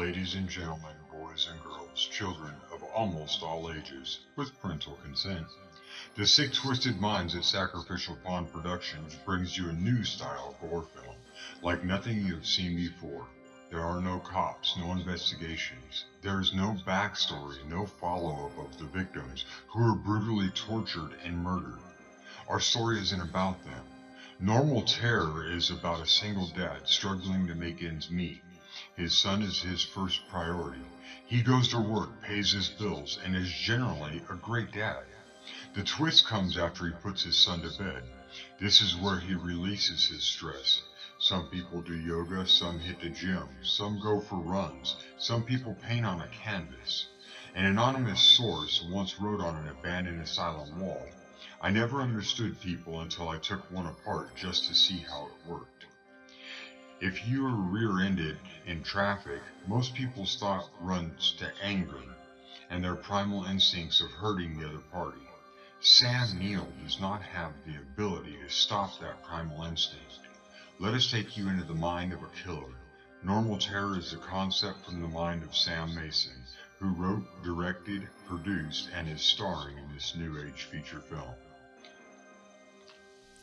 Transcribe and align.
Ladies 0.00 0.34
and 0.34 0.48
gentlemen, 0.48 0.96
boys 1.12 1.46
and 1.52 1.62
girls, 1.62 2.08
children 2.10 2.54
of 2.72 2.82
almost 2.84 3.42
all 3.42 3.70
ages, 3.70 4.20
with 4.34 4.58
parental 4.62 4.94
consent, 5.02 5.46
the 6.16 6.26
Sick 6.26 6.54
Twisted 6.54 6.98
Minds 6.98 7.34
at 7.34 7.44
Sacrificial 7.44 8.16
Pond 8.24 8.50
Productions 8.50 9.14
brings 9.26 9.58
you 9.58 9.68
a 9.68 9.74
new 9.74 10.02
style 10.02 10.56
of 10.62 10.70
horror 10.70 10.86
film, 10.94 11.16
like 11.60 11.84
nothing 11.84 12.24
you 12.24 12.36
have 12.36 12.46
seen 12.46 12.76
before. 12.76 13.26
There 13.68 13.84
are 13.84 14.00
no 14.00 14.20
cops, 14.20 14.74
no 14.78 14.92
investigations. 14.92 16.06
There 16.22 16.40
is 16.40 16.54
no 16.54 16.78
backstory, 16.86 17.62
no 17.66 17.84
follow 17.84 18.46
up 18.46 18.56
of 18.56 18.78
the 18.78 18.86
victims 18.86 19.44
who 19.68 19.84
were 19.84 19.94
brutally 19.94 20.48
tortured 20.48 21.12
and 21.22 21.44
murdered. 21.44 21.78
Our 22.48 22.60
story 22.60 22.98
isn't 23.02 23.20
about 23.20 23.62
them. 23.64 23.84
Normal 24.38 24.80
Terror 24.80 25.44
is 25.46 25.68
about 25.68 26.00
a 26.00 26.06
single 26.06 26.48
dad 26.48 26.88
struggling 26.88 27.46
to 27.48 27.54
make 27.54 27.82
ends 27.82 28.10
meet. 28.10 28.40
His 28.96 29.14
son 29.14 29.42
is 29.42 29.60
his 29.60 29.82
first 29.82 30.26
priority. 30.30 30.80
He 31.26 31.42
goes 31.42 31.68
to 31.68 31.78
work, 31.78 32.22
pays 32.22 32.52
his 32.52 32.70
bills, 32.70 33.18
and 33.22 33.36
is 33.36 33.52
generally 33.52 34.22
a 34.30 34.34
great 34.34 34.72
dad. 34.72 35.04
The 35.74 35.82
twist 35.82 36.24
comes 36.24 36.56
after 36.56 36.86
he 36.86 36.92
puts 36.92 37.22
his 37.22 37.36
son 37.36 37.60
to 37.60 37.68
bed. 37.68 38.04
This 38.58 38.80
is 38.80 38.96
where 38.96 39.18
he 39.18 39.34
releases 39.34 40.06
his 40.06 40.24
stress. 40.24 40.80
Some 41.18 41.46
people 41.48 41.82
do 41.82 41.94
yoga, 41.94 42.46
some 42.46 42.78
hit 42.78 43.00
the 43.00 43.10
gym, 43.10 43.48
some 43.62 43.98
go 44.00 44.18
for 44.18 44.38
runs, 44.38 44.96
some 45.18 45.42
people 45.42 45.74
paint 45.74 46.06
on 46.06 46.22
a 46.22 46.28
canvas. 46.28 47.06
An 47.54 47.66
anonymous 47.66 48.22
source 48.22 48.80
once 48.80 49.18
wrote 49.18 49.42
on 49.42 49.56
an 49.56 49.68
abandoned 49.68 50.22
asylum 50.22 50.78
wall, 50.78 51.06
I 51.60 51.70
never 51.70 52.00
understood 52.00 52.58
people 52.60 53.00
until 53.00 53.28
I 53.28 53.36
took 53.36 53.70
one 53.70 53.86
apart 53.86 54.34
just 54.36 54.66
to 54.68 54.74
see 54.74 55.00
how 55.00 55.26
it 55.26 55.46
worked. 55.46 55.69
If 57.00 57.26
you 57.26 57.46
are 57.46 57.54
rear-ended 57.54 58.36
in 58.66 58.82
traffic, 58.82 59.40
most 59.66 59.94
people's 59.94 60.36
thought 60.36 60.68
runs 60.82 61.32
to 61.38 61.50
anger 61.62 62.02
and 62.68 62.84
their 62.84 62.94
primal 62.94 63.44
instincts 63.44 64.02
of 64.02 64.10
hurting 64.10 64.58
the 64.58 64.68
other 64.68 64.84
party. 64.92 65.26
Sam 65.80 66.38
Neill 66.38 66.70
does 66.84 67.00
not 67.00 67.22
have 67.22 67.52
the 67.64 67.76
ability 67.76 68.36
to 68.42 68.50
stop 68.50 69.00
that 69.00 69.22
primal 69.22 69.64
instinct. 69.64 70.18
Let 70.78 70.92
us 70.92 71.10
take 71.10 71.38
you 71.38 71.48
into 71.48 71.64
the 71.64 71.72
mind 71.72 72.12
of 72.12 72.22
a 72.22 72.28
killer. 72.44 72.74
Normal 73.22 73.56
Terror 73.56 73.96
is 73.96 74.12
a 74.12 74.18
concept 74.18 74.84
from 74.84 75.00
the 75.00 75.08
mind 75.08 75.42
of 75.42 75.56
Sam 75.56 75.94
Mason, 75.94 76.44
who 76.80 76.90
wrote, 76.90 77.42
directed, 77.42 78.08
produced, 78.26 78.90
and 78.94 79.08
is 79.08 79.22
starring 79.22 79.78
in 79.78 79.94
this 79.94 80.14
new 80.14 80.38
age 80.38 80.64
feature 80.64 81.00
film. 81.00 81.34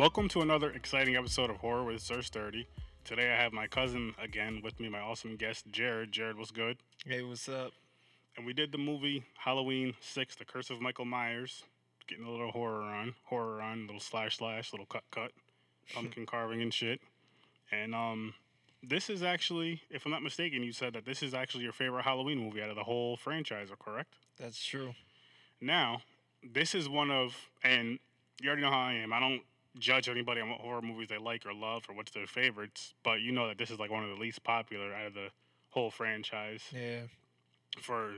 Welcome 0.00 0.30
to 0.30 0.40
another 0.40 0.70
exciting 0.70 1.14
episode 1.14 1.50
of 1.50 1.58
Horror 1.58 1.84
with 1.84 2.00
Sir 2.00 2.22
Sturdy. 2.22 2.66
Today 3.04 3.30
I 3.34 3.36
have 3.36 3.52
my 3.52 3.66
cousin 3.66 4.14
again 4.18 4.62
with 4.64 4.80
me, 4.80 4.88
my 4.88 4.98
awesome 4.98 5.36
guest 5.36 5.66
Jared. 5.70 6.10
Jared, 6.10 6.38
what's 6.38 6.50
good? 6.50 6.78
Hey, 7.04 7.22
what's 7.22 7.46
up? 7.50 7.72
And 8.34 8.46
we 8.46 8.54
did 8.54 8.72
the 8.72 8.78
movie 8.78 9.24
Halloween 9.36 9.92
Six: 10.00 10.36
The 10.36 10.46
Curse 10.46 10.70
of 10.70 10.80
Michael 10.80 11.04
Myers. 11.04 11.64
Getting 12.08 12.24
a 12.24 12.30
little 12.30 12.50
horror 12.50 12.80
on, 12.80 13.14
horror 13.24 13.60
on, 13.60 13.82
little 13.82 14.00
slash 14.00 14.38
slash, 14.38 14.72
little 14.72 14.86
cut 14.86 15.04
cut, 15.10 15.32
pumpkin 15.92 16.24
carving 16.24 16.62
and 16.62 16.72
shit. 16.72 17.02
And 17.70 17.94
um, 17.94 18.32
this 18.82 19.10
is 19.10 19.22
actually, 19.22 19.82
if 19.90 20.06
I'm 20.06 20.12
not 20.12 20.22
mistaken, 20.22 20.62
you 20.62 20.72
said 20.72 20.94
that 20.94 21.04
this 21.04 21.22
is 21.22 21.34
actually 21.34 21.64
your 21.64 21.74
favorite 21.74 22.04
Halloween 22.04 22.38
movie 22.38 22.62
out 22.62 22.70
of 22.70 22.76
the 22.76 22.84
whole 22.84 23.18
franchise, 23.18 23.68
correct? 23.78 24.14
That's 24.38 24.64
true. 24.64 24.94
Now, 25.60 26.00
this 26.42 26.74
is 26.74 26.88
one 26.88 27.10
of, 27.10 27.36
and 27.62 27.98
you 28.40 28.48
already 28.48 28.62
know 28.62 28.70
how 28.70 28.80
I 28.80 28.94
am. 28.94 29.12
I 29.12 29.20
don't 29.20 29.42
judge 29.78 30.08
anybody 30.08 30.40
on 30.40 30.50
what 30.50 30.60
horror 30.60 30.82
movies 30.82 31.08
they 31.08 31.18
like 31.18 31.46
or 31.46 31.54
love 31.54 31.84
or 31.88 31.94
what's 31.94 32.12
their 32.12 32.26
favorites, 32.26 32.94
but 33.02 33.20
you 33.20 33.32
know 33.32 33.48
that 33.48 33.58
this 33.58 33.70
is 33.70 33.78
like 33.78 33.90
one 33.90 34.02
of 34.02 34.10
the 34.10 34.16
least 34.16 34.42
popular 34.42 34.92
out 34.92 35.06
of 35.06 35.14
the 35.14 35.28
whole 35.70 35.90
franchise. 35.90 36.62
Yeah. 36.72 37.02
For, 37.80 38.12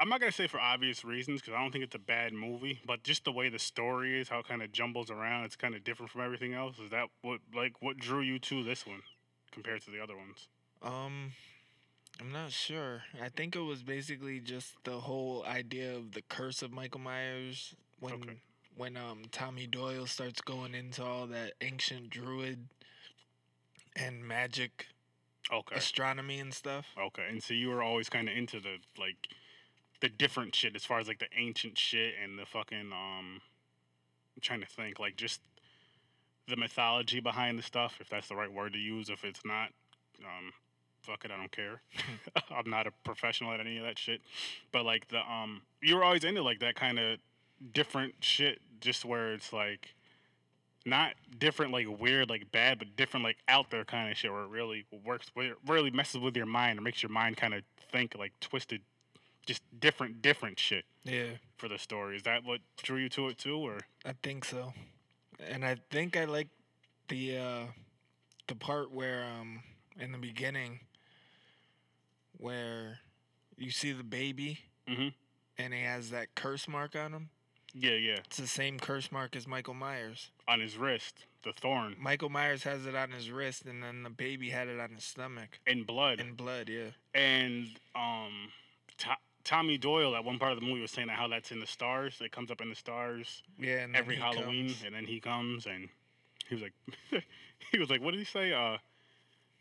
I'm 0.00 0.08
not 0.08 0.20
gonna 0.20 0.32
say 0.32 0.46
for 0.46 0.60
obvious 0.60 1.04
reasons 1.04 1.40
because 1.40 1.54
I 1.54 1.60
don't 1.60 1.70
think 1.70 1.84
it's 1.84 1.94
a 1.94 2.00
bad 2.00 2.32
movie, 2.32 2.80
but 2.86 3.02
just 3.02 3.24
the 3.24 3.32
way 3.32 3.48
the 3.48 3.58
story 3.58 4.20
is, 4.20 4.28
how 4.28 4.38
it 4.38 4.48
kind 4.48 4.62
of 4.62 4.72
jumbles 4.72 5.10
around, 5.10 5.44
it's 5.44 5.56
kind 5.56 5.74
of 5.74 5.84
different 5.84 6.10
from 6.10 6.22
everything 6.22 6.54
else. 6.54 6.78
Is 6.78 6.90
that 6.90 7.08
what 7.22 7.40
like 7.54 7.80
what 7.80 7.98
drew 7.98 8.20
you 8.20 8.38
to 8.38 8.64
this 8.64 8.86
one 8.86 9.02
compared 9.52 9.82
to 9.82 9.90
the 9.90 10.00
other 10.00 10.16
ones? 10.16 10.48
Um, 10.82 11.32
I'm 12.20 12.32
not 12.32 12.52
sure. 12.52 13.02
I 13.22 13.28
think 13.28 13.54
it 13.54 13.60
was 13.60 13.82
basically 13.82 14.40
just 14.40 14.74
the 14.84 14.98
whole 15.00 15.44
idea 15.46 15.94
of 15.94 16.12
the 16.12 16.22
curse 16.22 16.62
of 16.62 16.72
Michael 16.72 17.00
Myers 17.00 17.74
when 18.00 18.14
Okay. 18.14 18.38
When 18.78 18.96
um 18.96 19.22
Tommy 19.32 19.66
Doyle 19.66 20.06
starts 20.06 20.40
going 20.40 20.74
into 20.74 21.04
all 21.04 21.26
that 21.26 21.52
ancient 21.60 22.10
druid 22.10 22.68
and 23.96 24.26
magic 24.26 24.86
Okay. 25.52 25.76
astronomy 25.76 26.38
and 26.40 26.52
stuff. 26.52 26.86
Okay, 26.98 27.26
and 27.28 27.42
so 27.42 27.54
you 27.54 27.68
were 27.68 27.82
always 27.82 28.08
kind 28.08 28.28
of 28.28 28.36
into 28.36 28.60
the 28.60 28.76
like 28.98 29.28
the 30.00 30.08
different 30.08 30.54
shit 30.54 30.76
as 30.76 30.84
far 30.84 31.00
as 31.00 31.08
like 31.08 31.18
the 31.18 31.28
ancient 31.36 31.76
shit 31.76 32.14
and 32.22 32.38
the 32.38 32.46
fucking 32.46 32.92
um. 32.92 33.40
I'm 34.36 34.40
trying 34.42 34.60
to 34.60 34.66
think 34.66 35.00
like 35.00 35.16
just 35.16 35.40
the 36.46 36.56
mythology 36.56 37.18
behind 37.18 37.58
the 37.58 37.62
stuff, 37.62 37.96
if 38.00 38.08
that's 38.08 38.28
the 38.28 38.36
right 38.36 38.52
word 38.52 38.72
to 38.74 38.78
use. 38.78 39.10
If 39.10 39.24
it's 39.24 39.40
not, 39.44 39.70
um, 40.20 40.52
fuck 41.02 41.24
it, 41.24 41.32
I 41.32 41.36
don't 41.36 41.50
care. 41.50 41.82
I'm 42.56 42.70
not 42.70 42.86
a 42.86 42.92
professional 43.04 43.52
at 43.52 43.58
any 43.58 43.78
of 43.78 43.84
that 43.84 43.98
shit. 43.98 44.20
But 44.70 44.84
like 44.84 45.08
the 45.08 45.18
um, 45.18 45.62
you 45.82 45.96
were 45.96 46.04
always 46.04 46.22
into 46.22 46.42
like 46.42 46.60
that 46.60 46.76
kind 46.76 46.98
of 47.00 47.18
different 47.72 48.14
shit, 48.20 48.60
just 48.80 49.04
where 49.04 49.32
it's 49.32 49.52
like 49.52 49.94
not 50.86 51.14
different 51.38 51.72
like 51.72 51.86
weird 52.00 52.30
like 52.30 52.50
bad 52.50 52.78
but 52.78 52.96
different 52.96 53.22
like 53.24 53.36
out 53.48 53.68
there 53.70 53.84
kind 53.84 54.10
of 54.10 54.16
shit 54.16 54.32
where 54.32 54.42
it 54.42 54.48
really 54.48 54.86
works 55.04 55.26
where 55.34 55.48
it 55.52 55.56
really 55.66 55.90
messes 55.90 56.18
with 56.20 56.34
your 56.36 56.46
mind 56.46 56.78
or 56.78 56.82
makes 56.82 57.02
your 57.02 57.10
mind 57.10 57.36
kind 57.36 57.52
of 57.52 57.62
think 57.92 58.14
like 58.16 58.32
twisted 58.40 58.80
just 59.44 59.60
different 59.80 60.22
different 60.22 60.58
shit 60.58 60.84
Yeah, 61.04 61.32
for 61.58 61.68
the 61.68 61.78
story 61.78 62.16
is 62.16 62.22
that 62.22 62.42
what 62.44 62.60
drew 62.82 62.98
you 62.98 63.08
to 63.10 63.28
it 63.28 63.36
too 63.38 63.56
or 63.58 63.80
I 64.06 64.14
think 64.22 64.44
so. 64.44 64.72
And 65.40 65.64
I 65.64 65.76
think 65.90 66.16
I 66.16 66.24
like 66.24 66.48
the 67.08 67.36
uh 67.36 67.66
the 68.46 68.54
part 68.54 68.90
where 68.90 69.24
um 69.24 69.62
in 69.98 70.12
the 70.12 70.18
beginning 70.18 70.80
where 72.38 73.00
you 73.56 73.70
see 73.70 73.92
the 73.92 74.04
baby 74.04 74.60
Mhm. 74.88 75.12
and 75.58 75.74
he 75.74 75.82
has 75.82 76.10
that 76.10 76.34
curse 76.34 76.68
mark 76.68 76.94
on 76.96 77.12
him. 77.12 77.30
Yeah 77.78 77.92
yeah 77.92 78.18
It's 78.26 78.36
the 78.36 78.46
same 78.46 78.78
curse 78.78 79.10
mark 79.12 79.36
as 79.36 79.46
Michael 79.46 79.74
Myers. 79.74 80.30
on 80.46 80.60
his 80.60 80.76
wrist 80.76 81.24
the 81.44 81.52
thorn 81.52 81.94
Michael 81.98 82.28
Myers 82.30 82.64
has 82.64 82.84
it 82.86 82.94
on 82.94 83.10
his 83.12 83.30
wrist 83.30 83.64
and 83.66 83.82
then 83.82 84.02
the 84.02 84.10
baby 84.10 84.50
had 84.50 84.68
it 84.68 84.80
on 84.80 84.90
his 84.90 85.04
stomach. 85.04 85.58
in 85.66 85.84
blood 85.84 86.20
In 86.20 86.34
blood, 86.34 86.68
yeah. 86.68 86.90
and 87.14 87.68
um 87.94 88.50
To- 88.98 89.16
Tommy 89.44 89.78
Doyle 89.78 90.14
at 90.14 90.24
one 90.24 90.38
part 90.38 90.52
of 90.52 90.60
the 90.60 90.66
movie 90.66 90.80
was 90.82 90.90
saying 90.90 91.08
that 91.08 91.16
how 91.16 91.28
that's 91.28 91.52
in 91.52 91.60
the 91.60 91.66
stars 91.66 92.20
it 92.20 92.32
comes 92.32 92.50
up 92.50 92.60
in 92.60 92.68
the 92.68 92.74
stars 92.74 93.42
Yeah, 93.58 93.86
every 93.94 94.16
Halloween, 94.16 94.66
comes- 94.68 94.82
and 94.84 94.94
then 94.94 95.04
he 95.06 95.20
comes 95.20 95.66
and 95.66 95.88
he 96.48 96.54
was 96.54 96.62
like, 96.62 96.72
he 97.72 97.78
was 97.78 97.90
like, 97.90 98.00
what 98.02 98.12
did 98.12 98.18
he 98.20 98.24
say? 98.24 98.52
Uh, 98.54 98.78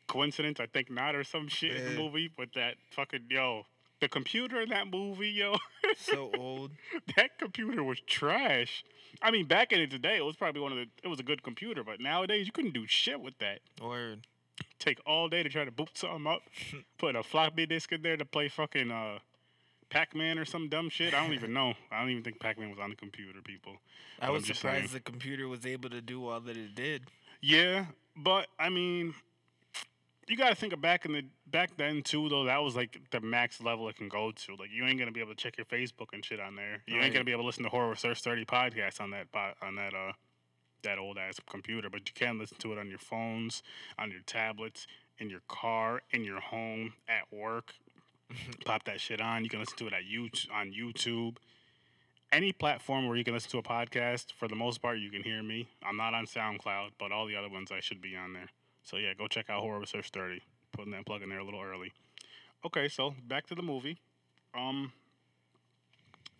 coincidence? 0.07 0.59
I 0.61 0.67
think 0.67 0.89
not, 0.89 1.15
or 1.15 1.23
some 1.25 1.49
shit 1.49 1.75
in 1.75 1.83
the 1.83 2.01
movie. 2.01 2.29
But 2.35 2.49
that 2.55 2.75
fucking 2.91 3.25
yo, 3.29 3.65
the 3.99 4.07
computer 4.07 4.61
in 4.61 4.69
that 4.69 4.87
movie, 4.91 5.29
yo, 5.29 5.55
so 5.97 6.31
old. 6.37 6.71
that 7.15 7.37
computer 7.39 7.83
was 7.83 7.99
trash. 8.01 8.83
I 9.21 9.31
mean, 9.31 9.45
back 9.45 9.71
in 9.71 9.89
the 9.89 9.97
day, 9.97 10.17
it 10.17 10.25
was 10.25 10.35
probably 10.35 10.61
one 10.61 10.71
of 10.71 10.77
the. 10.77 10.85
It 11.03 11.07
was 11.07 11.19
a 11.19 11.23
good 11.23 11.41
computer, 11.43 11.83
but 11.83 11.99
nowadays 11.99 12.45
you 12.45 12.51
couldn't 12.51 12.73
do 12.73 12.85
shit 12.87 13.19
with 13.19 13.37
that. 13.39 13.59
Word. 13.81 14.27
Take 14.79 14.99
all 15.05 15.27
day 15.29 15.43
to 15.43 15.49
try 15.49 15.65
to 15.65 15.71
boot 15.71 15.91
something 15.95 16.27
up, 16.27 16.41
put 16.97 17.15
a 17.15 17.23
floppy 17.23 17.65
disk 17.65 17.91
in 17.91 18.01
there 18.01 18.17
to 18.17 18.25
play 18.25 18.47
fucking 18.49 18.91
uh. 18.91 19.19
Pac-Man 19.89 20.37
or 20.37 20.43
some 20.43 20.67
dumb 20.67 20.89
shit. 20.89 21.13
I 21.13 21.23
don't 21.23 21.33
even 21.33 21.53
know. 21.53 21.73
I 21.93 22.01
don't 22.01 22.09
even 22.09 22.21
think 22.21 22.41
Pac-Man 22.41 22.69
was 22.69 22.77
on 22.77 22.89
the 22.89 22.97
computer, 22.97 23.39
people. 23.41 23.77
I 24.19 24.25
But 24.25 24.33
was 24.33 24.41
I'm 24.41 24.45
saying. 24.47 24.55
surprised 24.55 24.93
the 24.93 24.99
computer 24.99 25.47
was 25.47 25.65
able 25.65 25.89
to 25.91 26.01
do 26.01 26.27
all 26.27 26.41
that 26.41 26.57
it 26.57 26.75
did. 26.75 27.03
Yeah, 27.41 27.85
but 28.17 28.47
I 28.59 28.67
mean, 28.67 29.13
you 30.27 30.35
got 30.35 30.49
to 30.49 30.55
think 30.55 30.73
of 30.73 30.81
back 30.81 31.05
in 31.05 31.13
the 31.13 31.23
back 31.47 31.77
then 31.77 32.01
too 32.01 32.27
though 32.29 32.43
that 32.45 32.61
was 32.61 32.75
like 32.75 32.99
the 33.11 33.21
max 33.21 33.61
level 33.61 33.87
it 33.89 33.95
can 33.95 34.09
go 34.09 34.31
to. 34.31 34.55
Like 34.55 34.69
you 34.73 34.85
ain't 34.85 34.99
gonna 34.99 35.11
be 35.11 35.21
able 35.21 35.31
to 35.31 35.37
check 35.37 35.57
your 35.57 35.65
facebook 35.65 36.07
and 36.13 36.23
shit 36.23 36.39
on 36.39 36.55
there. 36.55 36.83
You 36.85 36.99
ain't 36.99 37.13
gonna 37.13 37.25
be 37.25 37.31
able 37.31 37.43
to 37.43 37.47
listen 37.47 37.63
to 37.63 37.69
horror 37.69 37.95
search 37.95 38.21
30 38.21 38.45
podcasts 38.45 38.99
on 38.99 39.11
that 39.11 39.27
on 39.61 39.75
that 39.75 39.93
uh 39.93 40.13
that 40.83 40.99
old 40.99 41.17
ass 41.17 41.39
computer 41.49 41.89
but 41.89 42.01
you 42.07 42.13
can 42.13 42.37
listen 42.37 42.57
to 42.59 42.71
it 42.71 42.77
on 42.77 42.87
your 42.87 42.99
phones 42.99 43.63
on 43.97 44.11
your 44.11 44.21
tablets 44.21 44.85
in 45.17 45.29
your 45.29 45.41
car 45.47 46.01
in 46.11 46.23
your 46.23 46.39
home 46.39 46.93
at 47.07 47.31
work. 47.31 47.73
Pop 48.65 48.83
that 48.83 48.99
shit 48.99 49.21
on. 49.21 49.43
You 49.43 49.49
can 49.49 49.59
listen 49.59 49.77
to 49.77 49.87
it 49.87 49.93
at 49.93 50.03
YouTube 50.03 50.51
on 50.53 50.71
youtube. 50.71 51.37
Any 52.29 52.51
platform 52.51 53.07
where 53.07 53.15
you 53.15 53.23
can 53.23 53.33
listen 53.33 53.51
to 53.51 53.57
a 53.59 53.63
podcast 53.63 54.33
for 54.33 54.49
the 54.49 54.55
most 54.55 54.81
part 54.81 54.99
you 54.99 55.09
can 55.09 55.23
hear 55.23 55.41
me. 55.41 55.69
I'm 55.81 55.95
not 55.95 56.13
on 56.13 56.25
soundcloud 56.25 56.89
but 56.99 57.13
all 57.13 57.25
the 57.25 57.37
other 57.37 57.49
ones 57.49 57.71
i 57.71 57.79
should 57.79 58.01
be 58.01 58.15
on 58.15 58.33
there 58.33 58.49
so 58.87 58.97
yeah, 58.97 59.13
go 59.13 59.27
check 59.27 59.49
out 59.49 59.61
Horror 59.61 59.79
Research 59.79 60.09
30. 60.11 60.41
Putting 60.71 60.91
that 60.91 61.05
plug 61.05 61.21
in 61.23 61.29
there 61.29 61.39
a 61.39 61.45
little 61.45 61.61
early. 61.61 61.91
Okay, 62.65 62.87
so 62.89 63.13
back 63.27 63.47
to 63.47 63.55
the 63.55 63.63
movie. 63.63 63.97
Um 64.55 64.91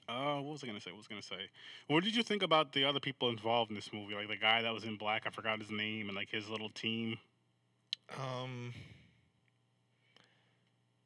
uh 0.09 0.35
what 0.35 0.53
was 0.53 0.63
I 0.63 0.67
gonna 0.67 0.79
say? 0.81 0.91
What 0.91 0.97
was 0.97 1.07
I 1.09 1.13
gonna 1.13 1.21
say? 1.21 1.49
What 1.87 2.03
did 2.03 2.15
you 2.15 2.23
think 2.23 2.43
about 2.43 2.73
the 2.73 2.85
other 2.85 2.99
people 2.99 3.29
involved 3.29 3.71
in 3.71 3.75
this 3.75 3.91
movie? 3.93 4.15
Like 4.15 4.29
the 4.29 4.37
guy 4.37 4.61
that 4.61 4.73
was 4.73 4.83
in 4.85 4.97
black, 4.97 5.23
I 5.27 5.29
forgot 5.31 5.59
his 5.59 5.71
name, 5.71 6.07
and 6.07 6.15
like 6.15 6.29
his 6.31 6.49
little 6.49 6.69
team. 6.69 7.17
Um, 8.17 8.73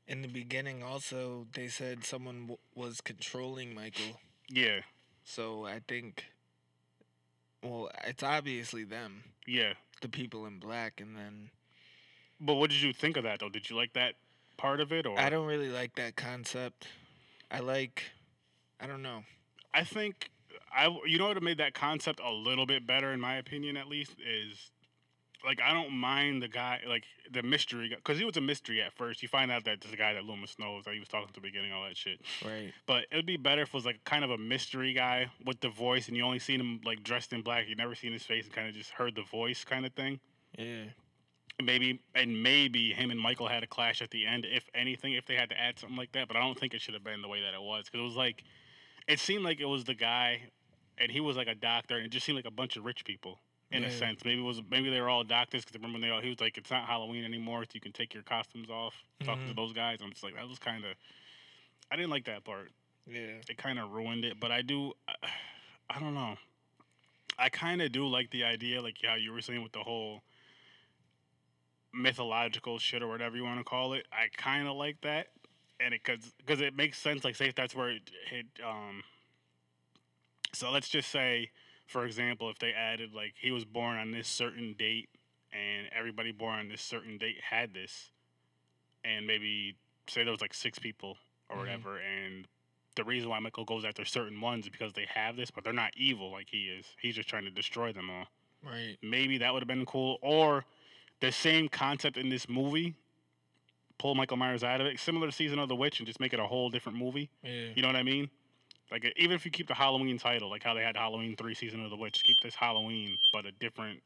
in 0.07 0.21
the 0.21 0.27
beginning, 0.27 0.83
also 0.83 1.47
they 1.53 1.67
said 1.67 2.05
someone 2.05 2.41
w- 2.41 2.57
was 2.75 3.01
controlling 3.01 3.73
Michael. 3.73 4.19
Yeah, 4.49 4.81
So 5.23 5.65
I 5.65 5.81
think, 5.87 6.25
well, 7.63 7.89
it's 8.05 8.23
obviously 8.23 8.83
them, 8.83 9.23
yeah. 9.47 9.73
The 10.01 10.09
people 10.09 10.45
in 10.45 10.59
black, 10.59 10.99
and 10.99 11.15
then 11.15 11.49
But 12.39 12.55
what 12.55 12.69
did 12.69 12.81
you 12.81 12.93
think 12.93 13.17
of 13.17 13.23
that 13.23 13.39
though? 13.39 13.49
Did 13.49 13.69
you 13.69 13.75
like 13.75 13.93
that 13.93 14.15
part 14.57 14.79
of 14.79 14.91
it 14.91 15.05
or 15.07 15.19
I 15.19 15.29
don't 15.29 15.47
really 15.47 15.69
like 15.69 15.95
that 15.95 16.15
concept. 16.15 16.87
I 17.49 17.59
like, 17.59 18.03
I 18.79 18.85
don't 18.85 19.01
know. 19.01 19.23
I 19.73 19.83
think 19.83 20.29
I 20.71 20.87
you 21.05 21.17
know 21.17 21.27
what 21.27 21.41
made 21.41 21.57
that 21.57 21.73
concept 21.73 22.19
a 22.23 22.31
little 22.31 22.65
bit 22.65 22.85
better 22.85 23.11
in 23.11 23.19
my 23.19 23.35
opinion 23.35 23.75
at 23.75 23.87
least 23.87 24.15
is 24.19 24.71
like 25.45 25.59
I 25.61 25.73
don't 25.73 25.91
mind 25.91 26.41
the 26.41 26.47
guy 26.47 26.79
like 26.87 27.03
the 27.31 27.43
mystery 27.43 27.91
because 27.95 28.17
he 28.17 28.25
was 28.25 28.37
a 28.37 28.41
mystery 28.41 28.81
at 28.81 28.93
first. 28.93 29.21
You 29.21 29.27
find 29.27 29.51
out 29.51 29.65
that 29.65 29.81
this 29.81 29.91
guy 29.95 30.13
that 30.13 30.23
Loomis 30.23 30.57
knows 30.59 30.85
that 30.85 30.93
he 30.93 30.99
was 30.99 31.07
talking 31.07 31.27
to 31.27 31.33
the 31.33 31.41
beginning, 31.41 31.71
all 31.71 31.83
that 31.83 31.97
shit. 31.97 32.21
Right. 32.43 32.73
But 32.85 33.05
it 33.11 33.15
would 33.15 33.25
be 33.25 33.37
better 33.37 33.63
if 33.63 33.69
it 33.69 33.73
was 33.73 33.85
like 33.85 34.03
kind 34.03 34.23
of 34.23 34.31
a 34.31 34.37
mystery 34.37 34.93
guy 34.93 35.27
with 35.45 35.59
the 35.61 35.69
voice, 35.69 36.07
and 36.07 36.17
you 36.17 36.23
only 36.23 36.39
seen 36.39 36.59
him 36.59 36.81
like 36.85 37.03
dressed 37.03 37.33
in 37.33 37.41
black. 37.41 37.67
You 37.67 37.75
never 37.75 37.95
seen 37.95 38.13
his 38.13 38.23
face 38.23 38.45
and 38.45 38.53
kind 38.53 38.67
of 38.67 38.75
just 38.75 38.91
heard 38.91 39.15
the 39.15 39.23
voice 39.23 39.63
kind 39.63 39.85
of 39.85 39.93
thing. 39.93 40.19
Yeah. 40.57 40.85
Maybe 41.61 42.01
and 42.15 42.41
maybe 42.41 42.93
him 42.93 43.11
and 43.11 43.19
Michael 43.19 43.47
had 43.47 43.63
a 43.63 43.67
clash 43.67 44.01
at 44.01 44.11
the 44.11 44.25
end, 44.25 44.45
if 44.49 44.69
anything, 44.73 45.13
if 45.13 45.25
they 45.25 45.35
had 45.35 45.49
to 45.49 45.59
add 45.59 45.79
something 45.79 45.97
like 45.97 46.11
that. 46.13 46.27
But 46.27 46.37
I 46.37 46.41
don't 46.41 46.59
think 46.59 46.73
it 46.73 46.81
should 46.81 46.93
have 46.93 47.03
been 47.03 47.21
the 47.21 47.27
way 47.27 47.41
that 47.41 47.53
it 47.53 47.61
was 47.61 47.85
because 47.85 47.99
it 47.99 48.03
was 48.03 48.15
like, 48.15 48.43
it 49.07 49.19
seemed 49.19 49.43
like 49.43 49.59
it 49.59 49.65
was 49.65 49.83
the 49.83 49.93
guy, 49.93 50.41
and 50.97 51.11
he 51.11 51.19
was 51.19 51.37
like 51.37 51.47
a 51.47 51.55
doctor, 51.55 51.97
and 51.97 52.05
it 52.05 52.09
just 52.09 52.25
seemed 52.25 52.37
like 52.37 52.45
a 52.45 52.51
bunch 52.51 52.77
of 52.77 52.85
rich 52.85 53.05
people 53.05 53.39
in 53.71 53.83
a 53.83 53.89
sense. 53.89 54.21
Maybe 54.25 54.41
it 54.41 54.43
was 54.43 54.61
maybe 54.69 54.89
they 54.89 54.99
were 55.01 55.09
all 55.09 55.23
doctors 55.23 55.63
because 55.63 55.75
remember 55.75 55.95
when 55.95 56.01
they 56.01 56.09
all 56.09 56.21
he 56.21 56.29
was 56.29 56.41
like, 56.41 56.57
it's 56.57 56.69
not 56.71 56.85
Halloween 56.85 57.23
anymore, 57.23 57.63
so 57.63 57.69
you 57.73 57.81
can 57.81 57.91
take 57.93 58.13
your 58.13 58.23
costumes 58.23 58.69
off. 58.69 58.93
Talking 59.23 59.47
to 59.47 59.53
Mhm. 59.53 59.55
those 59.55 59.73
guys, 59.73 59.99
I'm 60.01 60.09
just 60.11 60.23
like 60.23 60.35
that 60.35 60.47
was 60.47 60.59
kind 60.59 60.83
of, 60.83 60.95
I 61.91 61.95
didn't 61.95 62.09
like 62.11 62.25
that 62.25 62.43
part 62.43 62.71
Yeah. 63.07 63.41
it 63.49 63.57
kind 63.57 63.79
of 63.79 63.91
ruined 63.91 64.25
it. 64.25 64.39
But 64.39 64.51
I 64.51 64.61
do, 64.61 64.93
I, 65.07 65.13
I 65.89 65.99
don't 65.99 66.13
know. 66.13 66.37
I 67.37 67.49
kind 67.49 67.81
of 67.81 67.91
do 67.91 68.07
like 68.07 68.29
the 68.31 68.43
idea, 68.43 68.81
like 68.81 68.97
how 69.05 69.15
you 69.15 69.31
were 69.31 69.41
saying 69.41 69.63
with 69.63 69.71
the 69.71 69.83
whole 69.83 70.21
mythological 71.93 72.79
shit 72.79 73.01
or 73.01 73.07
whatever 73.07 73.35
you 73.35 73.43
want 73.43 73.59
to 73.59 73.63
call 73.63 73.93
it. 73.93 74.05
I 74.11 74.27
kind 74.35 74.67
of 74.67 74.75
like 74.75 75.01
that, 75.01 75.27
and 75.79 75.93
it 75.93 76.01
because 76.03 76.31
because 76.37 76.61
it 76.61 76.75
makes 76.75 76.97
sense. 76.97 77.23
Like, 77.23 77.35
say 77.35 77.47
if 77.47 77.55
that's 77.55 77.75
where 77.75 77.89
it, 77.89 78.11
it 78.31 78.45
um. 78.65 79.03
So 80.53 80.69
let's 80.71 80.89
just 80.89 81.09
say, 81.09 81.49
for 81.91 82.05
example, 82.05 82.49
if 82.49 82.57
they 82.59 82.71
added 82.71 83.13
like 83.13 83.33
he 83.39 83.51
was 83.51 83.65
born 83.65 83.97
on 83.97 84.11
this 84.11 84.27
certain 84.27 84.73
date, 84.79 85.09
and 85.51 85.87
everybody 85.97 86.31
born 86.31 86.59
on 86.59 86.69
this 86.69 86.81
certain 86.81 87.17
date 87.17 87.35
had 87.49 87.73
this, 87.73 88.11
and 89.03 89.27
maybe 89.27 89.75
say 90.07 90.23
there 90.23 90.31
was 90.31 90.41
like 90.41 90.53
six 90.53 90.79
people 90.79 91.17
or 91.49 91.57
Mhm. 91.57 91.59
whatever, 91.59 91.97
and 91.99 92.47
the 92.95 93.03
reason 93.03 93.29
why 93.29 93.39
Michael 93.39 93.65
goes 93.65 93.83
after 93.85 94.05
certain 94.05 94.39
ones 94.41 94.65
is 94.65 94.69
because 94.69 94.93
they 94.93 95.05
have 95.05 95.35
this, 95.35 95.51
but 95.51 95.63
they're 95.63 95.73
not 95.73 95.93
evil 95.97 96.31
like 96.31 96.49
he 96.49 96.69
is. 96.69 96.85
He's 97.01 97.15
just 97.15 97.29
trying 97.29 97.43
to 97.45 97.51
destroy 97.51 97.91
them 97.91 98.09
all. 98.09 98.27
Right. 98.63 98.97
Maybe 99.01 99.37
that 99.39 99.53
would 99.53 99.61
have 99.61 99.67
been 99.67 99.85
cool. 99.85 100.17
Or 100.21 100.65
the 101.19 101.31
same 101.31 101.67
concept 101.69 102.17
in 102.17 102.29
this 102.29 102.47
movie, 102.49 102.95
pull 103.97 104.15
Michael 104.15 104.37
Myers 104.37 104.63
out 104.63 104.81
of 104.81 104.87
it, 104.87 104.99
similar 104.99 105.27
to 105.27 105.31
Season 105.31 105.59
of 105.59 105.67
the 105.69 105.75
Witch, 105.75 105.99
and 105.99 106.07
just 106.07 106.19
make 106.19 106.33
it 106.33 106.39
a 106.39 106.45
whole 106.47 106.69
different 106.69 106.97
movie. 106.97 107.29
Yeah. 107.43 107.71
You 107.75 107.81
know 107.81 107.87
what 107.87 107.95
I 107.97 108.03
mean? 108.03 108.29
Like 108.91 109.11
even 109.15 109.35
if 109.35 109.45
you 109.45 109.51
keep 109.51 109.67
the 109.67 109.73
Halloween 109.73 110.17
title, 110.17 110.49
like 110.49 110.63
how 110.63 110.73
they 110.73 110.81
had 110.83 110.97
Halloween 110.97 111.35
three, 111.35 111.53
Season 111.55 111.83
of 111.83 111.89
the 111.89 111.95
Witch, 111.97 112.23
keep 112.23 112.37
this 112.41 112.55
Halloween, 112.55 113.17
but 113.31 113.45
a 113.45 113.51
different, 113.53 114.01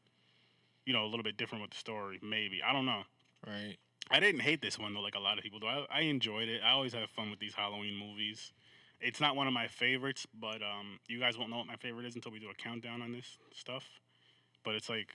you 0.84 0.92
know, 0.92 1.04
a 1.04 1.08
little 1.08 1.24
bit 1.24 1.36
different 1.36 1.62
with 1.62 1.72
the 1.72 1.76
story. 1.76 2.20
Maybe 2.22 2.60
I 2.62 2.72
don't 2.72 2.86
know. 2.86 3.02
Right. 3.46 3.76
I 4.10 4.20
didn't 4.20 4.42
hate 4.42 4.62
this 4.62 4.78
one 4.78 4.94
though, 4.94 5.00
like 5.00 5.16
a 5.16 5.20
lot 5.20 5.38
of 5.38 5.42
people 5.42 5.58
do. 5.58 5.66
I, 5.66 5.84
I 5.90 6.00
enjoyed 6.02 6.48
it. 6.48 6.60
I 6.64 6.70
always 6.70 6.92
have 6.94 7.10
fun 7.10 7.30
with 7.30 7.40
these 7.40 7.54
Halloween 7.54 7.96
movies. 7.96 8.52
It's 9.00 9.20
not 9.20 9.34
one 9.36 9.46
of 9.46 9.52
my 9.52 9.66
favorites, 9.66 10.26
but 10.40 10.62
um, 10.62 10.98
you 11.08 11.18
guys 11.18 11.36
won't 11.36 11.50
know 11.50 11.58
what 11.58 11.66
my 11.66 11.76
favorite 11.76 12.06
is 12.06 12.14
until 12.14 12.30
we 12.32 12.38
do 12.38 12.48
a 12.50 12.54
countdown 12.54 13.02
on 13.02 13.12
this 13.12 13.36
stuff. 13.52 13.84
But 14.64 14.74
it's 14.76 14.88
like 14.88 15.08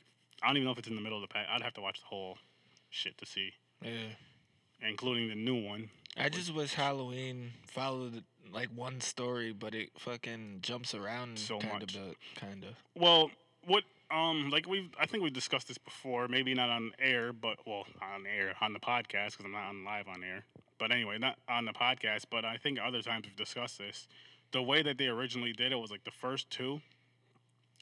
I 0.43 0.47
don't 0.47 0.57
even 0.57 0.65
know 0.65 0.71
if 0.71 0.79
it's 0.79 0.87
in 0.89 0.95
the 0.95 1.01
middle 1.01 1.17
of 1.17 1.27
the 1.27 1.33
pack. 1.33 1.47
I'd 1.49 1.61
have 1.61 1.73
to 1.75 1.81
watch 1.81 2.01
the 2.01 2.07
whole 2.07 2.37
shit 2.89 3.17
to 3.19 3.25
see, 3.25 3.51
Yeah. 3.81 4.09
including 4.87 5.29
the 5.29 5.35
new 5.35 5.63
one. 5.65 5.89
I 6.17 6.29
just 6.29 6.53
wish 6.53 6.73
Halloween 6.73 7.51
followed 7.65 8.23
like 8.53 8.69
one 8.75 8.99
story, 9.01 9.53
but 9.53 9.73
it 9.73 9.89
fucking 9.97 10.59
jumps 10.61 10.93
around 10.93 11.39
So 11.39 11.59
kind 11.59 11.73
much. 11.81 11.95
of, 11.95 12.15
kind 12.35 12.63
of. 12.63 12.75
Well, 12.95 13.31
what 13.65 13.83
um 14.09 14.49
like 14.49 14.67
we 14.67 14.77
have 14.83 14.89
I 14.99 15.05
think 15.05 15.23
we've 15.23 15.31
discussed 15.33 15.67
this 15.67 15.77
before. 15.77 16.27
Maybe 16.27 16.53
not 16.53 16.69
on 16.69 16.91
air, 16.99 17.31
but 17.33 17.59
well 17.65 17.85
on 18.01 18.25
air 18.27 18.53
on 18.61 18.73
the 18.73 18.79
podcast 18.79 19.31
because 19.37 19.45
I'm 19.45 19.51
not 19.53 19.69
on 19.69 19.85
live 19.85 20.07
on 20.07 20.23
air. 20.23 20.43
But 20.79 20.91
anyway, 20.91 21.17
not 21.17 21.37
on 21.47 21.65
the 21.65 21.73
podcast. 21.73 22.25
But 22.29 22.43
I 22.43 22.57
think 22.57 22.77
other 22.83 23.01
times 23.01 23.25
we've 23.25 23.35
discussed 23.35 23.77
this. 23.77 24.07
The 24.51 24.61
way 24.61 24.81
that 24.83 24.97
they 24.97 25.07
originally 25.07 25.53
did 25.53 25.71
it 25.71 25.77
was 25.77 25.91
like 25.91 26.03
the 26.03 26.11
first 26.11 26.49
two. 26.49 26.81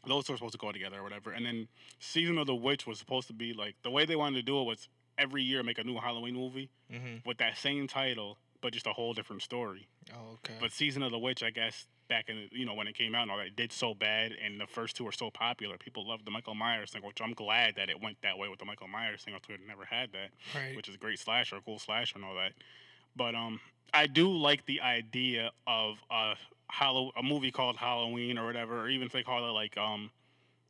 Those 0.07 0.29
were 0.29 0.37
supposed 0.37 0.53
to 0.53 0.57
go 0.59 0.71
together 0.71 0.99
or 0.99 1.03
whatever, 1.03 1.31
and 1.31 1.45
then 1.45 1.67
season 1.99 2.37
of 2.37 2.47
the 2.47 2.55
witch 2.55 2.87
was 2.87 2.99
supposed 2.99 3.27
to 3.27 3.33
be 3.33 3.51
like 3.51 3.75
the 3.83 3.91
way 3.91 4.05
they 4.05 4.15
wanted 4.15 4.37
to 4.37 4.43
do 4.43 4.61
it 4.61 4.63
was 4.63 4.87
every 5.19 5.43
year 5.43 5.61
make 5.63 5.77
a 5.77 5.83
new 5.83 5.97
Halloween 5.97 6.35
movie 6.35 6.69
Mm-hmm. 6.91 7.27
with 7.29 7.37
that 7.37 7.55
same 7.55 7.87
title, 7.87 8.39
but 8.61 8.73
just 8.73 8.87
a 8.87 8.93
whole 8.93 9.13
different 9.13 9.43
story. 9.43 9.87
Oh, 10.11 10.33
okay. 10.33 10.55
But 10.59 10.71
Season 10.71 11.03
of 11.03 11.11
the 11.11 11.19
Witch, 11.19 11.43
I 11.43 11.51
guess, 11.51 11.85
back 12.07 12.29
in 12.29 12.47
you 12.51 12.65
know 12.65 12.73
when 12.73 12.87
it 12.87 12.95
came 12.97 13.13
out 13.13 13.21
and 13.21 13.31
all 13.31 13.37
that, 13.37 13.45
it 13.45 13.55
did 13.55 13.71
so 13.71 13.93
bad, 13.93 14.31
and 14.43 14.59
the 14.59 14.65
first 14.65 14.95
two 14.97 15.03
were 15.03 15.11
so 15.11 15.29
popular. 15.29 15.77
People 15.77 16.07
loved 16.07 16.25
the 16.25 16.31
Michael 16.31 16.55
Myers 16.55 16.89
thing, 16.89 17.03
which 17.03 17.21
I'm 17.21 17.33
glad 17.33 17.75
that 17.75 17.91
it 17.91 18.01
went 18.01 18.17
that 18.23 18.39
way 18.39 18.49
with 18.49 18.57
the 18.57 18.65
Michael 18.65 18.87
Myers 18.87 19.21
thing. 19.21 19.35
Would 19.35 19.59
never 19.67 19.85
had 19.85 20.11
that, 20.13 20.31
right. 20.55 20.75
which 20.75 20.89
is 20.89 20.95
a 20.95 20.97
great 20.97 21.19
slasher, 21.19 21.57
a 21.57 21.61
cool 21.61 21.77
slasher, 21.77 22.15
and 22.15 22.25
all 22.25 22.33
that. 22.33 22.53
But 23.15 23.35
um, 23.35 23.59
I 23.93 24.07
do 24.07 24.35
like 24.35 24.65
the 24.65 24.81
idea 24.81 25.51
of 25.67 25.97
a 26.09 26.33
Hallow 26.71 27.11
a 27.17 27.21
movie 27.21 27.51
called 27.51 27.77
Halloween 27.77 28.39
or 28.39 28.45
whatever, 28.47 28.81
or 28.81 28.89
even 28.89 29.05
if 29.05 29.13
they 29.13 29.21
call 29.23 29.47
it 29.47 29.51
like 29.51 29.77
um, 29.77 30.09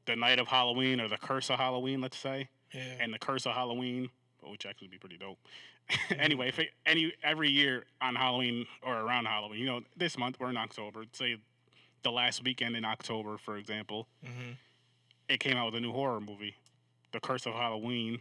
the 0.06 0.18
Night 0.18 0.40
of 0.40 0.48
Halloween 0.48 1.00
or 1.00 1.08
the 1.08 1.18
Curse 1.18 1.50
of 1.50 1.58
Halloween, 1.60 2.02
let's 2.02 2.18
say 2.18 2.50
yeah. 2.74 2.96
and 3.00 3.14
the 3.14 3.20
Curse 3.20 3.46
of 3.46 3.54
Halloween, 3.54 4.10
which 4.48 4.66
actually 4.66 4.88
would 4.88 4.92
be 4.92 4.98
pretty 4.98 5.18
dope. 5.18 5.38
anyway, 6.20 6.48
if 6.50 6.60
it, 6.60 6.70
any 6.86 7.14
every 7.24 7.50
year 7.50 7.86
on 8.02 8.16
Halloween 8.16 8.66
or 8.84 8.98
around 8.98 9.26
Halloween, 9.26 9.60
you 9.60 9.66
know, 9.66 9.82
this 9.98 10.18
month 10.18 10.40
we're 10.40 10.50
in 10.50 10.58
October. 10.58 11.04
Say 11.14 11.38
the 12.04 12.12
last 12.12 12.44
weekend 12.44 12.76
in 12.76 12.86
October, 12.86 13.38
for 13.38 13.58
example, 13.58 14.08
mm-hmm. 14.26 14.52
it 15.28 15.40
came 15.40 15.58
out 15.58 15.66
with 15.66 15.76
a 15.76 15.80
new 15.80 15.92
horror 15.92 16.22
movie, 16.22 16.56
The 17.12 17.20
Curse 17.20 17.46
of 17.46 17.54
Halloween, 17.54 18.20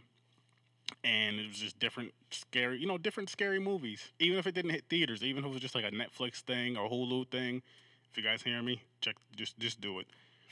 and 1.03 1.39
it 1.39 1.47
was 1.47 1.57
just 1.57 1.79
different 1.79 2.13
scary, 2.31 2.79
you 2.79 2.87
know, 2.87 2.97
different 2.97 3.29
scary 3.29 3.59
movies. 3.59 4.11
Even 4.19 4.37
if 4.37 4.47
it 4.47 4.53
didn't 4.53 4.71
hit 4.71 4.85
theaters, 4.89 5.23
even 5.23 5.43
if 5.43 5.49
it 5.49 5.53
was 5.53 5.61
just 5.61 5.75
like 5.75 5.85
a 5.85 5.91
Netflix 5.91 6.41
thing 6.41 6.77
or 6.77 6.89
Hulu 6.89 7.29
thing. 7.29 7.61
If 8.11 8.17
you 8.17 8.23
guys 8.23 8.41
hear 8.41 8.61
me, 8.63 8.81
check 9.01 9.15
just 9.35 9.57
just 9.59 9.79
do 9.79 9.99
it. 9.99 10.07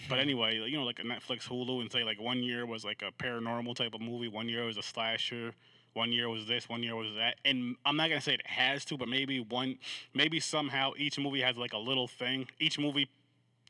But 0.10 0.20
anyway, 0.20 0.56
you 0.58 0.78
know, 0.78 0.84
like 0.84 1.00
a 1.00 1.04
Netflix, 1.04 1.48
Hulu, 1.48 1.82
and 1.82 1.92
say 1.92 2.04
like 2.04 2.20
one 2.22 2.44
year 2.44 2.66
was 2.66 2.86
like 2.86 3.02
a 3.02 3.12
paranormal 3.24 3.76
type 3.76 3.94
of 3.94 4.02
movie, 4.02 4.28
one 4.28 4.48
year 4.48 4.66
was 4.66 4.78
a 4.78 4.84
slasher, 4.84 5.54
one 5.94 6.12
year 6.12 6.30
was 6.30 6.46
this, 6.48 6.70
one 6.70 6.84
year 6.84 6.96
was 6.96 7.14
that. 7.16 7.36
And 7.46 7.76
I'm 7.86 7.98
not 7.98 8.10
gonna 8.10 8.22
say 8.22 8.36
it 8.36 8.46
has 8.46 8.86
to, 8.86 8.98
but 8.98 9.08
maybe 9.10 9.40
one, 9.40 9.78
maybe 10.14 10.40
somehow 10.40 10.92
each 10.98 11.18
movie 11.18 11.42
has 11.42 11.58
like 11.58 11.74
a 11.74 11.78
little 11.80 12.08
thing. 12.08 12.48
Each 12.60 12.78
movie, 12.78 13.10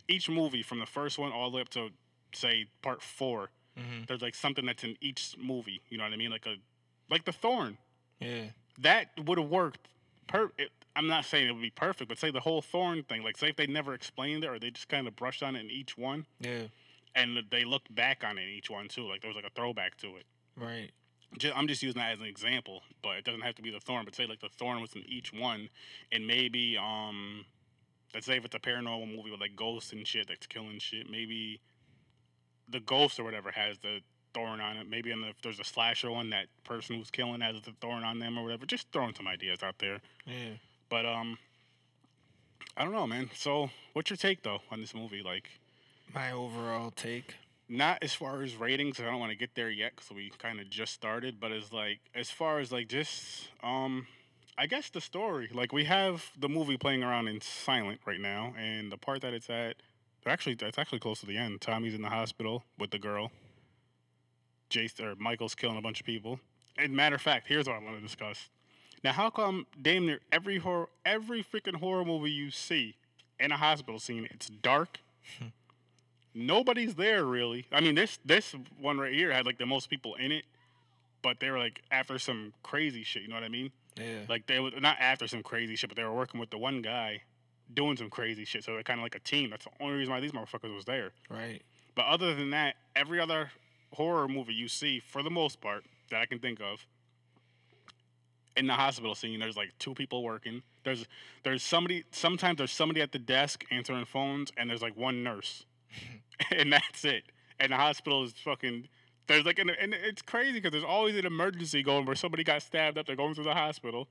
each 0.09 0.29
movie 0.29 0.63
from 0.63 0.79
the 0.79 0.85
first 0.85 1.17
one 1.17 1.31
all 1.31 1.49
the 1.49 1.55
way 1.55 1.61
up 1.61 1.69
to 1.69 1.89
say 2.33 2.65
part 2.81 3.01
four, 3.01 3.49
Mm-hmm. 3.77 4.05
there's 4.07 4.23
like 4.23 4.33
something 4.33 4.65
that's 4.65 4.83
in 4.83 4.97
each 5.01 5.35
movie. 5.39 5.81
You 5.89 5.99
know 5.99 6.03
what 6.03 6.11
I 6.11 6.15
mean? 6.15 6.31
Like 6.31 6.47
a, 6.47 6.55
like 7.11 7.25
the 7.25 7.31
Thorn. 7.31 7.77
Yeah. 8.19 8.45
That 8.79 9.09
would 9.23 9.37
have 9.37 9.49
worked. 9.49 9.87
Per, 10.27 10.51
it, 10.57 10.71
I'm 10.95 11.07
not 11.07 11.25
saying 11.25 11.47
it 11.47 11.51
would 11.53 11.61
be 11.61 11.69
perfect, 11.69 12.09
but 12.09 12.17
say 12.17 12.31
the 12.31 12.39
whole 12.39 12.61
Thorn 12.61 13.03
thing. 13.03 13.23
Like 13.23 13.37
say 13.37 13.49
if 13.49 13.55
they 13.55 13.67
never 13.67 13.93
explained 13.93 14.43
it 14.43 14.47
or 14.47 14.59
they 14.59 14.71
just 14.71 14.89
kind 14.89 15.07
of 15.07 15.15
brushed 15.15 15.43
on 15.43 15.55
it 15.55 15.61
in 15.61 15.69
each 15.71 15.97
one 15.97 16.25
Yeah. 16.39 16.63
and 17.15 17.37
they 17.49 17.63
looked 17.65 17.93
back 17.93 18.23
on 18.25 18.37
it 18.37 18.43
in 18.43 18.49
each 18.49 18.69
one 18.69 18.87
too. 18.87 19.07
Like 19.07 19.21
there 19.21 19.29
was 19.29 19.35
like 19.35 19.45
a 19.45 19.53
throwback 19.55 19.97
to 19.97 20.15
it. 20.17 20.25
Right. 20.55 20.91
ju- 21.37 21.51
I'm 21.55 21.67
just 21.67 21.83
using 21.83 21.99
that 22.01 22.13
as 22.13 22.19
an 22.19 22.25
example, 22.25 22.81
but 23.03 23.17
it 23.17 23.23
doesn't 23.25 23.41
have 23.41 23.55
to 23.55 23.61
be 23.61 23.69
the 23.71 23.79
thorn. 23.79 24.05
But 24.05 24.15
say 24.15 24.25
like 24.25 24.39
the 24.41 24.49
thorn 24.57 24.81
was 24.81 24.93
in 24.95 25.03
each 25.07 25.31
one, 25.33 25.69
and 26.11 26.25
maybe 26.27 26.77
um, 26.77 27.45
let's 28.13 28.25
say 28.25 28.37
if 28.37 28.45
it's 28.45 28.55
a 28.55 28.59
paranormal 28.59 29.15
movie 29.15 29.31
with 29.31 29.39
like 29.39 29.55
ghosts 29.55 29.91
and 29.93 30.05
shit 30.07 30.27
that's 30.27 30.47
killing 30.47 30.79
shit, 30.79 31.09
maybe 31.09 31.61
the 32.69 32.79
ghost 32.79 33.19
or 33.19 33.23
whatever 33.23 33.51
has 33.51 33.77
the 33.79 33.99
thorn 34.37 34.61
on 34.61 34.77
it. 34.77 34.87
Maybe 34.89 35.09
the, 35.11 35.27
if 35.29 35.41
there's 35.41 35.59
a 35.59 35.63
slasher 35.63 36.11
one, 36.11 36.29
that 36.29 36.45
person 36.63 36.95
who's 36.95 37.09
killing 37.09 37.41
has 37.41 37.59
the 37.61 37.71
thorn 37.81 38.03
on 38.03 38.19
them 38.19 38.37
or 38.37 38.43
whatever. 38.43 38.65
Just 38.65 38.91
throwing 38.91 39.15
some 39.15 39.27
ideas 39.27 39.63
out 39.63 39.75
there. 39.79 39.99
Yeah. 40.25 40.53
But 40.89 41.05
um, 41.05 41.37
I 42.75 42.83
don't 42.83 42.93
know, 42.93 43.07
man. 43.07 43.29
So 43.35 43.69
what's 43.93 44.09
your 44.09 44.17
take 44.17 44.43
though 44.43 44.59
on 44.71 44.81
this 44.81 44.93
movie? 44.93 45.23
Like, 45.23 45.49
My 46.13 46.31
overall 46.31 46.91
take. 46.91 47.35
not 47.67 47.97
as 48.01 48.13
far 48.13 48.43
as 48.43 48.55
ratings. 48.55 48.99
I 48.99 49.05
don't 49.05 49.19
want 49.19 49.31
to 49.31 49.37
get 49.37 49.55
there 49.55 49.69
yet 49.69 49.93
because 49.95 50.11
we 50.11 50.31
kind 50.37 50.59
of 50.59 50.69
just 50.69 50.93
started. 50.93 51.39
But 51.39 51.51
as 51.51 51.73
like 51.73 51.99
as 52.13 52.29
far 52.29 52.59
as 52.59 52.71
like 52.71 52.87
just 52.87 53.49
um, 53.63 54.05
I 54.57 54.67
guess 54.67 54.89
the 54.89 55.01
story. 55.01 55.49
Like 55.53 55.73
we 55.73 55.85
have 55.85 56.31
the 56.39 56.47
movie 56.49 56.77
playing 56.77 57.03
around 57.03 57.27
in 57.27 57.41
silent 57.41 58.01
right 58.05 58.21
now, 58.21 58.53
and 58.57 58.91
the 58.91 58.97
part 58.97 59.21
that 59.21 59.33
it's 59.33 59.49
at, 59.49 59.77
actually 60.25 60.55
that's 60.55 60.77
actually 60.77 60.99
close 60.99 61.19
to 61.21 61.25
the 61.25 61.37
end. 61.37 61.59
Tommy's 61.61 61.95
in 61.95 62.01
the 62.03 62.09
hospital 62.09 62.63
with 62.77 62.91
the 62.91 62.99
girl. 62.99 63.31
Jason 64.69 65.05
or 65.05 65.15
Michael's 65.15 65.55
killing 65.55 65.77
a 65.77 65.81
bunch 65.81 65.99
of 65.99 66.05
people. 66.05 66.39
And 66.77 66.93
matter 66.95 67.15
of 67.15 67.21
fact, 67.21 67.47
here's 67.47 67.67
what 67.67 67.75
I 67.75 67.79
want 67.79 67.95
to 67.95 68.01
discuss. 68.01 68.49
Now, 69.03 69.13
how 69.13 69.29
come 69.29 69.65
damn 69.81 70.05
near 70.05 70.19
every 70.31 70.57
horror, 70.57 70.89
every 71.05 71.43
freaking 71.43 71.75
horror 71.75 72.03
movie 72.05 72.31
you 72.31 72.51
see 72.51 72.95
in 73.39 73.51
a 73.51 73.57
hospital 73.57 73.99
scene, 73.99 74.27
it's 74.31 74.47
dark. 74.47 74.99
Hmm. 75.39 75.47
Nobody's 76.33 76.95
there 76.95 77.25
really. 77.25 77.65
I 77.71 77.81
mean, 77.81 77.95
this 77.95 78.19
this 78.25 78.53
one 78.79 78.99
right 78.99 79.13
here 79.13 79.31
had 79.31 79.45
like 79.45 79.57
the 79.57 79.65
most 79.65 79.89
people 79.89 80.15
in 80.15 80.31
it, 80.31 80.45
but 81.23 81.39
they 81.39 81.49
were 81.49 81.57
like 81.57 81.81
after 81.91 82.19
some 82.19 82.53
crazy 82.63 83.03
shit. 83.03 83.23
You 83.23 83.27
know 83.29 83.35
what 83.35 83.43
I 83.43 83.49
mean? 83.49 83.71
Yeah. 83.95 84.21
Like 84.29 84.45
they 84.45 84.59
were 84.59 84.71
not 84.79 84.97
after 84.99 85.27
some 85.27 85.41
crazy 85.41 85.75
shit, 85.75 85.89
but 85.89 85.97
they 85.97 86.03
were 86.03 86.13
working 86.13 86.39
with 86.39 86.51
the 86.51 86.57
one 86.57 86.81
guy 86.81 87.21
doing 87.73 87.97
some 87.97 88.09
crazy 88.09 88.45
shit. 88.45 88.63
So 88.63 88.73
they're 88.73 88.83
kind 88.83 88.99
of 88.99 89.03
like 89.03 89.15
a 89.15 89.19
team. 89.19 89.49
That's 89.49 89.65
the 89.65 89.71
only 89.79 89.95
reason 89.95 90.13
why 90.13 90.19
these 90.19 90.31
motherfuckers 90.31 90.73
was 90.73 90.85
there. 90.85 91.11
right. 91.29 91.61
But 91.95 92.05
other 92.05 92.35
than 92.35 92.51
that, 92.51 92.75
every 92.95 93.19
other 93.19 93.49
horror 93.97 94.27
movie 94.27 94.53
you 94.53 94.67
see, 94.67 94.99
for 94.99 95.23
the 95.23 95.29
most 95.31 95.59
part, 95.59 95.83
that 96.11 96.21
I 96.21 96.25
can 96.27 96.39
think 96.39 96.59
of, 96.61 96.85
in 98.55 98.67
the 98.67 98.73
hospital 98.73 99.15
scene, 99.15 99.39
there's 99.39 99.57
like 99.57 99.71
two 99.79 99.93
people 99.93 100.23
working. 100.23 100.61
There's 100.83 101.05
there's 101.43 101.63
somebody. 101.63 102.03
Sometimes 102.11 102.57
there's 102.57 102.71
somebody 102.71 103.01
at 103.01 103.11
the 103.11 103.19
desk 103.19 103.63
answering 103.71 104.05
phones, 104.05 104.51
and 104.57 104.69
there's 104.69 104.81
like 104.81 104.95
one 104.95 105.23
nurse, 105.23 105.65
and 106.51 106.71
that's 106.73 107.03
it. 107.05 107.23
And 107.59 107.71
the 107.71 107.75
hospital 107.77 108.23
is 108.23 108.33
fucking. 108.33 108.87
There's 109.27 109.45
like 109.45 109.59
an, 109.59 109.69
and 109.71 109.93
it's 109.93 110.21
crazy 110.21 110.53
because 110.53 110.71
there's 110.71 110.83
always 110.83 111.15
an 111.17 111.25
emergency 111.25 111.83
going 111.83 112.05
where 112.05 112.15
somebody 112.15 112.43
got 112.43 112.61
stabbed 112.61 112.97
up. 112.97 113.05
They're 113.05 113.15
going 113.17 113.35
through 113.35 113.43
the 113.43 113.53
hospital, 113.53 114.07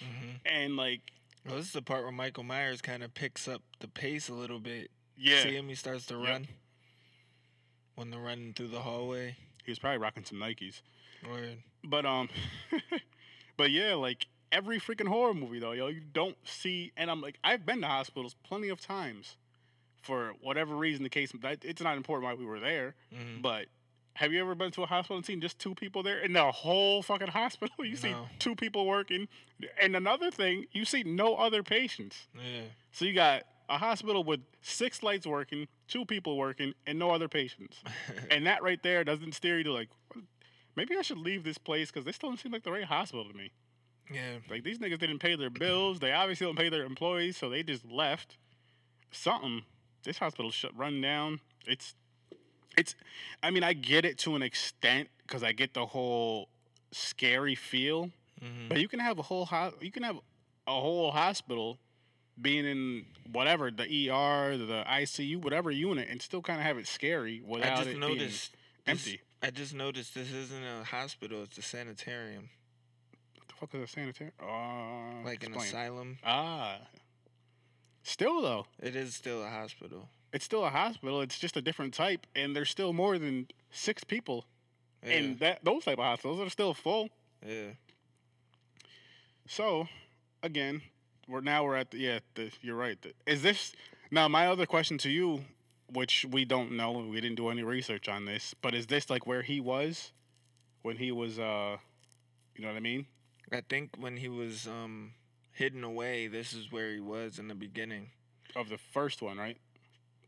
hmm 0.00 0.32
and 0.44 0.76
like 0.76 1.00
Well, 1.46 1.56
this 1.56 1.66
is 1.66 1.72
the 1.72 1.82
part 1.82 2.02
where 2.02 2.12
Michael 2.12 2.44
Myers 2.44 2.80
kind 2.82 3.02
of 3.02 3.14
picks 3.14 3.48
up 3.48 3.62
the 3.80 3.88
pace 3.88 4.28
a 4.28 4.34
little 4.34 4.58
bit. 4.58 4.90
yeah, 5.16 5.42
See 5.42 5.56
him? 5.56 5.68
He 5.68 5.74
starts 5.74 6.04
to 6.06 6.16
Yep. 6.16 6.24
run. 6.28 6.48
When 7.98 8.10
they're 8.10 8.20
running 8.20 8.52
through 8.54 8.68
the 8.68 8.78
hallway. 8.80 9.34
he 9.64 9.70
was 9.72 9.78
probably 9.80 9.98
rocking 9.98 10.24
some 10.24 10.38
Nikes. 10.38 10.82
Word. 11.28 11.58
But 11.82 12.06
um, 12.06 12.28
but 13.56 13.70
yeah, 13.72 13.94
like 13.94 14.26
every 14.52 14.78
freaking 14.78 15.08
horror 15.08 15.34
movie 15.34 15.58
though, 15.58 15.72
yo, 15.72 15.88
you 15.88 16.00
don't 16.12 16.36
see. 16.44 16.92
And 16.96 17.10
I'm 17.10 17.20
like, 17.20 17.38
I've 17.42 17.66
been 17.66 17.80
to 17.80 17.88
hospitals 17.88 18.36
plenty 18.44 18.68
of 18.68 18.80
times, 18.80 19.36
for 20.02 20.32
whatever 20.40 20.76
reason 20.76 21.02
the 21.02 21.10
case. 21.10 21.32
That 21.42 21.64
it's 21.64 21.82
not 21.82 21.96
important 21.96 22.24
why 22.24 22.34
we 22.34 22.44
were 22.46 22.60
there, 22.60 22.94
Mhm. 23.14 23.42
but. 23.42 23.66
Have 24.14 24.32
you 24.32 24.40
ever 24.40 24.56
been 24.56 24.72
to 24.72 24.82
a 24.82 24.86
hospital 24.86 25.16
and 25.16 25.24
seen 25.24 25.40
just 25.40 25.60
two 25.60 25.76
people 25.76 26.02
there 26.02 26.18
in 26.18 26.32
the 26.32 26.50
whole 26.50 27.04
fucking 27.04 27.28
hospital? 27.28 27.72
You 27.84 27.94
see 27.94 28.12
two 28.40 28.56
people 28.56 28.84
working, 28.84 29.28
and 29.80 29.94
another 29.94 30.32
thing, 30.32 30.66
you 30.72 30.84
see 30.84 31.04
no 31.04 31.36
other 31.36 31.62
patients. 31.62 32.26
Yeah. 32.34 32.62
So 32.90 33.04
you 33.04 33.12
got 33.12 33.44
a 33.68 33.78
hospital 33.78 34.24
with 34.24 34.40
six 34.62 35.02
lights 35.02 35.26
working, 35.26 35.68
two 35.88 36.04
people 36.04 36.36
working, 36.36 36.72
and 36.86 36.98
no 36.98 37.10
other 37.10 37.28
patients. 37.28 37.76
and 38.30 38.46
that 38.46 38.62
right 38.62 38.82
there 38.82 39.04
doesn't 39.04 39.34
steer 39.34 39.58
you 39.58 39.64
to 39.64 39.72
like, 39.72 39.88
maybe 40.76 40.96
I 40.96 41.02
should 41.02 41.18
leave 41.18 41.44
this 41.44 41.58
place 41.58 41.90
because 41.90 42.04
this 42.04 42.18
doesn't 42.18 42.38
seem 42.38 42.52
like 42.52 42.62
the 42.64 42.72
right 42.72 42.84
hospital 42.84 43.24
to 43.26 43.36
me. 43.36 43.50
yeah. 44.12 44.36
Like 44.50 44.64
these 44.64 44.78
niggas 44.78 44.98
didn't 44.98 45.18
pay 45.18 45.36
their 45.36 45.50
bills. 45.50 45.98
They 46.00 46.12
obviously 46.12 46.46
don't 46.46 46.56
pay 46.58 46.68
their 46.70 46.84
employees, 46.84 47.36
so 47.36 47.48
they 47.50 47.62
just 47.62 47.84
left. 47.90 48.36
Something. 49.10 49.62
This 50.04 50.18
hospital 50.18 50.50
shut 50.50 50.76
run 50.76 51.00
down. 51.00 51.40
It's, 51.66 51.94
it's. 52.76 52.94
I 53.42 53.50
mean, 53.50 53.64
I 53.64 53.72
get 53.72 54.04
it 54.04 54.16
to 54.18 54.36
an 54.36 54.42
extent 54.42 55.08
because 55.26 55.42
I 55.42 55.52
get 55.52 55.74
the 55.74 55.84
whole 55.86 56.48
scary 56.92 57.54
feel. 57.54 58.10
hmm 58.40 58.68
But 58.68 58.80
you 58.80 58.88
can 58.88 59.00
have 59.00 59.18
a 59.18 59.22
whole 59.22 59.44
ho- 59.46 59.74
you 59.80 59.90
can 59.90 60.02
have 60.04 60.16
a 60.66 60.80
whole 60.80 61.10
hospital 61.10 61.78
being 62.40 62.64
in 62.66 63.04
whatever 63.32 63.70
the 63.70 63.82
ER, 64.10 64.56
the 64.56 64.84
ICU, 64.88 65.36
whatever 65.42 65.70
unit, 65.70 66.08
and 66.10 66.20
still 66.22 66.40
kind 66.42 66.58
of 66.60 66.66
have 66.66 66.78
it 66.78 66.86
scary 66.86 67.42
I 67.44 67.50
without 67.50 67.76
just 67.78 67.88
it 67.90 67.98
noticed. 67.98 68.52
being 68.84 68.96
this- 68.96 69.06
empty. 69.06 69.20
I 69.42 69.50
just 69.50 69.72
noticed 69.74 70.14
this 70.14 70.32
isn't 70.32 70.64
a 70.64 70.82
hospital. 70.84 71.44
It's 71.44 71.56
a 71.58 71.62
sanitarium, 71.62 72.48
What 73.36 73.46
the 73.48 73.54
fuck 73.54 73.74
is 73.74 73.82
a 73.82 73.86
sanitary? 73.86 74.32
Uh, 74.42 75.22
like 75.24 75.44
an 75.44 75.54
asylum. 75.54 76.18
Ah. 76.24 76.78
Still 78.02 78.40
though, 78.42 78.66
It 78.82 78.96
is 78.96 79.14
still 79.14 79.44
a 79.44 79.48
hospital. 79.50 80.08
it's 80.32 80.44
still 80.44 80.64
a 80.64 80.70
hospital. 80.70 81.20
It's 81.20 81.38
just 81.38 81.56
a 81.56 81.62
different 81.62 81.94
type, 81.94 82.26
and 82.34 82.56
there's 82.56 82.70
still 82.70 82.92
more 82.92 83.16
than 83.18 83.46
six 83.70 84.02
people 84.02 84.46
Yeah. 85.04 85.10
in 85.12 85.36
that 85.36 85.64
those 85.64 85.84
type 85.84 85.98
of 85.98 86.04
hospitals. 86.04 86.38
They're 86.40 86.50
still 86.50 86.74
full. 86.74 87.10
yeah. 87.46 87.72
So, 89.46 89.88
again, 90.42 90.82
we're 91.28 91.40
now 91.40 91.64
we're 91.64 91.76
at 91.76 91.90
the 91.90 91.98
yeah. 91.98 92.18
The, 92.34 92.50
you're 92.62 92.76
right. 92.76 92.98
Is 93.26 93.42
this 93.42 93.72
now? 94.10 94.28
My 94.28 94.46
other 94.46 94.66
question 94.66 94.98
to 94.98 95.10
you, 95.10 95.44
which 95.92 96.26
we 96.30 96.44
don't 96.44 96.72
know, 96.72 96.92
we 96.92 97.20
didn't 97.20 97.36
do 97.36 97.48
any 97.50 97.62
research 97.62 98.08
on 98.08 98.24
this, 98.24 98.54
but 98.62 98.74
is 98.74 98.86
this 98.86 99.10
like 99.10 99.26
where 99.26 99.42
he 99.42 99.60
was 99.60 100.12
when 100.82 100.96
he 100.96 101.12
was 101.12 101.38
uh, 101.38 101.76
you 102.56 102.62
know 102.62 102.68
what 102.68 102.76
I 102.76 102.80
mean? 102.80 103.06
I 103.52 103.62
think 103.62 103.90
when 103.98 104.16
he 104.16 104.28
was 104.28 104.66
um 104.66 105.12
hidden 105.52 105.84
away, 105.84 106.28
this 106.28 106.52
is 106.52 106.70
where 106.72 106.92
he 106.92 107.00
was 107.00 107.38
in 107.38 107.48
the 107.48 107.54
beginning. 107.54 108.10
Of 108.56 108.70
the 108.70 108.78
first 108.78 109.20
one, 109.20 109.36
right? 109.36 109.58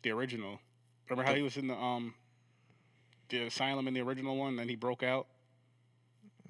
The 0.02 0.10
original. 0.10 0.60
Remember 1.08 1.28
how 1.28 1.34
he 1.34 1.42
was 1.42 1.56
in 1.56 1.66
the 1.66 1.74
um, 1.74 2.14
the 3.30 3.46
asylum 3.46 3.88
in 3.88 3.94
the 3.94 4.00
original 4.00 4.36
one, 4.36 4.56
then 4.56 4.68
he 4.68 4.76
broke 4.76 5.02
out. 5.02 5.26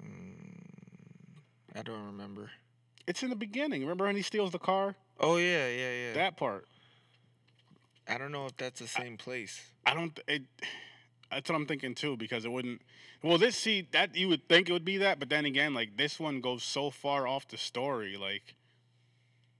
Mm, 0.03 1.75
I 1.75 1.81
don't 1.81 2.05
remember. 2.05 2.51
It's 3.11 3.23
in 3.23 3.29
the 3.29 3.35
beginning. 3.35 3.81
Remember 3.81 4.05
when 4.05 4.15
he 4.15 4.21
steals 4.21 4.51
the 4.51 4.57
car? 4.57 4.95
Oh 5.19 5.35
yeah, 5.35 5.67
yeah, 5.67 5.91
yeah. 5.91 6.13
That 6.13 6.37
part. 6.37 6.65
I 8.07 8.17
don't 8.17 8.31
know 8.31 8.45
if 8.45 8.55
that's 8.55 8.79
the 8.79 8.87
same 8.87 9.17
place. 9.17 9.59
I 9.85 9.93
don't. 9.93 10.17
It, 10.29 10.43
that's 11.29 11.49
what 11.49 11.57
I'm 11.57 11.65
thinking 11.65 11.93
too, 11.93 12.15
because 12.15 12.45
it 12.45 12.51
wouldn't. 12.53 12.81
Well, 13.21 13.37
this 13.37 13.57
see 13.57 13.89
that 13.91 14.15
you 14.15 14.29
would 14.29 14.47
think 14.47 14.69
it 14.69 14.71
would 14.71 14.85
be 14.85 14.95
that, 14.99 15.19
but 15.19 15.27
then 15.27 15.43
again, 15.43 15.73
like 15.73 15.97
this 15.97 16.21
one 16.21 16.39
goes 16.39 16.63
so 16.63 16.89
far 16.89 17.27
off 17.27 17.49
the 17.49 17.57
story. 17.57 18.15
Like 18.15 18.55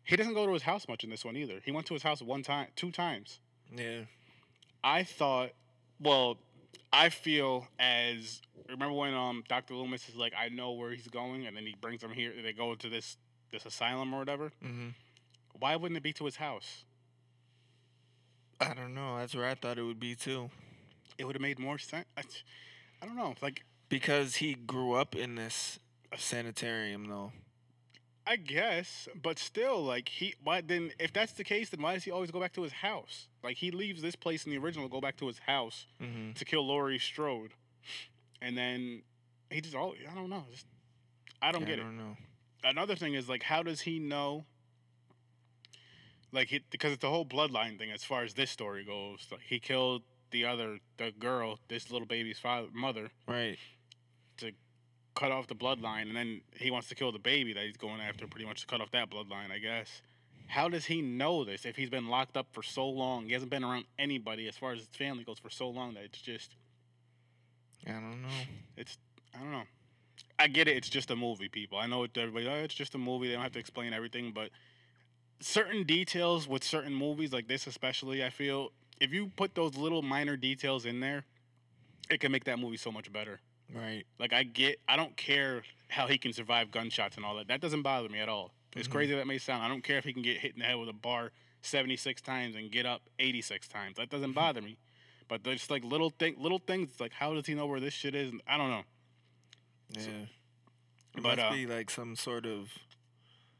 he 0.05 0.15
doesn't 0.15 0.33
go 0.33 0.45
to 0.45 0.53
his 0.53 0.63
house 0.63 0.87
much 0.87 1.03
in 1.03 1.09
this 1.09 1.25
one 1.25 1.35
either. 1.35 1.59
He 1.65 1.73
went 1.73 1.87
to 1.87 1.93
his 1.93 2.03
house 2.03 2.21
one 2.21 2.43
time, 2.43 2.67
two 2.77 2.89
times. 2.89 3.41
Yeah. 3.75 4.03
I 4.81 5.03
thought, 5.03 5.49
well, 5.99 6.37
I 6.93 7.09
feel 7.09 7.67
as 7.77 8.41
remember 8.69 8.93
when 8.93 9.13
um 9.13 9.43
Dr. 9.49 9.75
Loomis 9.75 10.07
is 10.07 10.15
like, 10.15 10.31
I 10.39 10.47
know 10.47 10.71
where 10.71 10.91
he's 10.91 11.09
going, 11.09 11.47
and 11.47 11.57
then 11.57 11.65
he 11.65 11.75
brings 11.81 11.99
them 11.99 12.11
here. 12.11 12.31
They 12.41 12.53
go 12.53 12.75
to 12.75 12.87
this 12.87 13.17
this 13.51 13.65
asylum 13.65 14.13
or 14.13 14.19
whatever. 14.19 14.51
hmm 14.61 14.89
Why 15.59 15.75
wouldn't 15.75 15.97
it 15.97 16.03
be 16.03 16.13
to 16.13 16.25
his 16.25 16.37
house? 16.37 16.85
I 18.59 18.73
don't 18.73 18.93
know. 18.93 19.17
That's 19.17 19.35
where 19.35 19.47
I 19.47 19.55
thought 19.55 19.77
it 19.77 19.83
would 19.83 19.99
be 19.99 20.15
too. 20.15 20.49
It 21.17 21.25
would 21.25 21.35
have 21.35 21.41
made 21.41 21.59
more 21.59 21.77
sense. 21.77 22.05
I, 22.17 22.21
I 23.01 23.05
don't 23.05 23.15
know. 23.17 23.33
Like 23.41 23.63
Because 23.89 24.35
he 24.37 24.53
grew 24.53 24.93
up 24.93 25.15
in 25.15 25.35
this 25.35 25.79
sanitarium, 26.17 27.07
though. 27.07 27.31
I 28.25 28.35
guess, 28.35 29.09
but 29.19 29.39
still, 29.39 29.83
like 29.83 30.07
he. 30.07 30.35
Why 30.43 30.61
then? 30.61 30.91
If 30.99 31.11
that's 31.11 31.33
the 31.33 31.43
case, 31.43 31.69
then 31.69 31.81
why 31.81 31.95
does 31.95 32.03
he 32.03 32.11
always 32.11 32.29
go 32.29 32.39
back 32.39 32.53
to 32.53 32.61
his 32.61 32.71
house? 32.71 33.27
Like 33.43 33.57
he 33.57 33.71
leaves 33.71 34.01
this 34.03 34.15
place 34.15 34.45
in 34.45 34.51
the 34.51 34.59
original, 34.59 34.87
go 34.87 35.01
back 35.01 35.17
to 35.17 35.27
his 35.27 35.39
house 35.39 35.87
Mm-hmm. 36.01 36.33
to 36.33 36.45
kill 36.45 36.65
Laurie 36.65 36.99
Strode, 36.99 37.51
and 38.39 38.55
then 38.55 39.01
he 39.49 39.59
just 39.59 39.73
all. 39.75 39.95
I 40.09 40.13
don't 40.13 40.29
know. 40.29 40.45
Just, 40.51 40.67
I 41.41 41.51
don't 41.51 41.63
I 41.63 41.65
get 41.65 41.79
it. 41.79 41.81
don't 41.81 41.97
know. 41.97 42.15
Another 42.63 42.95
thing 42.95 43.13
is 43.13 43.27
like, 43.27 43.43
how 43.43 43.63
does 43.63 43.81
he 43.81 43.99
know? 43.99 44.45
Like, 46.31 46.47
he, 46.47 46.61
because 46.69 46.93
it's 46.93 47.01
the 47.01 47.09
whole 47.09 47.25
bloodline 47.25 47.77
thing. 47.77 47.91
As 47.91 48.03
far 48.03 48.23
as 48.23 48.33
this 48.33 48.51
story 48.51 48.85
goes, 48.85 49.27
like 49.31 49.41
he 49.41 49.59
killed 49.59 50.03
the 50.31 50.45
other, 50.45 50.79
the 50.97 51.11
girl, 51.11 51.59
this 51.67 51.91
little 51.91 52.07
baby's 52.07 52.39
father, 52.39 52.67
mother, 52.73 53.09
Right. 53.27 53.57
To 54.37 54.51
cut 55.13 55.31
off 55.31 55.47
the 55.47 55.55
bloodline, 55.55 56.03
and 56.03 56.15
then 56.15 56.41
he 56.55 56.71
wants 56.71 56.87
to 56.89 56.95
kill 56.95 57.11
the 57.11 57.19
baby 57.19 57.53
that 57.53 57.63
he's 57.65 57.77
going 57.77 57.99
after, 57.99 58.27
pretty 58.27 58.45
much 58.45 58.61
to 58.61 58.67
cut 58.67 58.79
off 58.81 58.91
that 58.91 59.09
bloodline, 59.09 59.51
I 59.51 59.59
guess. 59.59 60.01
How 60.47 60.67
does 60.69 60.85
he 60.85 61.01
know 61.01 61.43
this 61.43 61.65
if 61.65 61.75
he's 61.75 61.89
been 61.89 62.07
locked 62.07 62.35
up 62.37 62.47
for 62.51 62.63
so 62.63 62.87
long? 62.87 63.25
He 63.25 63.33
hasn't 63.33 63.51
been 63.51 63.63
around 63.63 63.85
anybody 63.99 64.47
as 64.47 64.57
far 64.57 64.73
as 64.73 64.79
his 64.79 64.87
family 64.87 65.23
goes 65.23 65.39
for 65.39 65.49
so 65.49 65.69
long 65.69 65.93
that 65.93 66.03
it's 66.03 66.21
just, 66.21 66.55
I 67.87 67.91
don't 67.91 68.21
know. 68.21 68.27
it's, 68.77 68.97
I 69.33 69.39
don't 69.39 69.51
know. 69.51 69.63
I 70.39 70.47
get 70.47 70.67
it. 70.67 70.75
It's 70.77 70.89
just 70.89 71.11
a 71.11 71.15
movie, 71.15 71.49
people. 71.49 71.77
I 71.77 71.85
know 71.87 72.03
it. 72.03 72.17
Everybody, 72.17 72.47
oh, 72.47 72.63
it's 72.63 72.73
just 72.73 72.95
a 72.95 72.97
movie. 72.97 73.27
They 73.27 73.33
don't 73.33 73.43
have 73.43 73.51
to 73.53 73.59
explain 73.59 73.93
everything, 73.93 74.31
but 74.33 74.49
certain 75.39 75.83
details 75.83 76.47
with 76.47 76.63
certain 76.63 76.93
movies 76.93 77.31
like 77.33 77.47
this, 77.47 77.67
especially, 77.67 78.23
I 78.23 78.29
feel 78.29 78.71
if 78.99 79.11
you 79.11 79.31
put 79.35 79.55
those 79.55 79.75
little 79.75 80.01
minor 80.01 80.37
details 80.37 80.85
in 80.85 80.99
there, 80.99 81.23
it 82.09 82.19
can 82.19 82.31
make 82.31 82.43
that 82.45 82.59
movie 82.59 82.77
so 82.77 82.91
much 82.91 83.11
better. 83.11 83.39
Right. 83.73 84.03
Like 84.19 84.33
I 84.33 84.43
get, 84.43 84.79
I 84.87 84.95
don't 84.95 85.15
care 85.15 85.63
how 85.89 86.07
he 86.07 86.17
can 86.17 86.33
survive 86.33 86.71
gunshots 86.71 87.15
and 87.17 87.25
all 87.25 87.35
that. 87.37 87.47
That 87.47 87.61
doesn't 87.61 87.81
bother 87.83 88.09
me 88.09 88.19
at 88.19 88.29
all. 88.29 88.51
As 88.75 88.87
Mhm. 88.87 88.91
crazy 88.91 89.15
that 89.15 89.27
may 89.27 89.37
sound, 89.37 89.63
I 89.63 89.67
don't 89.67 89.83
care 89.83 89.97
if 89.97 90.05
he 90.05 90.13
can 90.13 90.21
get 90.21 90.37
hit 90.37 90.53
in 90.53 90.59
the 90.59 90.65
head 90.65 90.75
with 90.77 90.89
a 90.89 90.93
bar 90.93 91.31
seventy 91.61 91.95
six 91.97 92.21
times 92.21 92.55
and 92.55 92.71
get 92.71 92.85
up 92.85 93.01
eighty 93.19 93.41
six 93.41 93.67
times. 93.67 93.97
That 93.97 94.09
doesn't 94.09 94.33
bother 94.33 94.61
me. 94.61 94.77
But 95.27 95.43
there's 95.43 95.69
like 95.69 95.83
little 95.83 96.09
thing, 96.09 96.35
little 96.37 96.59
things. 96.59 96.89
It's 96.91 96.99
like 96.99 97.13
how 97.13 97.33
does 97.33 97.45
he 97.45 97.53
know 97.53 97.65
where 97.65 97.79
this 97.79 97.93
shit 97.93 98.15
is? 98.15 98.31
I 98.47 98.57
don't 98.57 98.69
know. 98.69 98.83
Yeah. 99.95 100.01
So- 100.03 100.09
it 101.13 101.23
but, 101.23 101.37
must 101.37 101.39
uh, 101.39 101.51
be 101.51 101.65
like 101.67 101.89
some 101.89 102.15
sort 102.15 102.45
of 102.45 102.69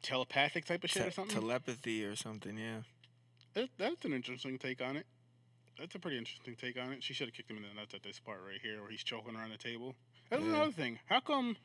Telepathic 0.02 0.66
type 0.66 0.84
of 0.84 0.90
shit 0.90 1.04
te- 1.04 1.08
or 1.10 1.12
something. 1.12 1.36
telepathy 1.40 2.04
or 2.06 2.16
something. 2.16 2.58
Yeah. 2.58 2.80
That, 3.54 3.70
that's 3.78 4.06
an 4.06 4.14
interesting 4.14 4.58
take 4.58 4.82
on 4.82 4.96
it. 4.98 5.06
That's 5.78 5.94
a 5.96 6.00
pretty 6.00 6.18
interesting 6.18 6.56
take 6.56 6.80
on 6.80 6.92
it. 6.94 7.04
She 7.04 7.14
should 7.14 7.28
have 7.28 7.34
kicked 7.36 7.52
him 7.52 7.58
in 7.58 7.64
the 7.64 7.74
nuts 7.80 7.94
at 7.94 8.02
this 8.04 8.20
part 8.20 8.40
right 8.48 8.60
here, 8.62 8.82
where 8.82 8.90
he's 8.90 9.04
choking 9.04 9.34
her 9.36 9.44
on 9.44 9.50
the 9.52 9.58
table. 9.58 9.96
That's 10.30 10.42
Yeah. 10.44 10.50
another 10.56 10.72
thing. 10.72 11.00
How 11.08 11.20
come 11.20 11.58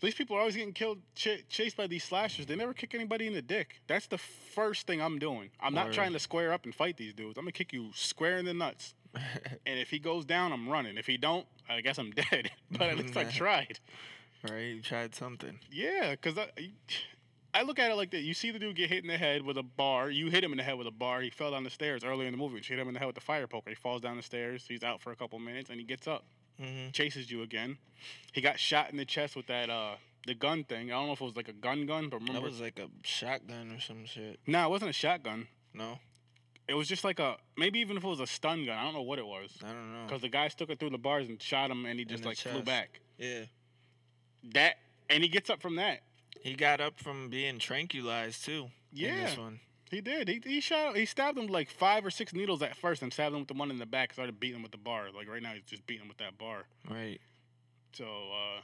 these 0.00 0.14
people 0.14 0.36
are 0.36 0.40
always 0.40 0.54
getting 0.56 0.72
killed, 0.74 0.98
ch- 1.14 1.44
chased 1.48 1.76
by 1.76 1.86
these 1.86 2.04
slashers? 2.04 2.46
They 2.46 2.54
never 2.56 2.74
kick 2.74 2.94
anybody 2.94 3.26
in 3.26 3.32
the 3.32 3.42
dick. 3.42 3.80
That's 3.86 4.06
the 4.06 4.18
first 4.18 4.86
thing 4.86 5.00
I'm 5.00 5.18
doing. 5.18 5.50
I'm 5.60 5.74
not 5.74 5.86
Word. 5.86 5.94
trying 5.94 6.12
to 6.12 6.18
square 6.20 6.52
up 6.52 6.64
and 6.66 6.74
fight 6.74 6.96
these 6.98 7.14
dudes. 7.14 7.36
I'm 7.38 7.44
gonna 7.44 7.52
kick 7.52 7.72
you 7.72 7.90
square 7.94 8.38
in 8.38 8.44
the 8.44 8.54
nuts. 8.54 8.94
And 9.66 9.78
if 9.78 9.90
he 9.90 9.98
goes 9.98 10.24
down, 10.24 10.52
I'm 10.52 10.68
running. 10.68 10.96
If 10.96 11.06
he 11.06 11.16
don't, 11.16 11.46
I 11.68 11.80
guess 11.80 11.98
I'm 11.98 12.10
dead. 12.30 12.50
but 12.70 12.82
at 12.82 12.98
least 12.98 13.16
I 13.16 13.24
tried. 13.42 13.78
right. 14.48 14.74
You 14.76 14.82
tried 14.82 15.14
something. 15.14 15.58
Yeah, 15.70 16.12
because 16.12 16.38
I, 16.38 16.48
I 17.52 17.62
look 17.62 17.78
at 17.78 17.90
it 17.90 17.94
like 17.94 18.10
that. 18.12 18.20
You 18.20 18.32
see 18.34 18.50
the 18.50 18.58
dude 18.58 18.76
get 18.76 18.88
hit 18.90 19.02
in 19.04 19.08
the 19.08 19.18
head 19.18 19.42
with 19.42 19.58
a 19.58 19.62
bar. 19.62 20.10
You 20.10 20.30
hit 20.30 20.44
him 20.44 20.52
in 20.52 20.58
the 20.58 20.62
head 20.64 20.78
with 20.78 20.86
a 20.86 20.90
bar. 20.92 21.20
He 21.20 21.30
fell 21.30 21.50
down 21.50 21.64
the 21.64 21.70
stairs 21.70 22.04
earlier 22.04 22.26
in 22.28 22.32
the 22.32 22.38
movie. 22.38 22.60
She 22.62 22.72
hit 22.74 22.80
him 22.80 22.88
in 22.88 22.94
the 22.94 23.00
head 23.00 23.06
with 23.06 23.16
the 23.16 23.20
fire 23.20 23.46
poker. 23.46 23.70
He 23.70 23.76
falls 23.76 24.00
down 24.00 24.16
the 24.16 24.22
stairs. 24.22 24.64
He's 24.68 24.82
out 24.84 25.00
for 25.00 25.10
a 25.12 25.16
couple 25.16 25.38
minutes 25.38 25.70
and 25.70 25.78
he 25.78 25.84
gets 25.84 26.06
up, 26.06 26.24
Mm-hmm. 26.60 26.90
chases 26.92 27.30
you 27.30 27.42
again. 27.42 27.78
He 28.32 28.40
got 28.42 28.58
shot 28.60 28.90
in 28.90 28.96
the 28.98 29.04
chest 29.06 29.34
with 29.34 29.46
that 29.46 29.70
uh 29.70 29.94
the 30.26 30.34
gun 30.34 30.62
thing. 30.64 30.90
I 30.92 30.94
don't 30.96 31.06
know 31.06 31.14
if 31.14 31.20
it 31.20 31.24
was 31.24 31.36
like 31.36 31.48
a 31.48 31.54
gun 31.54 31.86
gun, 31.86 32.08
but 32.10 32.18
remember 32.20 32.40
That 32.40 32.46
was 32.46 32.60
like 32.60 32.78
a 32.78 32.88
shotgun 33.02 33.72
or 33.72 33.80
some 33.80 34.04
shit. 34.04 34.38
no, 34.46 34.66
it 34.66 34.70
wasn't 34.70 34.90
a 34.90 34.92
shotgun. 34.92 35.48
No, 35.72 35.98
It 36.70 36.74
was 36.74 36.86
just 36.86 37.02
like 37.02 37.18
a 37.18 37.36
maybe 37.58 37.80
even 37.80 37.96
if 37.96 38.04
it 38.04 38.06
was 38.06 38.20
a 38.20 38.28
stun 38.28 38.64
gun. 38.64 38.78
I 38.78 38.84
don't 38.84 38.94
know 38.94 39.02
what 39.02 39.18
it 39.18 39.26
was. 39.26 39.50
I 39.64 39.72
don't 39.72 39.92
know. 39.92 40.04
Because 40.06 40.22
the 40.22 40.28
guy 40.28 40.46
stuck 40.46 40.70
it 40.70 40.78
through 40.78 40.90
the 40.90 40.98
bars 40.98 41.26
and 41.26 41.42
shot 41.42 41.68
him, 41.68 41.84
and 41.84 41.98
he 41.98 42.04
just 42.04 42.24
like 42.24 42.36
flew 42.36 42.62
back. 42.62 43.00
Yeah. 43.18 43.46
That 44.54 44.76
and 45.08 45.24
he 45.24 45.28
gets 45.28 45.50
up 45.50 45.60
from 45.60 45.74
that. 45.76 46.02
He 46.40 46.54
got 46.54 46.80
up 46.80 47.00
from 47.00 47.28
being 47.28 47.58
tranquilized 47.58 48.44
too. 48.44 48.70
In 48.92 48.98
Yeah. 48.98 49.24
this 49.26 49.36
one. 49.36 49.58
He 49.90 50.00
did. 50.00 50.28
He 50.28 50.40
he 50.44 50.60
shot. 50.60 50.96
He 50.96 51.06
stabbed 51.06 51.36
him 51.36 51.48
like 51.48 51.68
five 51.70 52.06
or 52.06 52.10
six 52.10 52.32
needles 52.32 52.62
at 52.62 52.76
first, 52.76 53.02
and 53.02 53.12
stabbed 53.12 53.34
him 53.34 53.40
with 53.40 53.48
the 53.48 53.54
one 53.54 53.72
in 53.72 53.78
the 53.80 53.86
back. 53.86 54.12
Started 54.12 54.38
beating 54.38 54.58
him 54.58 54.62
with 54.62 54.70
the 54.70 54.78
bar. 54.78 55.08
Like 55.12 55.28
right 55.28 55.42
now, 55.42 55.50
he's 55.54 55.64
just 55.64 55.84
beating 55.88 56.02
him 56.04 56.08
with 56.08 56.18
that 56.18 56.38
bar. 56.38 56.66
Right. 56.88 57.20
So 57.94 58.04
uh, 58.04 58.60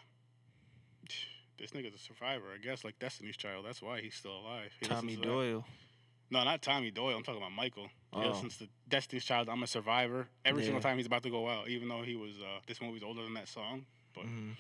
this 1.59 1.73
nigga's 1.73 1.97
a 1.97 1.99
survivor, 1.99 2.45
I 2.55 2.59
guess. 2.65 2.85
Like 2.85 3.01
Destiny's 3.01 3.37
Child. 3.37 3.67
That's 3.67 3.83
why 3.83 4.01
he's 4.01 4.15
still 4.15 4.39
alive. 4.39 4.71
He 4.79 4.87
Tommy 4.87 5.17
Doyle. 5.17 5.65
that. 5.67 5.86
No, 6.31 6.43
not 6.45 6.63
Tommy 6.63 6.91
Doyle. 6.91 7.17
I'm 7.17 7.23
talking 7.23 7.41
about 7.41 7.53
Michael. 7.53 7.89
Oh. 8.13 8.29
listens 8.29 8.57
to 8.59 8.69
Destiny's 8.89 9.25
Child. 9.25 9.49
I'm 9.49 9.63
a 9.63 9.67
survivor. 9.67 10.27
Every 10.45 10.63
single 10.65 10.81
time 10.81 10.97
he's 10.97 11.07
about 11.07 11.23
to 11.25 11.31
go 11.31 11.49
out, 11.49 11.69
even 11.69 11.89
though 11.89 12.03
he 12.03 12.17
was 12.17 12.33
uh, 12.41 12.61
this 12.67 12.81
movie's 12.81 13.03
older 13.03 13.23
than 13.23 13.35
that 13.35 13.49
song. 13.49 13.85
But 14.15 14.25
hmm 14.25 14.53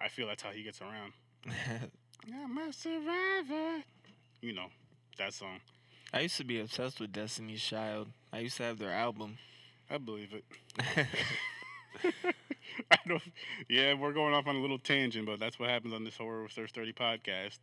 I 0.00 0.08
feel 0.08 0.28
that's 0.28 0.42
how 0.42 0.50
he 0.50 0.62
gets 0.62 0.80
around. 0.80 1.12
I'm 2.32 2.58
a 2.58 2.72
survivor. 2.72 3.82
You 4.40 4.52
know 4.52 4.66
that 5.18 5.34
song. 5.34 5.58
I 6.12 6.20
used 6.20 6.36
to 6.36 6.44
be 6.44 6.60
obsessed 6.60 7.00
with 7.00 7.12
Destiny's 7.12 7.62
Child. 7.62 8.08
I 8.32 8.38
used 8.38 8.56
to 8.58 8.62
have 8.62 8.78
their 8.78 8.92
album. 8.92 9.38
I 9.90 9.98
believe 9.98 10.32
it. 10.32 10.44
I 12.90 12.96
don't. 13.06 13.22
Yeah, 13.68 13.94
we're 13.94 14.12
going 14.12 14.34
off 14.34 14.46
on 14.46 14.56
a 14.56 14.60
little 14.60 14.78
tangent, 14.78 15.26
but 15.26 15.40
that's 15.40 15.58
what 15.58 15.68
happens 15.68 15.94
on 15.94 16.04
this 16.04 16.16
horror 16.16 16.44
with 16.44 16.52
Thirst 16.52 16.74
Thirty 16.74 16.92
podcast. 16.92 17.58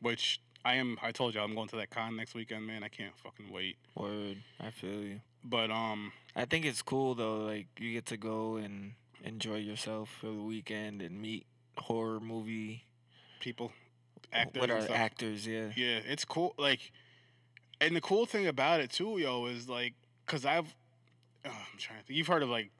Which 0.00 0.40
I 0.64 0.74
am. 0.74 0.96
I 1.02 1.12
told 1.12 1.34
you 1.34 1.40
I'm 1.40 1.54
going 1.54 1.68
to 1.68 1.76
that 1.76 1.90
con 1.90 2.16
next 2.16 2.34
weekend, 2.34 2.66
man. 2.66 2.82
I 2.82 2.88
can't 2.88 3.16
fucking 3.18 3.52
wait. 3.52 3.76
Word. 3.94 4.38
I 4.60 4.70
feel 4.70 5.02
you. 5.02 5.20
But 5.44 5.70
um, 5.70 6.12
I 6.34 6.46
think 6.46 6.64
it's 6.64 6.82
cool 6.82 7.14
though. 7.14 7.38
Like 7.38 7.66
you 7.78 7.92
get 7.92 8.06
to 8.06 8.16
go 8.16 8.56
and 8.56 8.92
enjoy 9.22 9.56
yourself 9.56 10.08
for 10.20 10.26
the 10.26 10.42
weekend 10.42 11.02
and 11.02 11.20
meet 11.20 11.46
horror 11.76 12.20
movie 12.20 12.84
people, 13.40 13.72
actors, 14.32 14.60
What 14.60 14.70
are 14.70 14.90
actors? 14.92 15.46
Yeah. 15.46 15.68
Yeah, 15.76 16.00
it's 16.06 16.24
cool. 16.24 16.54
Like, 16.58 16.92
and 17.80 17.94
the 17.94 18.00
cool 18.00 18.26
thing 18.26 18.46
about 18.46 18.80
it 18.80 18.90
too, 18.90 19.18
yo, 19.18 19.46
is 19.46 19.68
like, 19.68 19.94
cause 20.26 20.44
I've, 20.46 20.74
oh, 21.44 21.50
I'm 21.50 21.78
trying 21.78 22.00
to 22.00 22.06
think. 22.06 22.16
You've 22.16 22.26
heard 22.26 22.42
of 22.42 22.48
like, 22.48 22.70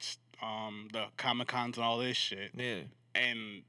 um, 0.42 0.88
the 0.92 1.06
comic 1.16 1.48
cons 1.48 1.76
and 1.76 1.84
all 1.84 1.98
this 1.98 2.16
shit. 2.16 2.50
Yeah. 2.54 2.80
and 3.14 3.62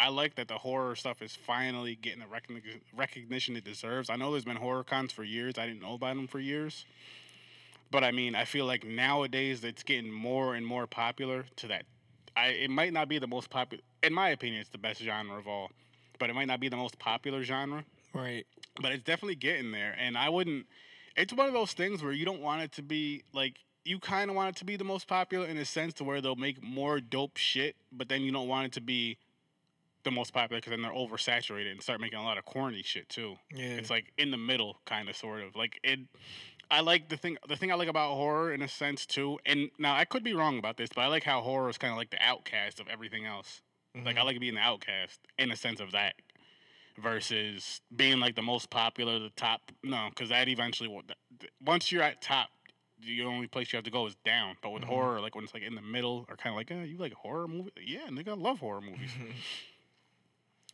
I 0.00 0.08
like 0.08 0.36
that 0.36 0.48
the 0.48 0.54
horror 0.56 0.96
stuff 0.96 1.20
is 1.20 1.36
finally 1.36 1.94
getting 1.94 2.20
the 2.20 2.24
recogni- 2.24 2.80
recognition 2.96 3.54
it 3.54 3.64
deserves. 3.64 4.08
I 4.08 4.16
know 4.16 4.30
there's 4.30 4.46
been 4.46 4.56
horror 4.56 4.82
cons 4.82 5.12
for 5.12 5.22
years. 5.24 5.58
I 5.58 5.66
didn't 5.66 5.82
know 5.82 5.92
about 5.92 6.16
them 6.16 6.26
for 6.26 6.40
years. 6.40 6.86
But 7.90 8.02
I 8.02 8.10
mean, 8.10 8.34
I 8.34 8.46
feel 8.46 8.64
like 8.64 8.82
nowadays 8.84 9.62
it's 9.62 9.82
getting 9.82 10.10
more 10.10 10.54
and 10.54 10.64
more 10.66 10.86
popular 10.86 11.44
to 11.56 11.68
that. 11.68 11.84
I 12.34 12.46
it 12.46 12.70
might 12.70 12.94
not 12.94 13.08
be 13.08 13.18
the 13.18 13.26
most 13.26 13.50
popular 13.50 13.82
in 14.02 14.14
my 14.14 14.30
opinion, 14.30 14.62
it's 14.62 14.70
the 14.70 14.78
best 14.78 15.02
genre 15.02 15.36
of 15.38 15.46
all. 15.46 15.70
But 16.18 16.30
it 16.30 16.34
might 16.34 16.46
not 16.48 16.60
be 16.60 16.68
the 16.70 16.76
most 16.76 16.98
popular 16.98 17.42
genre, 17.44 17.84
Right. 18.14 18.46
but 18.80 18.92
it's 18.92 19.04
definitely 19.04 19.34
getting 19.34 19.70
there. 19.72 19.94
And 19.98 20.16
I 20.16 20.30
wouldn't 20.30 20.66
it's 21.14 21.34
one 21.34 21.46
of 21.46 21.52
those 21.52 21.72
things 21.74 22.02
where 22.02 22.12
you 22.12 22.24
don't 22.24 22.40
want 22.40 22.62
it 22.62 22.72
to 22.72 22.82
be 22.82 23.22
like 23.34 23.56
you 23.84 23.98
kind 23.98 24.30
of 24.30 24.36
want 24.36 24.56
it 24.56 24.58
to 24.60 24.64
be 24.64 24.76
the 24.76 24.84
most 24.84 25.06
popular 25.08 25.46
in 25.46 25.58
a 25.58 25.64
sense 25.66 25.92
to 25.94 26.04
where 26.04 26.20
they'll 26.22 26.36
make 26.36 26.62
more 26.62 27.00
dope 27.00 27.36
shit, 27.36 27.76
but 27.92 28.08
then 28.08 28.22
you 28.22 28.32
don't 28.32 28.48
want 28.48 28.66
it 28.66 28.72
to 28.72 28.80
be 28.80 29.18
the 30.02 30.10
most 30.10 30.32
popular 30.32 30.60
because 30.60 30.70
then 30.70 30.82
they're 30.82 30.92
oversaturated 30.92 31.70
and 31.70 31.82
start 31.82 32.00
making 32.00 32.18
a 32.18 32.22
lot 32.22 32.38
of 32.38 32.44
corny 32.44 32.82
shit 32.82 33.08
too. 33.08 33.36
Yeah. 33.54 33.76
It's 33.76 33.90
like 33.90 34.12
in 34.18 34.30
the 34.30 34.36
middle, 34.38 34.78
kind 34.86 35.08
of, 35.08 35.16
sort 35.16 35.42
of. 35.42 35.56
Like 35.56 35.78
it. 35.82 36.00
I 36.70 36.80
like 36.80 37.08
the 37.08 37.16
thing. 37.16 37.36
The 37.48 37.56
thing 37.56 37.72
I 37.72 37.74
like 37.74 37.88
about 37.88 38.14
horror, 38.14 38.52
in 38.52 38.62
a 38.62 38.68
sense, 38.68 39.04
too. 39.04 39.38
And 39.44 39.70
now 39.78 39.94
I 39.94 40.04
could 40.04 40.22
be 40.22 40.34
wrong 40.34 40.56
about 40.58 40.76
this, 40.76 40.90
but 40.94 41.02
I 41.02 41.08
like 41.08 41.24
how 41.24 41.40
horror 41.40 41.68
is 41.68 41.78
kind 41.78 41.90
of 41.90 41.96
like 41.98 42.10
the 42.10 42.22
outcast 42.22 42.78
of 42.80 42.86
everything 42.88 43.26
else. 43.26 43.60
Like 43.94 44.16
I 44.16 44.20
Mhm. 44.20 44.24
like 44.24 44.40
being 44.40 44.54
the 44.54 44.60
outcast 44.60 45.18
in 45.36 45.50
a 45.50 45.56
sense 45.56 45.80
of 45.80 45.90
that, 45.92 46.14
versus 46.96 47.80
being 47.94 48.20
like 48.20 48.36
the 48.36 48.42
most 48.42 48.70
popular, 48.70 49.18
the 49.18 49.30
top. 49.30 49.72
No, 49.82 50.08
because 50.10 50.28
that 50.28 50.48
eventually, 50.48 50.88
once 51.60 51.90
you're 51.90 52.02
at 52.02 52.22
top, 52.22 52.50
the 53.00 53.22
only 53.24 53.46
place 53.48 53.72
you 53.72 53.76
have 53.78 53.84
to 53.84 53.90
go 53.90 54.06
is 54.06 54.14
down. 54.24 54.56
But 54.62 54.70
with 54.70 54.82
Mhm. 54.84 54.88
horror, 54.88 55.20
like 55.20 55.34
when 55.34 55.42
it's 55.44 55.54
like 55.54 55.62
in 55.62 55.74
the 55.74 55.82
middle, 55.82 56.26
or 56.28 56.36
kind 56.36 56.52
of 56.52 56.56
like, 56.56 56.70
eh, 56.70 56.84
you 56.84 56.98
like 56.98 57.14
horror 57.14 57.48
movie? 57.48 57.72
Yeah, 57.80 58.06
nigga, 58.08 58.28
I 58.28 58.34
love 58.34 58.60
horror 58.60 58.80
movies. 58.80 59.10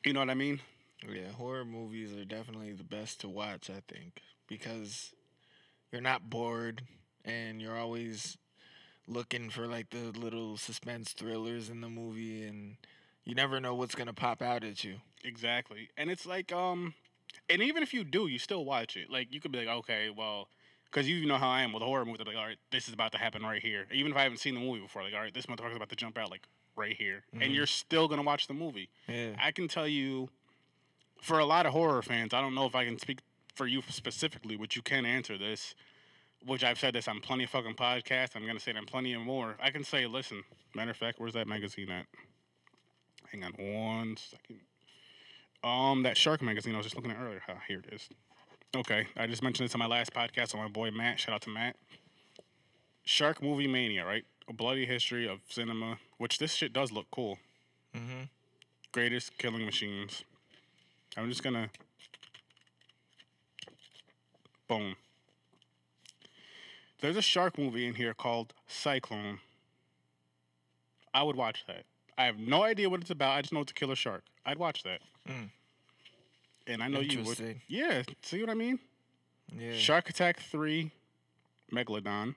you 0.06 0.12
know 0.14 0.20
what 0.20 0.30
I 0.30 0.34
mean? 0.34 0.60
Yeah, 1.06 1.30
horror 1.32 1.64
movies 1.64 2.16
are 2.16 2.24
definitely 2.24 2.72
the 2.72 2.84
best 2.84 3.20
to 3.20 3.28
watch, 3.28 3.70
I 3.70 3.82
think, 3.92 4.20
because 4.48 5.12
you're 5.92 6.02
not 6.02 6.30
bored 6.30 6.82
and 7.24 7.62
you're 7.62 7.78
always 7.78 8.38
looking 9.08 9.50
for 9.50 9.66
like 9.66 9.90
the 9.90 10.18
little 10.18 10.56
suspense 10.56 11.12
thrillers 11.12 11.70
in 11.70 11.80
the 11.82 11.88
movie 11.90 12.44
and 12.44 12.76
you 13.24 13.34
never 13.34 13.60
know 13.60 13.74
what's 13.74 13.94
going 13.96 14.08
to 14.08 14.14
pop 14.14 14.42
out 14.42 14.64
at 14.64 14.84
you. 14.84 14.96
Exactly. 15.24 15.90
And 15.98 16.10
it's 16.10 16.26
like, 16.26 16.52
um, 16.52 16.94
and 17.50 17.62
even 17.62 17.82
if 17.82 17.94
you 17.94 18.04
do, 18.04 18.28
you 18.28 18.38
still 18.38 18.64
watch 18.64 18.96
it. 18.96 19.10
Like, 19.10 19.32
you 19.34 19.40
could 19.40 19.52
be 19.52 19.58
like, 19.58 19.68
okay, 19.68 20.10
well, 20.10 20.48
because 20.86 21.08
you 21.08 21.26
know 21.26 21.38
how 21.38 21.48
I 21.50 21.62
am 21.62 21.72
with 21.72 21.82
horror 21.82 22.04
movie. 22.06 22.24
Like, 22.24 22.36
all 22.36 22.46
right, 22.46 22.58
this 22.72 22.88
is 22.88 22.94
about 22.94 23.12
to 23.12 23.18
happen 23.18 23.42
right 23.42 23.62
here. 23.62 23.86
Even 23.92 24.12
if 24.12 24.18
I 24.18 24.22
haven't 24.24 24.38
seen 24.38 24.54
the 24.54 24.60
movie 24.60 24.80
before, 24.80 25.02
like, 25.02 25.14
all 25.14 25.20
right, 25.20 25.34
this 25.34 25.46
motherfucker's 25.46 25.76
about 25.76 25.90
to 25.90 25.96
jump 25.96 26.18
out, 26.18 26.30
like, 26.30 26.46
right 26.76 26.96
here. 26.96 27.24
Mhm. 27.34 27.42
And 27.44 27.54
you're 27.54 27.66
still 27.66 28.08
to 28.20 28.22
watch 28.26 28.46
the 28.46 28.54
movie. 28.54 28.88
Yeah. 29.08 29.34
I 29.38 29.52
can 29.52 29.68
tell 29.68 29.88
you, 29.88 30.30
for 31.20 31.38
a 31.38 31.44
lot 31.46 31.66
of 31.66 31.72
horror 31.72 32.02
fans, 32.02 32.34
I 32.34 32.40
don't 32.40 32.54
know 32.54 32.66
if 32.66 32.74
I 32.74 32.84
can 32.84 32.98
speak 32.98 33.20
for 33.54 33.66
you 33.66 33.82
specifically, 33.88 34.56
but 34.56 34.76
you 34.76 34.82
can 34.82 35.06
answer 35.06 35.38
this, 35.38 35.74
which 36.44 36.62
I've 36.62 36.78
said 36.78 36.94
this 36.94 37.08
on 37.08 37.20
plenty 37.20 37.44
of 37.44 37.50
fucking 37.50 37.74
podcasts. 37.74 38.36
I'm 38.36 38.42
to 38.46 38.60
say 38.60 38.70
it 38.72 38.76
on 38.76 38.84
plenty 38.86 39.14
of 39.14 39.22
more. 39.22 39.56
I 39.60 39.70
can 39.70 39.82
say, 39.82 40.06
listen, 40.06 40.44
matter 40.74 40.90
of 40.90 40.96
fact, 40.96 41.18
where's 41.18 41.32
that 41.32 41.48
magazine 41.48 41.90
at? 41.90 42.06
Hang 43.32 43.42
on 43.44 43.52
one 43.52 44.16
second. 44.16 44.60
Um, 45.64 46.02
that 46.04 46.16
Shark 46.16 46.42
magazine 46.42 46.74
I 46.74 46.76
was 46.78 46.86
just 46.86 46.96
looking 46.96 47.10
at 47.10 47.18
earlier. 47.18 47.42
Ah, 47.48 47.60
here 47.66 47.82
it 47.86 47.92
is. 47.92 48.08
Okay, 48.76 49.06
I 49.16 49.26
just 49.26 49.42
mentioned 49.42 49.68
this 49.68 49.74
on 49.74 49.78
my 49.78 49.86
last 49.86 50.12
podcast 50.12 50.54
on 50.54 50.60
my 50.60 50.68
boy 50.68 50.90
Matt. 50.90 51.18
Shout 51.18 51.34
out 51.34 51.40
to 51.42 51.50
Matt. 51.50 51.76
Shark 53.04 53.42
Movie 53.42 53.66
Mania, 53.66 54.04
right? 54.04 54.24
A 54.48 54.52
bloody 54.52 54.86
history 54.86 55.28
of 55.28 55.40
cinema, 55.48 55.98
which 56.18 56.38
this 56.38 56.54
shit 56.54 56.72
does 56.72 56.92
look 56.92 57.06
cool 57.10 57.38
Mm-hmm. 57.94 58.24
greatest 58.92 59.38
killing 59.38 59.64
machines. 59.64 60.22
I'm 61.16 61.30
just 61.30 61.42
gonna 61.42 61.70
boom. 64.68 64.96
There's 67.00 67.16
a 67.16 67.22
shark 67.22 67.56
movie 67.56 67.86
in 67.86 67.94
here 67.94 68.12
called 68.12 68.52
Cyclone. 68.66 69.38
I 71.14 71.22
would 71.22 71.36
watch 71.36 71.64
that. 71.66 71.84
I 72.18 72.24
have 72.24 72.38
no 72.38 72.62
idea 72.64 72.90
what 72.90 73.00
it's 73.00 73.10
about. 73.10 73.32
I 73.36 73.40
just 73.40 73.52
know 73.52 73.60
it's 73.60 73.70
a 73.72 73.74
killer 73.74 73.96
shark. 73.96 74.24
I'd 74.44 74.58
watch 74.58 74.82
that. 74.82 75.00
Mm. 75.26 75.48
And 76.66 76.82
I 76.82 76.88
know 76.88 77.00
you 77.00 77.22
would. 77.22 77.60
Yeah. 77.68 78.02
See 78.22 78.40
what 78.40 78.50
I 78.50 78.54
mean? 78.54 78.78
Yeah. 79.58 79.72
Shark 79.72 80.10
Attack 80.10 80.40
Three, 80.40 80.90
Megalodon. 81.72 82.34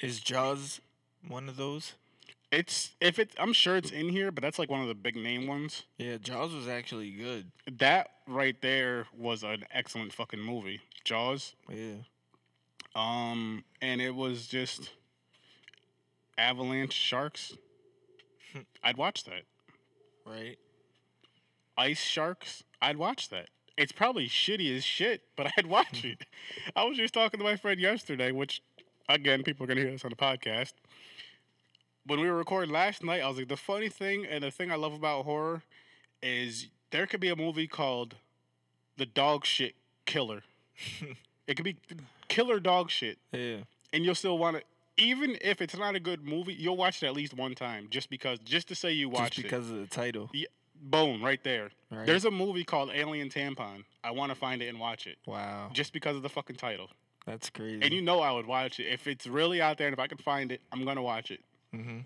Is 0.00 0.20
Jaws 0.20 0.80
one 1.26 1.48
of 1.48 1.56
those? 1.56 1.94
It's 2.52 2.90
if 3.00 3.18
it 3.18 3.34
I'm 3.38 3.52
sure 3.52 3.76
it's 3.76 3.90
in 3.90 4.08
here, 4.08 4.30
but 4.30 4.42
that's 4.42 4.58
like 4.58 4.70
one 4.70 4.80
of 4.80 4.88
the 4.88 4.94
big 4.94 5.16
name 5.16 5.46
ones. 5.46 5.84
Yeah, 5.98 6.16
Jaws 6.18 6.54
was 6.54 6.68
actually 6.68 7.10
good. 7.10 7.50
That 7.78 8.08
right 8.26 8.60
there 8.62 9.06
was 9.16 9.42
an 9.42 9.64
excellent 9.72 10.12
fucking 10.12 10.40
movie. 10.40 10.80
Jaws. 11.04 11.54
Yeah. 11.68 11.96
Um, 12.94 13.64
and 13.82 14.00
it 14.00 14.14
was 14.14 14.46
just 14.46 14.90
avalanche 16.38 16.94
sharks. 16.94 17.54
I'd 18.82 18.96
watch 18.96 19.24
that. 19.24 19.42
Right. 20.24 20.58
Ice 21.76 22.00
sharks. 22.00 22.64
I'd 22.80 22.96
watch 22.96 23.28
that. 23.30 23.48
It's 23.76 23.92
probably 23.92 24.28
shitty 24.28 24.74
as 24.76 24.84
shit, 24.84 25.22
but 25.36 25.50
I'd 25.58 25.66
watch 25.66 26.04
it. 26.04 26.24
I 26.76 26.84
was 26.84 26.96
just 26.96 27.14
talking 27.14 27.38
to 27.38 27.44
my 27.44 27.56
friend 27.56 27.80
yesterday, 27.80 28.32
which 28.32 28.62
again, 29.08 29.42
people 29.42 29.64
are 29.64 29.66
gonna 29.66 29.80
hear 29.80 29.90
this 29.90 30.04
on 30.04 30.10
the 30.10 30.16
podcast. 30.16 30.72
When 32.06 32.20
we 32.20 32.28
were 32.30 32.36
recording 32.36 32.72
last 32.72 33.02
night, 33.02 33.20
I 33.22 33.28
was 33.28 33.36
like, 33.36 33.48
the 33.48 33.56
funny 33.56 33.88
thing 33.88 34.24
and 34.26 34.44
the 34.44 34.50
thing 34.50 34.70
I 34.70 34.76
love 34.76 34.92
about 34.92 35.24
horror 35.24 35.62
is 36.22 36.68
there 36.90 37.06
could 37.06 37.20
be 37.20 37.28
a 37.28 37.36
movie 37.36 37.66
called 37.66 38.14
The 38.96 39.06
Dog 39.06 39.44
Shit 39.44 39.74
Killer. 40.04 40.42
it 41.46 41.54
could 41.56 41.64
be 41.64 41.76
killer 42.28 42.60
dog 42.60 42.90
shit. 42.90 43.18
Yeah. 43.32 43.58
and 43.92 44.04
you'll 44.04 44.14
still 44.14 44.36
want 44.38 44.56
to 44.58 44.62
even 44.98 45.36
if 45.40 45.60
it's 45.62 45.76
not 45.76 45.94
a 45.94 46.00
good 46.00 46.24
movie 46.24 46.52
you'll 46.54 46.76
watch 46.76 47.02
it 47.02 47.06
at 47.06 47.14
least 47.14 47.34
one 47.34 47.54
time 47.54 47.86
just 47.90 48.10
because 48.10 48.38
just 48.40 48.68
to 48.68 48.74
say 48.74 48.92
you 48.92 49.08
watched 49.08 49.34
Just 49.34 49.42
because 49.44 49.70
of 49.70 49.76
the 49.78 49.86
title. 49.86 50.28
it 50.34 50.48
boom 50.82 51.22
right 51.24 51.42
there 51.44 51.70
Right. 51.90 52.04
there's 52.04 52.24
a 52.24 52.30
movie 52.30 52.64
called 52.64 52.90
alien 52.92 53.28
tampon 53.30 53.84
i 54.04 54.10
want 54.10 54.30
to 54.32 54.34
find 54.34 54.60
it 54.60 54.66
and 54.68 54.78
watch 54.80 55.06
it 55.06 55.16
wow. 55.26 55.70
just 55.72 55.92
because 55.94 56.16
of 56.16 56.22
the 56.22 56.28
fucking 56.28 56.56
title 56.56 56.88
That's 57.26 57.50
crazy. 57.50 57.80
and 57.82 57.92
you 57.92 58.02
know 58.02 58.20
i 58.20 58.30
would 58.30 58.46
watch 58.46 58.78
it. 58.80 58.84
If 58.84 59.06
it's 59.06 59.26
really 59.26 59.60
out 59.60 59.78
there 59.78 59.86
and 59.88 59.94
if 59.94 59.98
i 60.00 60.06
can 60.06 60.18
find 60.18 60.52
it 60.52 60.60
i'm 60.72 60.84
gonna 60.84 61.02
watch 61.02 61.30
it. 61.30 61.40
Mm-hmm. 61.74 61.98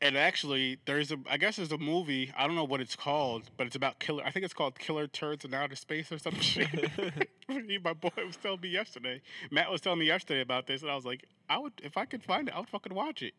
and 0.00 0.16
actually 0.16 0.78
there's 0.86 1.12
a 1.12 1.18
i 1.30 1.36
guess 1.36 1.56
there's 1.56 1.70
a 1.72 1.78
movie 1.78 2.32
i 2.36 2.46
don't 2.46 2.56
know 2.56 2.64
what 2.64 2.80
it's 2.80 2.96
called 2.96 3.50
but 3.56 3.66
it's 3.66 3.76
about 3.76 3.98
killer 3.98 4.24
i 4.24 4.30
think 4.30 4.44
it's 4.44 4.54
called 4.54 4.78
killer 4.78 5.06
turds 5.06 5.44
in 5.44 5.52
outer 5.52 5.76
space 5.76 6.10
or 6.10 6.18
some 6.18 6.34
shit. 6.40 6.68
My 7.84 7.92
boy 7.92 8.10
was 8.26 8.36
telling 8.36 8.60
me 8.62 8.68
yesterday 8.68 9.20
matt 9.50 9.70
was 9.70 9.80
telling 9.82 9.98
me 9.98 10.06
yesterday 10.06 10.40
about 10.40 10.66
this 10.66 10.80
and 10.82 10.90
i 10.90 10.94
was 10.96 11.04
like 11.04 11.24
i 11.50 11.58
would 11.58 11.72
if 11.82 11.96
i 11.98 12.04
could 12.06 12.22
find 12.24 12.48
it 12.48 12.54
i 12.54 12.58
would 12.60 12.68
fucking 12.70 12.94
watch 12.94 13.22
it. 13.22 13.34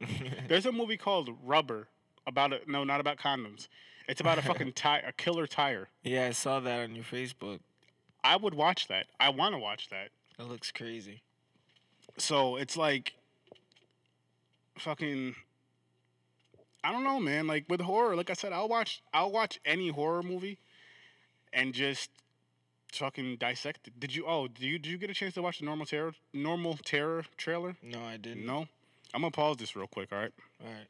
There's 0.47 0.65
a 0.67 0.71
movie 0.71 0.97
called 0.97 1.29
rubber 1.43 1.87
about 2.27 2.53
it 2.53 2.67
no 2.69 2.83
not 2.83 2.99
about 2.99 3.17
condoms. 3.17 3.67
It's 4.07 4.21
about 4.21 4.37
a 4.37 4.41
fucking 4.41 4.73
tire 4.73 5.03
a 5.07 5.11
killer 5.13 5.47
tire. 5.47 5.89
Yeah, 6.03 6.27
I 6.27 6.31
saw 6.31 6.59
that 6.59 6.81
on 6.81 6.95
your 6.95 7.03
Facebook. 7.05 7.59
i 8.23 8.35
would 8.35 8.53
watch 8.53 8.87
that. 8.89 9.07
I 9.19 9.29
want 9.29 9.55
to 9.55 9.59
watch 9.59 9.89
that 9.89 10.09
That 10.41 10.49
looks 10.49 10.71
crazy. 10.71 11.21
so 12.17 12.55
it's 12.55 12.75
like 12.75 13.13
fucking 14.75 15.35
I 16.83 16.91
don't 16.91 17.03
know, 17.03 17.19
man. 17.19 17.45
Like 17.45 17.65
with 17.69 17.79
horror, 17.81 18.15
like 18.15 18.31
I 18.31 18.33
said, 18.33 18.51
I'll 18.51 18.67
watch 18.67 19.03
I'll 19.13 19.31
watch 19.31 19.59
any 19.65 19.89
horror 19.89 20.23
movie 20.23 20.57
and 21.53 21.75
just 21.75 22.09
fucking 22.91 23.37
dissect 23.37 23.87
it. 23.87 23.99
Did 23.99 24.15
you 24.15 24.25
oh, 24.25 24.47
did 24.47 24.63
you 24.63 24.79
did 24.79 24.89
you 24.89 24.97
get 24.97 25.11
a 25.11 25.13
chance 25.13 25.35
to 25.35 25.43
watch 25.43 25.59
the 25.59 25.65
normal 25.65 25.85
terror 25.85 26.13
normal 26.33 26.75
terror 26.83 27.23
trailer? 27.37 27.75
No, 27.83 28.01
I 28.01 28.17
didn't. 28.17 28.43
No? 28.43 28.67
I'm 29.13 29.21
gonna 29.21 29.29
pause 29.29 29.57
this 29.57 29.75
real 29.75 29.85
quick, 29.85 30.11
alright? 30.11 30.33
All 30.59 30.71
right. 30.71 30.87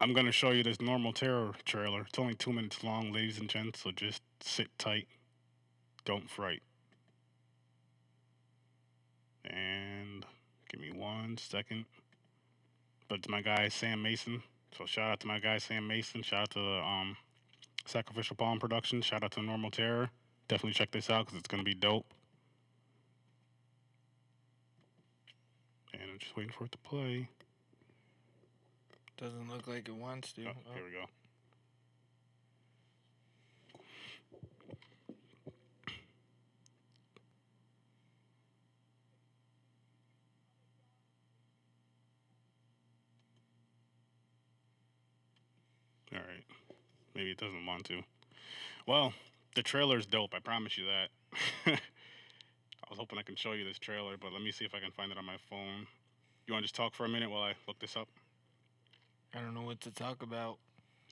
I'm 0.00 0.14
gonna 0.14 0.30
show 0.30 0.52
you 0.52 0.62
this 0.62 0.80
normal 0.80 1.12
terror 1.12 1.54
trailer. 1.64 2.02
It's 2.02 2.20
only 2.20 2.34
two 2.34 2.52
minutes 2.52 2.84
long, 2.84 3.12
ladies 3.12 3.40
and 3.40 3.48
gents, 3.48 3.82
so 3.82 3.90
just 3.90 4.22
sit 4.38 4.68
tight. 4.78 5.08
Don't 6.04 6.30
fright. 6.30 6.62
And 9.48 10.24
give 10.70 10.80
me 10.80 10.92
one 10.92 11.36
second. 11.38 11.84
But 13.08 13.20
it's 13.20 13.28
my 13.28 13.40
guy 13.40 13.68
Sam 13.68 14.02
Mason. 14.02 14.42
So 14.76 14.84
shout 14.84 15.10
out 15.10 15.20
to 15.20 15.26
my 15.26 15.38
guy 15.38 15.58
Sam 15.58 15.86
Mason. 15.86 16.22
Shout 16.22 16.42
out 16.42 16.50
to 16.50 16.58
the 16.58 16.82
um, 16.84 17.16
Sacrificial 17.86 18.36
Palm 18.36 18.58
Productions. 18.58 19.06
Shout 19.06 19.22
out 19.24 19.32
to 19.32 19.42
Normal 19.42 19.70
Terror. 19.70 20.10
Definitely 20.48 20.74
check 20.74 20.90
this 20.90 21.08
out 21.10 21.26
because 21.26 21.38
it's 21.38 21.48
gonna 21.48 21.62
be 21.62 21.74
dope. 21.74 22.06
And 25.94 26.02
I'm 26.12 26.18
just 26.18 26.36
waiting 26.36 26.52
for 26.52 26.64
it 26.64 26.72
to 26.72 26.78
play. 26.78 27.28
Doesn't 29.16 29.50
look 29.50 29.66
like 29.66 29.88
it 29.88 29.94
wants 29.94 30.32
to. 30.34 30.44
Oh, 30.46 30.50
Oh, 30.54 30.74
here 30.74 30.84
we 30.84 30.92
go. 30.92 31.06
All 46.12 46.18
right. 46.18 46.44
Maybe 47.18 47.32
it 47.32 47.36
doesn't 47.38 47.66
want 47.66 47.84
to. 47.86 48.02
Well, 48.86 49.12
the 49.56 49.62
trailer's 49.64 50.06
dope. 50.06 50.34
I 50.34 50.38
promise 50.38 50.78
you 50.78 50.84
that. 50.86 51.08
I 51.66 52.86
was 52.88 52.98
hoping 53.00 53.18
I 53.18 53.22
can 53.22 53.34
show 53.34 53.52
you 53.52 53.64
this 53.64 53.78
trailer, 53.80 54.16
but 54.16 54.32
let 54.32 54.40
me 54.40 54.52
see 54.52 54.64
if 54.64 54.72
I 54.72 54.78
can 54.78 54.92
find 54.92 55.10
it 55.10 55.18
on 55.18 55.24
my 55.24 55.36
phone. 55.50 55.88
You 56.46 56.54
want 56.54 56.62
to 56.62 56.68
just 56.68 56.76
talk 56.76 56.94
for 56.94 57.04
a 57.04 57.08
minute 57.08 57.28
while 57.28 57.42
I 57.42 57.54
look 57.66 57.80
this 57.80 57.96
up? 57.96 58.06
I 59.34 59.40
don't 59.40 59.52
know 59.52 59.62
what 59.62 59.80
to 59.80 59.90
talk 59.90 60.22
about. 60.22 60.58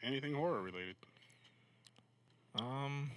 Anything 0.00 0.32
horror 0.32 0.62
related? 0.62 0.94
Um, 2.54 3.10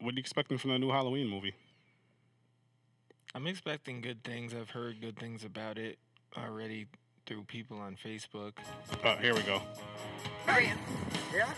What 0.00 0.14
are 0.14 0.16
you 0.16 0.20
expecting 0.20 0.56
from 0.56 0.70
the 0.70 0.78
new 0.78 0.90
Halloween 0.90 1.28
movie? 1.28 1.52
I'm 3.34 3.46
expecting 3.46 4.00
good 4.00 4.24
things. 4.24 4.54
I've 4.54 4.70
heard 4.70 5.02
good 5.02 5.18
things 5.18 5.44
about 5.44 5.76
it 5.76 5.98
already 6.38 6.86
through 7.26 7.44
people 7.44 7.78
on 7.78 7.96
Facebook. 8.02 8.52
Oh, 9.04 9.16
here 9.16 9.34
we 9.34 9.42
go. 9.42 9.60
Marion. 10.48 10.78
Yeah? 11.34 11.50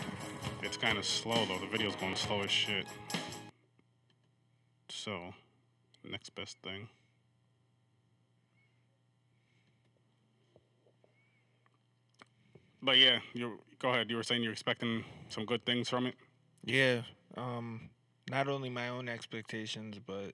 It's 0.61 0.75
kind 0.75 0.97
of 0.97 1.05
slow 1.05 1.45
though. 1.45 1.57
The 1.59 1.67
video's 1.67 1.95
going 1.95 2.15
slow 2.17 2.41
as 2.41 2.51
shit. 2.51 2.85
So, 4.89 5.33
next 6.03 6.35
best 6.35 6.57
thing. 6.61 6.89
But 12.81 12.97
yeah, 12.97 13.19
you 13.33 13.59
go 13.79 13.91
ahead. 13.91 14.09
You 14.09 14.17
were 14.17 14.23
saying 14.23 14.43
you're 14.43 14.51
expecting 14.51 15.05
some 15.29 15.45
good 15.45 15.65
things 15.65 15.87
from 15.87 16.05
it. 16.05 16.15
Yeah. 16.65 17.03
Um, 17.37 17.89
not 18.29 18.49
only 18.49 18.69
my 18.69 18.89
own 18.89 19.07
expectations, 19.07 19.99
but 20.05 20.33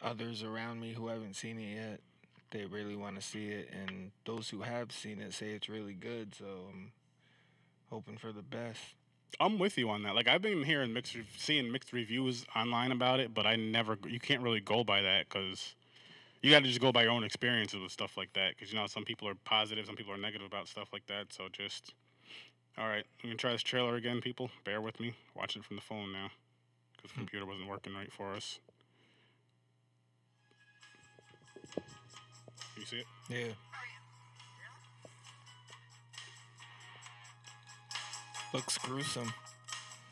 others 0.00 0.42
around 0.42 0.80
me 0.80 0.94
who 0.94 1.08
haven't 1.08 1.36
seen 1.36 1.58
it 1.58 1.74
yet. 1.74 2.00
They 2.50 2.64
really 2.64 2.96
want 2.96 3.16
to 3.16 3.22
see 3.22 3.48
it, 3.48 3.68
and 3.72 4.12
those 4.24 4.48
who 4.48 4.62
have 4.62 4.92
seen 4.92 5.20
it 5.20 5.34
say 5.34 5.50
it's 5.50 5.68
really 5.68 5.94
good. 5.94 6.34
So 6.34 6.46
I'm 6.72 6.92
hoping 7.90 8.16
for 8.16 8.32
the 8.32 8.42
best. 8.42 8.80
I'm 9.40 9.58
with 9.58 9.76
you 9.78 9.90
on 9.90 10.02
that. 10.04 10.14
Like 10.14 10.28
I've 10.28 10.42
been 10.42 10.62
hearing 10.62 10.92
mixed, 10.92 11.16
seeing 11.36 11.70
mixed 11.70 11.92
reviews 11.92 12.46
online 12.54 12.92
about 12.92 13.20
it, 13.20 13.34
but 13.34 13.46
I 13.46 13.56
never. 13.56 13.98
You 14.06 14.20
can't 14.20 14.42
really 14.42 14.60
go 14.60 14.84
by 14.84 15.02
that 15.02 15.28
because 15.28 15.74
you 16.42 16.50
got 16.50 16.60
to 16.60 16.68
just 16.68 16.80
go 16.80 16.92
by 16.92 17.02
your 17.02 17.12
own 17.12 17.24
experiences 17.24 17.80
with 17.80 17.90
stuff 17.90 18.16
like 18.16 18.32
that. 18.34 18.50
Because 18.50 18.72
you 18.72 18.78
know 18.78 18.86
some 18.86 19.04
people 19.04 19.28
are 19.28 19.34
positive, 19.44 19.86
some 19.86 19.96
people 19.96 20.12
are 20.12 20.18
negative 20.18 20.46
about 20.46 20.68
stuff 20.68 20.88
like 20.92 21.06
that. 21.06 21.32
So 21.32 21.48
just, 21.50 21.94
all 22.78 22.86
right, 22.86 23.04
I'm 23.22 23.30
gonna 23.30 23.36
try 23.36 23.52
this 23.52 23.62
trailer 23.62 23.96
again, 23.96 24.20
people. 24.20 24.50
Bear 24.64 24.80
with 24.80 25.00
me. 25.00 25.14
Watching 25.34 25.60
it 25.60 25.66
from 25.66 25.76
the 25.76 25.82
phone 25.82 26.12
now 26.12 26.30
because 26.96 27.10
the 27.10 27.14
hmm. 27.14 27.20
computer 27.20 27.46
wasn't 27.46 27.68
working 27.68 27.94
right 27.94 28.12
for 28.12 28.34
us. 28.34 28.60
You 32.76 32.84
see 32.84 32.98
it? 32.98 33.06
Yeah. 33.28 33.73
Looks 38.54 38.78
gruesome. 38.78 39.32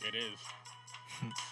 It 0.05 0.16
is. 0.16 1.33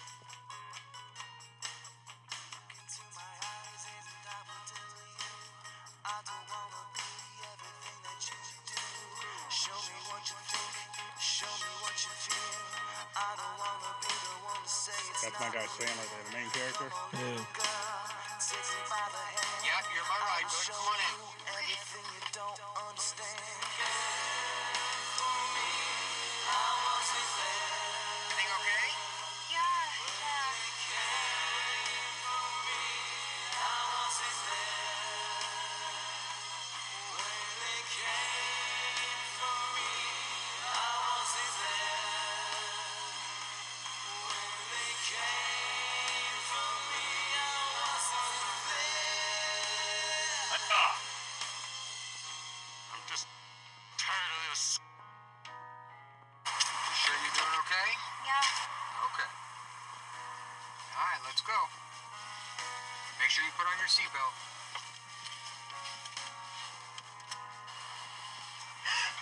Make 63.31 63.37
sure 63.39 63.45
you 63.47 63.55
put 63.55 63.63
on 63.63 63.79
your 63.79 63.87
seatbelt. 63.87 64.35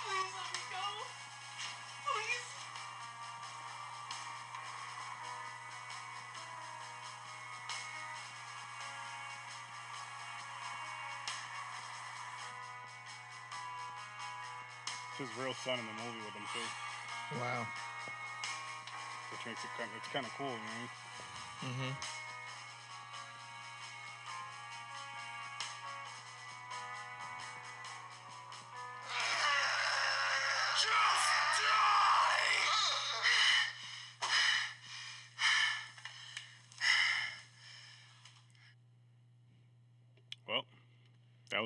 Please 0.01 0.33
let 0.33 0.49
me 0.49 0.63
go. 0.73 0.85
Please. 2.09 2.49
His 15.19 15.29
real 15.37 15.53
son 15.53 15.77
in 15.77 15.85
the 15.85 15.93
movie 16.01 16.25
with 16.25 16.33
him 16.33 16.47
too, 16.49 17.37
Wow. 17.39 17.67
which 19.29 19.45
makes 19.45 19.63
it 19.63 19.69
kind. 19.77 19.91
It's 19.97 20.07
kind 20.07 20.25
of 20.25 20.33
cool, 20.35 20.49
you 20.49 20.57
know. 20.57 20.89
Mm-hmm. 21.69 22.18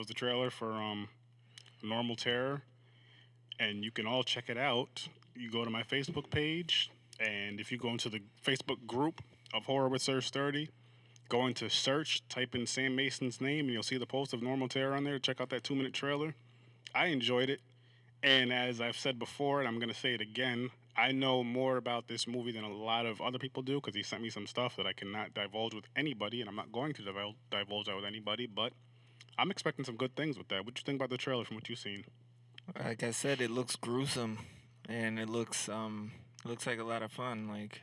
Was 0.03 0.09
the 0.09 0.13
trailer 0.13 0.49
for 0.49 0.73
um, 0.73 1.07
Normal 1.81 2.17
Terror, 2.17 2.61
and 3.57 3.85
you 3.85 3.89
can 3.89 4.05
all 4.05 4.21
check 4.21 4.49
it 4.49 4.57
out. 4.57 5.07
You 5.33 5.49
go 5.49 5.63
to 5.63 5.69
my 5.69 5.81
Facebook 5.83 6.29
page, 6.29 6.91
and 7.21 7.57
if 7.57 7.71
you 7.71 7.77
go 7.77 7.87
into 7.87 8.09
the 8.09 8.21
Facebook 8.45 8.85
group 8.85 9.21
of 9.53 9.63
Horror 9.63 9.87
with 9.87 10.01
Search 10.01 10.29
30, 10.31 10.69
go 11.29 11.47
into 11.47 11.69
search, 11.69 12.27
type 12.27 12.53
in 12.53 12.67
Sam 12.67 12.97
Mason's 12.97 13.39
name, 13.39 13.61
and 13.61 13.69
you'll 13.69 13.81
see 13.81 13.97
the 13.97 14.05
post 14.05 14.33
of 14.33 14.43
Normal 14.43 14.67
Terror 14.67 14.93
on 14.93 15.05
there. 15.05 15.19
Check 15.19 15.39
out 15.39 15.49
that 15.51 15.63
two 15.63 15.73
minute 15.73 15.93
trailer. 15.93 16.35
I 16.93 17.05
enjoyed 17.05 17.49
it, 17.49 17.61
and 18.21 18.51
as 18.51 18.81
I've 18.81 18.97
said 18.97 19.17
before, 19.17 19.59
and 19.59 19.69
I'm 19.69 19.79
gonna 19.79 19.93
say 19.93 20.13
it 20.13 20.21
again, 20.21 20.69
I 20.97 21.13
know 21.13 21.45
more 21.45 21.77
about 21.77 22.09
this 22.09 22.27
movie 22.27 22.51
than 22.51 22.65
a 22.65 22.73
lot 22.73 23.05
of 23.05 23.21
other 23.21 23.39
people 23.39 23.63
do 23.63 23.75
because 23.75 23.95
he 23.95 24.03
sent 24.03 24.21
me 24.21 24.29
some 24.29 24.47
stuff 24.47 24.75
that 24.75 24.85
I 24.85 24.91
cannot 24.91 25.33
divulge 25.33 25.73
with 25.73 25.85
anybody, 25.95 26.41
and 26.41 26.49
I'm 26.49 26.57
not 26.57 26.73
going 26.73 26.91
to 26.91 27.03
divulge 27.03 27.85
that 27.85 27.95
with 27.95 28.05
anybody. 28.05 28.47
But 28.47 28.73
I'm 29.37 29.51
expecting 29.51 29.85
some 29.85 29.95
good 29.95 30.15
things 30.15 30.37
with 30.37 30.47
that. 30.49 30.65
What 30.65 30.75
do 30.75 30.79
you 30.79 30.83
think 30.85 30.97
about 30.97 31.09
the 31.09 31.17
trailer 31.17 31.43
from 31.45 31.55
what 31.55 31.69
you've 31.69 31.79
seen? 31.79 32.05
Like 32.81 33.03
I 33.03 33.11
said, 33.11 33.41
it 33.41 33.51
looks 33.51 33.75
gruesome, 33.75 34.39
and 34.87 35.19
it 35.19 35.29
looks 35.29 35.67
um 35.69 36.11
looks 36.45 36.65
like 36.67 36.79
a 36.79 36.83
lot 36.83 37.01
of 37.03 37.11
fun. 37.11 37.47
Like 37.47 37.81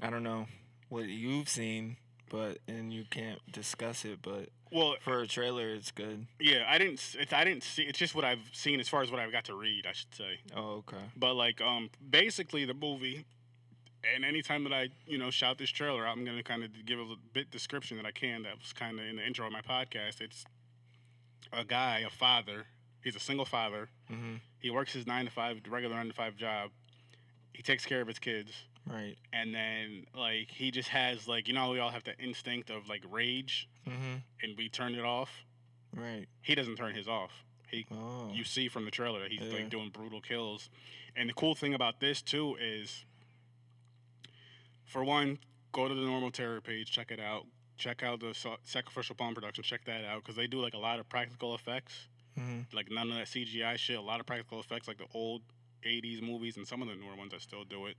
I 0.00 0.10
don't 0.10 0.22
know 0.22 0.46
what 0.88 1.06
you've 1.06 1.48
seen, 1.48 1.96
but 2.28 2.58
and 2.68 2.92
you 2.92 3.04
can't 3.10 3.40
discuss 3.50 4.04
it, 4.04 4.18
but 4.22 4.50
Well, 4.70 4.96
for 5.00 5.20
a 5.22 5.26
trailer, 5.26 5.68
it's 5.70 5.90
good. 5.90 6.26
yeah, 6.38 6.64
I 6.68 6.76
didn't. 6.78 7.00
I 7.32 7.44
didn't 7.44 7.62
see. 7.62 7.82
It's 7.84 7.98
just 7.98 8.14
what 8.14 8.24
I've 8.24 8.50
seen 8.52 8.80
as 8.80 8.88
far 8.88 9.02
as 9.02 9.10
what 9.10 9.20
I've 9.20 9.32
got 9.32 9.44
to 9.46 9.54
read. 9.54 9.86
I 9.86 9.92
should 9.92 10.14
say. 10.14 10.40
Oh, 10.54 10.84
okay. 10.86 11.02
But 11.16 11.34
like, 11.34 11.60
um, 11.60 11.88
basically 12.10 12.64
the 12.66 12.74
movie, 12.74 13.24
and 14.14 14.24
anytime 14.24 14.64
that 14.64 14.72
I, 14.72 14.88
you 15.06 15.18
know, 15.18 15.30
shout 15.30 15.58
this 15.58 15.70
trailer, 15.70 16.06
I'm 16.06 16.24
gonna 16.24 16.42
kind 16.42 16.62
of 16.64 16.70
give 16.86 16.98
a 16.98 17.14
bit 17.32 17.50
description 17.50 17.96
that 17.98 18.06
I 18.06 18.10
can. 18.12 18.42
That 18.42 18.58
was 18.58 18.72
kind 18.72 18.98
of 18.98 19.06
in 19.06 19.16
the 19.16 19.26
intro 19.26 19.46
of 19.46 19.52
my 19.52 19.62
podcast. 19.62 20.20
It's 20.20 20.44
a 21.52 21.64
guy, 21.64 22.00
a 22.06 22.10
father. 22.10 22.66
He's 23.02 23.16
a 23.16 23.20
single 23.20 23.44
father. 23.44 23.88
Mm-hmm. 24.10 24.36
He 24.58 24.70
works 24.70 24.92
his 24.92 25.06
nine 25.06 25.26
to 25.26 25.30
five, 25.30 25.60
regular 25.68 25.94
nine 25.96 26.08
to 26.08 26.12
five 26.14 26.36
job. 26.36 26.70
He 27.52 27.62
takes 27.62 27.86
care 27.86 28.00
of 28.00 28.08
his 28.08 28.18
kids, 28.18 28.52
Right. 28.86 29.16
and 29.32 29.54
then 29.54 30.06
like 30.14 30.50
he 30.50 30.70
just 30.70 30.88
has 30.90 31.26
like 31.28 31.48
you 31.48 31.54
know 31.54 31.70
we 31.70 31.78
all 31.78 31.90
have 31.90 32.04
the 32.04 32.16
instinct 32.18 32.70
of 32.70 32.88
like 32.88 33.02
rage, 33.10 33.68
Mm-hmm. 33.88 34.16
and 34.42 34.56
we 34.58 34.68
turn 34.68 34.94
it 34.94 35.04
off. 35.04 35.30
Right. 35.94 36.26
He 36.42 36.54
doesn't 36.54 36.76
turn 36.76 36.94
his 36.94 37.06
off. 37.08 37.30
He 37.70 37.86
Oh. 37.92 38.30
you 38.32 38.44
see 38.44 38.68
from 38.68 38.84
the 38.84 38.90
trailer 38.90 39.20
that 39.20 39.30
he's 39.32 39.40
Yeah. 39.42 39.54
like 39.58 39.70
doing 39.70 39.90
brutal 39.90 40.20
kills. 40.20 40.68
And 41.16 41.28
the 41.28 41.32
cool 41.32 41.54
thing 41.54 41.72
about 41.74 42.00
this 42.00 42.20
too 42.20 42.56
is, 42.60 43.04
for 44.86 45.04
one, 45.04 45.38
go 45.72 45.88
to 45.88 45.94
the 45.94 46.00
normal 46.00 46.30
terror 46.30 46.60
page, 46.60 46.90
check 46.90 47.10
it 47.10 47.20
out. 47.20 47.44
Check 47.76 48.02
out 48.02 48.20
the 48.20 48.32
Sa- 48.32 48.56
sacrificial 48.64 49.14
palm 49.14 49.34
production. 49.34 49.62
Check 49.62 49.84
that 49.84 50.02
out 50.04 50.22
because 50.22 50.34
they 50.36 50.46
do 50.46 50.60
like 50.60 50.72
a 50.74 50.78
lot 50.78 50.98
of 50.98 51.08
practical 51.08 51.54
effects, 51.54 52.08
Mm-hmm. 52.38 52.74
like 52.76 52.90
none 52.90 53.10
of 53.10 53.16
that 53.16 53.26
CGI 53.28 53.76
shit. 53.78 53.96
A 53.96 54.00
lot 54.00 54.20
of 54.20 54.26
practical 54.26 54.60
effects, 54.60 54.88
like 54.88 54.98
the 54.98 55.06
old 55.14 55.42
'80s 55.86 56.20
movies 56.22 56.56
and 56.58 56.66
some 56.66 56.80
of 56.82 56.88
the 56.88 56.94
newer 56.94 57.16
ones 57.16 57.32
that 57.32 57.40
still 57.42 57.64
do 57.64 57.86
it. 57.86 57.96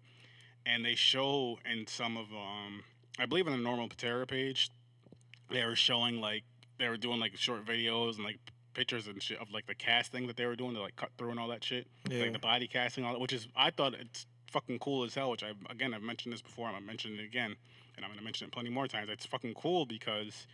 And 0.65 0.83
they 0.85 0.93
show 0.95 1.57
in 1.71 1.87
some 1.87 2.17
of 2.17 2.25
um, 2.33 2.83
I 3.19 3.25
believe 3.25 3.47
in 3.47 3.53
the 3.53 3.59
normal 3.59 3.87
terror 3.89 4.25
page, 4.27 4.69
they 5.49 5.63
were 5.65 5.75
showing 5.75 6.19
like 6.21 6.43
they 6.79 6.87
were 6.87 6.97
doing 6.97 7.19
like 7.19 7.35
short 7.35 7.65
videos 7.65 8.15
and 8.17 8.25
like 8.25 8.37
pictures 8.75 9.07
and 9.07 9.21
shit 9.23 9.39
of 9.39 9.51
like 9.51 9.65
the 9.65 9.73
casting 9.75 10.27
that 10.27 10.37
they 10.37 10.45
were 10.45 10.55
doing 10.55 10.75
to 10.75 10.81
like 10.81 10.95
cut 10.95 11.09
through 11.17 11.31
and 11.31 11.39
all 11.39 11.47
that 11.47 11.63
shit, 11.63 11.87
Yeah. 12.09 12.21
like 12.21 12.33
the 12.33 12.39
body 12.39 12.67
casting, 12.67 13.03
all 13.05 13.13
that, 13.13 13.19
which 13.19 13.33
is 13.33 13.47
I 13.55 13.71
thought 13.71 13.93
it's 13.95 14.27
fucking 14.51 14.79
cool 14.79 15.03
as 15.03 15.15
hell. 15.15 15.31
Which 15.31 15.43
I 15.43 15.51
again 15.69 15.93
I've 15.93 16.01
mentioned 16.01 16.33
this 16.33 16.41
before, 16.41 16.67
I'm 16.67 16.73
gonna 16.73 16.85
mention 16.85 17.13
it 17.19 17.23
again, 17.23 17.55
and 17.95 18.05
I'm 18.05 18.11
gonna 18.11 18.21
mention 18.23 18.47
it 18.47 18.51
plenty 18.51 18.69
more 18.69 18.87
times. 18.87 19.09
It's 19.11 19.25
fucking 19.25 19.53
cool 19.55 19.85
because 19.85 20.47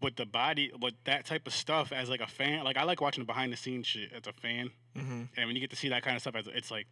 with 0.00 0.16
the 0.16 0.26
body, 0.26 0.70
with 0.80 0.94
that 1.04 1.26
type 1.26 1.46
of 1.46 1.52
stuff 1.54 1.92
as 1.92 2.08
like 2.08 2.20
a 2.20 2.26
fan, 2.26 2.64
like 2.64 2.76
I 2.76 2.84
like 2.84 3.00
watching 3.00 3.22
the 3.22 3.26
behind 3.26 3.52
the 3.52 3.56
scenes 3.56 3.86
shit 3.86 4.12
as 4.12 4.26
a 4.26 4.32
fan, 4.32 4.70
mm-hmm. 4.96 5.22
and 5.36 5.46
when 5.46 5.54
you 5.56 5.60
get 5.60 5.70
to 5.70 5.76
see 5.76 5.88
that 5.88 6.02
kind 6.02 6.14
of 6.16 6.22
stuff, 6.22 6.36
it's- 6.36 6.54
it's 6.56 6.70
like. 6.70 6.86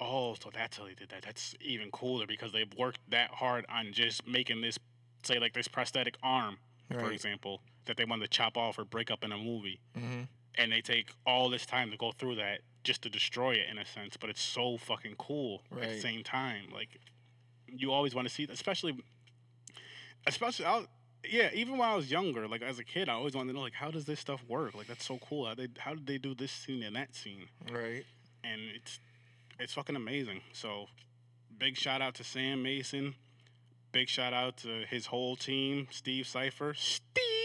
Oh, 0.00 0.34
so 0.34 0.50
that's 0.52 0.76
how 0.76 0.84
they 0.86 0.94
did 0.94 1.10
that. 1.10 1.22
That's 1.22 1.54
even 1.60 1.88
cooler 1.92 2.26
because 2.26 2.50
they've 2.50 2.70
worked 2.76 2.98
that 3.10 3.30
hard 3.30 3.64
on 3.68 3.92
just 3.92 4.26
making 4.26 4.60
this, 4.60 4.76
say, 5.22 5.38
like 5.38 5.52
this 5.54 5.68
prosthetic 5.68 6.16
arm, 6.20 6.56
for 6.90 7.12
example, 7.12 7.60
that 7.84 7.96
they 7.96 8.04
wanted 8.04 8.24
to 8.24 8.36
chop 8.36 8.56
off 8.56 8.76
or 8.76 8.84
break 8.84 9.12
up 9.12 9.22
in 9.22 9.30
a 9.30 9.38
movie 9.38 9.78
Mm-hmm. 9.96 10.22
And 10.56 10.70
they 10.72 10.80
take 10.80 11.10
all 11.26 11.48
this 11.50 11.66
time 11.66 11.90
to 11.90 11.96
go 11.96 12.12
through 12.12 12.36
that 12.36 12.60
just 12.82 13.02
to 13.02 13.10
destroy 13.10 13.52
it 13.52 13.66
in 13.70 13.78
a 13.78 13.84
sense 13.84 14.16
but 14.16 14.28
it's 14.30 14.42
so 14.42 14.76
fucking 14.76 15.14
cool 15.18 15.62
at 15.80 15.88
the 15.88 16.00
same 16.00 16.22
time 16.22 16.64
like 16.72 17.00
you 17.66 17.90
always 17.92 18.14
want 18.14 18.28
to 18.28 18.32
see 18.32 18.46
especially 18.50 18.96
especially 20.26 20.64
I 20.64 20.76
was, 20.78 20.86
yeah 21.28 21.48
even 21.54 21.78
when 21.78 21.88
i 21.88 21.94
was 21.94 22.10
younger 22.10 22.46
like 22.46 22.62
as 22.62 22.78
a 22.78 22.84
kid 22.84 23.08
i 23.08 23.14
always 23.14 23.34
wanted 23.34 23.52
to 23.52 23.56
know 23.56 23.62
like 23.62 23.72
how 23.72 23.90
does 23.90 24.04
this 24.04 24.20
stuff 24.20 24.44
work? 24.48 24.74
Like 24.74 24.86
that's 24.86 25.04
so 25.04 25.18
cool 25.18 25.46
how 25.46 25.54
they 25.54 25.68
how 25.78 25.94
did 25.94 26.06
they 26.06 26.18
do 26.18 26.34
this 26.34 26.52
scene 26.52 26.82
and 26.82 26.94
that 26.96 27.14
scene? 27.14 27.46
Right. 27.72 28.04
and 28.42 28.60
it's 28.74 29.00
it's 29.58 29.72
fucking 29.72 29.96
amazing. 29.96 30.40
So 30.52 30.86
big 31.56 31.76
shout 31.76 32.02
out 32.02 32.14
to 32.16 32.24
sam 32.24 32.62
mason. 32.62 33.14
Big 33.92 34.08
shout 34.08 34.32
out 34.34 34.56
to 34.58 34.84
his 34.88 35.06
whole 35.06 35.36
team 35.36 35.86
steve 35.90 36.26
cipher. 36.26 36.74
Steve 36.74 37.43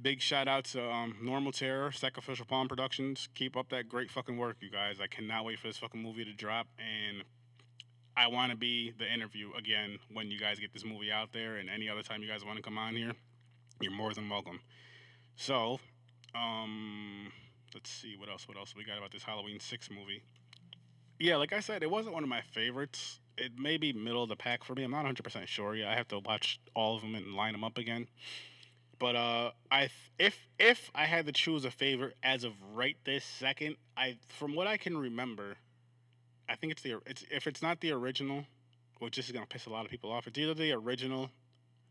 Big 0.00 0.20
shout 0.20 0.46
out 0.46 0.64
to 0.64 0.88
um, 0.88 1.16
Normal 1.20 1.50
Terror, 1.50 1.90
Sacrificial 1.90 2.46
Palm 2.46 2.68
Productions. 2.68 3.28
Keep 3.34 3.56
up 3.56 3.68
that 3.70 3.88
great 3.88 4.12
fucking 4.12 4.36
work, 4.36 4.58
you 4.60 4.70
guys. 4.70 5.00
I 5.02 5.08
cannot 5.08 5.44
wait 5.44 5.58
for 5.58 5.66
this 5.66 5.76
fucking 5.76 6.00
movie 6.00 6.24
to 6.24 6.32
drop, 6.32 6.68
and 6.78 7.24
I 8.16 8.28
want 8.28 8.52
to 8.52 8.56
be 8.56 8.92
the 8.96 9.12
interview 9.12 9.50
again 9.58 9.98
when 10.12 10.30
you 10.30 10.38
guys 10.38 10.60
get 10.60 10.72
this 10.72 10.84
movie 10.84 11.10
out 11.10 11.32
there, 11.32 11.56
and 11.56 11.68
any 11.68 11.88
other 11.88 12.02
time 12.02 12.22
you 12.22 12.28
guys 12.28 12.44
want 12.44 12.58
to 12.58 12.62
come 12.62 12.78
on 12.78 12.94
here, 12.94 13.10
you're 13.80 13.90
more 13.90 14.14
than 14.14 14.28
welcome. 14.28 14.60
So, 15.34 15.80
um, 16.32 17.32
let's 17.74 17.90
see 17.90 18.14
what 18.16 18.28
else. 18.28 18.46
What 18.46 18.56
else 18.56 18.76
we 18.76 18.84
got 18.84 18.98
about 18.98 19.10
this 19.10 19.24
Halloween 19.24 19.58
Six 19.58 19.90
movie? 19.90 20.22
Yeah, 21.18 21.38
like 21.38 21.52
I 21.52 21.58
said, 21.58 21.82
it 21.82 21.90
wasn't 21.90 22.14
one 22.14 22.22
of 22.22 22.28
my 22.28 22.42
favorites. 22.42 23.18
It 23.36 23.58
may 23.58 23.76
be 23.76 23.92
middle 23.92 24.22
of 24.22 24.28
the 24.28 24.36
pack 24.36 24.62
for 24.62 24.76
me. 24.76 24.84
I'm 24.84 24.92
not 24.92 24.98
100 24.98 25.24
percent 25.24 25.48
sure. 25.48 25.74
Yeah, 25.74 25.90
I 25.90 25.96
have 25.96 26.06
to 26.08 26.20
watch 26.20 26.60
all 26.76 26.94
of 26.94 27.02
them 27.02 27.16
and 27.16 27.34
line 27.34 27.52
them 27.52 27.64
up 27.64 27.78
again. 27.78 28.06
But 28.98 29.14
uh, 29.16 29.50
I 29.70 29.80
th- 29.80 29.90
if 30.18 30.38
if 30.58 30.90
I 30.94 31.04
had 31.06 31.26
to 31.26 31.32
choose 31.32 31.64
a 31.64 31.70
favorite 31.70 32.16
as 32.22 32.44
of 32.44 32.52
right 32.74 32.96
this 33.04 33.24
second, 33.24 33.76
I 33.96 34.16
from 34.28 34.54
what 34.54 34.66
I 34.66 34.76
can 34.76 34.96
remember, 34.98 35.56
I 36.48 36.56
think 36.56 36.72
it's 36.72 36.82
the 36.82 36.98
it's 37.06 37.24
if 37.30 37.46
it's 37.46 37.62
not 37.62 37.80
the 37.80 37.92
original, 37.92 38.44
which 38.98 39.16
this 39.16 39.26
is 39.26 39.32
gonna 39.32 39.46
piss 39.46 39.66
a 39.66 39.70
lot 39.70 39.84
of 39.84 39.90
people 39.90 40.10
off. 40.10 40.26
It's 40.26 40.38
either 40.38 40.54
the 40.54 40.72
original 40.72 41.30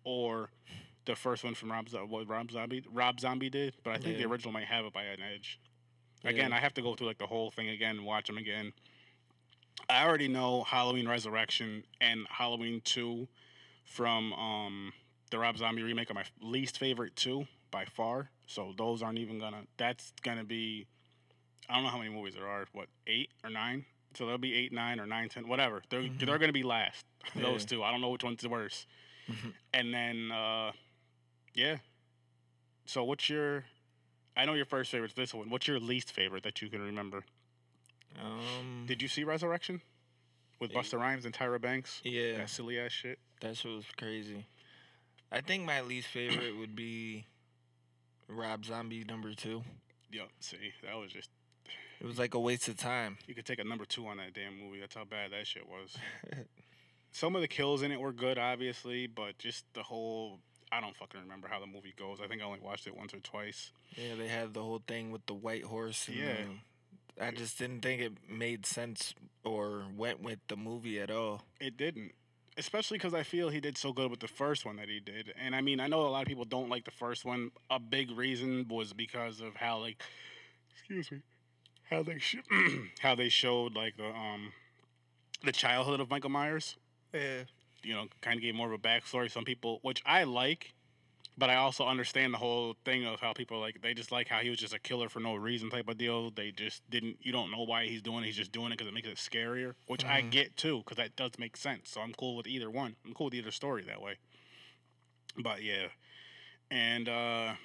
or 0.03 0.49
the 1.05 1.15
first 1.15 1.43
one 1.43 1.53
from 1.55 1.71
Rob 1.71 1.87
what 2.09 2.27
Rob 2.27 2.51
Zombie 2.51 2.83
Rob 2.91 3.19
Zombie 3.19 3.49
did. 3.49 3.73
But 3.83 3.93
I 3.93 3.97
think 3.97 4.17
the 4.17 4.25
original 4.25 4.51
might 4.51 4.65
have 4.65 4.85
it 4.85 4.93
by 4.93 5.03
an 5.03 5.19
edge. 5.21 5.59
Again, 6.25 6.49
Yeah. 6.49 6.57
I 6.57 6.59
have 6.59 6.73
to 6.73 6.81
go 6.81 6.95
through 6.95 7.07
like 7.07 7.19
the 7.19 7.27
whole 7.27 7.51
thing 7.51 7.69
again 7.69 7.97
and 7.97 8.05
watch 8.05 8.27
them 8.27 8.37
again. 8.37 8.73
I 9.89 10.05
already 10.05 10.27
know 10.27 10.63
Halloween 10.63 11.07
Resurrection 11.07 11.83
and 12.01 12.27
Halloween 12.29 12.81
Two 12.83 13.27
from 13.85 14.33
um, 14.33 14.93
the 15.31 15.39
Rob 15.39 15.57
Zombie 15.57 15.83
remake 15.83 16.09
are 16.11 16.13
my 16.13 16.23
least 16.41 16.77
favorite 16.79 17.15
two 17.15 17.47
by 17.71 17.85
far. 17.85 18.29
So 18.45 18.73
those 18.77 19.01
aren't 19.03 19.19
even 19.19 19.39
gonna. 19.39 19.63
That's 19.77 20.13
gonna 20.23 20.43
be. 20.43 20.87
I 21.69 21.75
don't 21.75 21.83
know 21.83 21.89
how 21.89 21.97
many 21.97 22.09
movies 22.09 22.35
there 22.35 22.47
are. 22.47 22.65
What 22.73 22.87
eight 23.07 23.29
or 23.43 23.49
nine? 23.49 23.85
So 24.15 24.23
there'll 24.25 24.37
be 24.39 24.53
eight, 24.55 24.71
nine, 24.71 24.99
or 24.99 25.05
nine, 25.05 25.29
ten, 25.29 25.47
whatever. 25.47 25.81
They're 25.89 26.03
Mhm. 26.03 26.25
they're 26.25 26.37
gonna 26.37 26.53
be 26.53 26.63
last. 26.63 27.05
Those 27.35 27.63
Yeah. 27.63 27.67
two. 27.67 27.83
I 27.83 27.91
don't 27.91 28.01
know 28.01 28.09
which 28.09 28.23
one's 28.23 28.41
the 28.41 28.49
worst. 28.49 28.87
Mhm. 29.29 29.53
And 29.73 29.93
then, 29.93 30.31
uh, 30.31 30.71
yeah, 31.53 31.77
So 32.85 33.03
what's 33.03 33.29
your? 33.29 33.65
I 34.37 34.45
know 34.45 34.53
your 34.53 34.65
first 34.65 34.91
favorite's 34.91 35.13
this 35.15 35.33
one. 35.33 35.49
What's 35.49 35.67
your 35.67 35.79
least 35.79 36.11
favorite 36.11 36.43
that 36.43 36.61
you 36.61 36.69
can 36.69 36.81
remember? 36.81 37.25
Um, 38.21 38.85
Did 38.87 39.01
you 39.01 39.07
see 39.09 39.23
Resurrection 39.25 39.81
with. 40.59 40.71
Busta 40.71 40.97
Rhymes 40.97 41.25
and 41.25 41.33
Tyra 41.33 41.59
Banks? 41.59 41.99
yeah, 42.03 42.37
That 42.37 42.49
silly 42.49 42.79
ass 42.79 42.91
shit. 42.93 43.19
that 43.41 43.57
shit 43.57 43.71
was 43.71 43.85
crazy. 43.97 44.45
I 45.31 45.41
think 45.41 45.65
my 45.65 45.81
least 45.81 46.07
favorite 46.07 46.57
would 46.57 46.75
be 46.75 47.25
Rob 48.27 48.65
Zombie 48.65 49.03
number 49.03 49.33
two. 49.33 49.63
Yup. 50.11 50.29
See, 50.39 50.57
that 50.83 50.95
was 50.97 51.11
just. 51.11 51.29
It 51.99 52.05
was 52.05 52.19
like 52.19 52.33
a 52.35 52.39
waste 52.39 52.67
of 52.67 52.77
time. 52.77 53.17
You 53.27 53.33
could 53.33 53.45
take 53.45 53.59
a 53.59 53.63
number 53.63 53.83
two 53.85 54.05
on 54.07 54.17
that 54.17 54.33
damn 54.33 54.57
movie. 54.59 54.79
That's 54.79 54.93
how 54.95 55.03
bad 55.03 55.31
that 55.31 55.47
shit 55.47 55.67
was. 55.67 55.95
Some 57.11 57.35
of 57.35 57.41
the 57.41 57.47
kills 57.47 57.81
in 57.81 57.91
it 57.91 57.99
were 57.99 58.13
good, 58.13 58.37
obviously, 58.37 59.07
but 59.07 59.37
just 59.39 59.65
the 59.73 59.83
whole. 59.83 60.39
I 60.71 60.81
don't 60.81 60.95
fucking 60.95 61.19
remember 61.21 61.47
how 61.47 61.59
the 61.59 61.65
movie 61.65 61.93
goes. 61.97 62.19
I 62.23 62.27
think 62.27 62.41
I 62.41 62.45
only 62.45 62.59
watched 62.59 62.87
it 62.87 62.95
once 62.95 63.13
or 63.13 63.19
twice. 63.19 63.71
Yeah, 63.95 64.15
they 64.17 64.27
had 64.27 64.53
the 64.53 64.61
whole 64.61 64.81
thing 64.85 65.11
with 65.11 65.25
the 65.25 65.33
white 65.33 65.63
horse. 65.63 66.07
And 66.09 66.17
Yeah. 66.17 66.33
the- 67.17 67.25
I 67.25 67.31
just 67.31 67.57
didn't 67.57 67.81
think 67.81 68.01
it 68.01 68.13
made 68.29 68.65
sense 68.67 69.15
or 69.43 69.85
went 69.95 70.19
with 70.21 70.39
the 70.49 70.55
movie 70.57 70.99
at 70.99 71.09
all. 71.09 71.41
It 71.59 71.75
didn't. 71.77 72.11
Especially 72.57 72.97
because 72.97 73.13
I 73.13 73.23
feel 73.23 73.49
he 73.49 73.59
did 73.59 73.77
so 73.77 73.93
good 73.93 74.09
with 74.09 74.19
the 74.19 74.27
first 74.27 74.65
one 74.65 74.77
that 74.77 74.89
he 74.89 74.99
did. 74.99 75.33
And 75.39 75.55
I 75.55 75.61
mean, 75.61 75.79
I 75.79 75.87
know 75.87 76.01
a 76.01 76.09
lot 76.09 76.21
of 76.23 76.27
people 76.27 76.43
don't 76.45 76.69
like 76.69 76.85
the 76.85 76.91
first 76.91 77.23
one. 77.23 77.51
A 77.69 77.79
big 77.79 78.09
reason 78.11 78.65
was 78.67 78.93
because 78.93 79.41
of 79.41 79.55
how, 79.55 79.77
like, 79.77 80.01
excuse 80.73 81.11
me, 81.11 81.19
how 81.89 82.01
they 82.03 82.17
sh- 82.17 82.37
how 82.99 83.15
they 83.15 83.29
showed 83.29 83.75
like 83.75 83.97
the 83.97 84.07
um 84.07 84.51
the 85.43 85.51
childhood 85.51 85.99
of 85.99 86.09
Michael 86.09 86.29
Myers. 86.31 86.75
Yeah. 87.13 87.43
You 87.83 87.93
know, 87.93 88.07
kind 88.21 88.37
of 88.37 88.41
gave 88.41 88.55
more 88.55 88.67
of 88.67 88.73
a 88.73 88.81
backstory. 88.81 89.31
Some 89.31 89.45
people, 89.45 89.79
which 89.83 90.01
I 90.05 90.23
like, 90.23 90.73
but 91.37 91.49
I 91.49 91.55
also 91.55 91.85
understand 91.85 92.33
the 92.33 92.37
whole 92.37 92.75
thing 92.83 93.05
of 93.05 93.19
how 93.19 93.33
people 93.33 93.59
like 93.59 93.81
they 93.81 93.93
just 93.93 94.11
like 94.11 94.27
how 94.27 94.39
he 94.39 94.49
was 94.49 94.59
just 94.59 94.73
a 94.73 94.79
killer 94.79 95.07
for 95.07 95.19
no 95.19 95.35
reason 95.35 95.69
type 95.69 95.87
of 95.87 95.97
deal. 95.97 96.31
They 96.31 96.51
just 96.51 96.81
didn't. 96.89 97.17
You 97.21 97.31
don't 97.31 97.51
know 97.51 97.63
why 97.63 97.85
he's 97.85 98.01
doing 98.01 98.23
it. 98.23 98.27
He's 98.27 98.35
just 98.35 98.51
doing 98.51 98.67
it 98.67 98.77
because 98.77 98.87
it 98.87 98.93
makes 98.93 99.07
it 99.07 99.17
scarier, 99.17 99.75
which 99.87 100.03
I 100.03 100.23
Mhm. 100.23 100.31
get 100.31 100.57
too, 100.57 100.79
because 100.79 100.97
that 100.97 101.15
does 101.15 101.31
make 101.37 101.55
sense. 101.55 101.91
So 101.91 102.01
I'm 102.01 102.13
cool 102.13 102.35
with 102.35 102.47
either 102.47 102.69
one. 102.71 102.95
I'm 103.05 103.13
cool 103.13 103.25
with 103.25 103.35
either 103.35 103.51
story 103.51 103.83
that 103.83 104.01
way. 104.01 104.17
But 105.37 105.61
yeah, 105.61 105.89
and 106.71 107.07
uh 107.07 107.55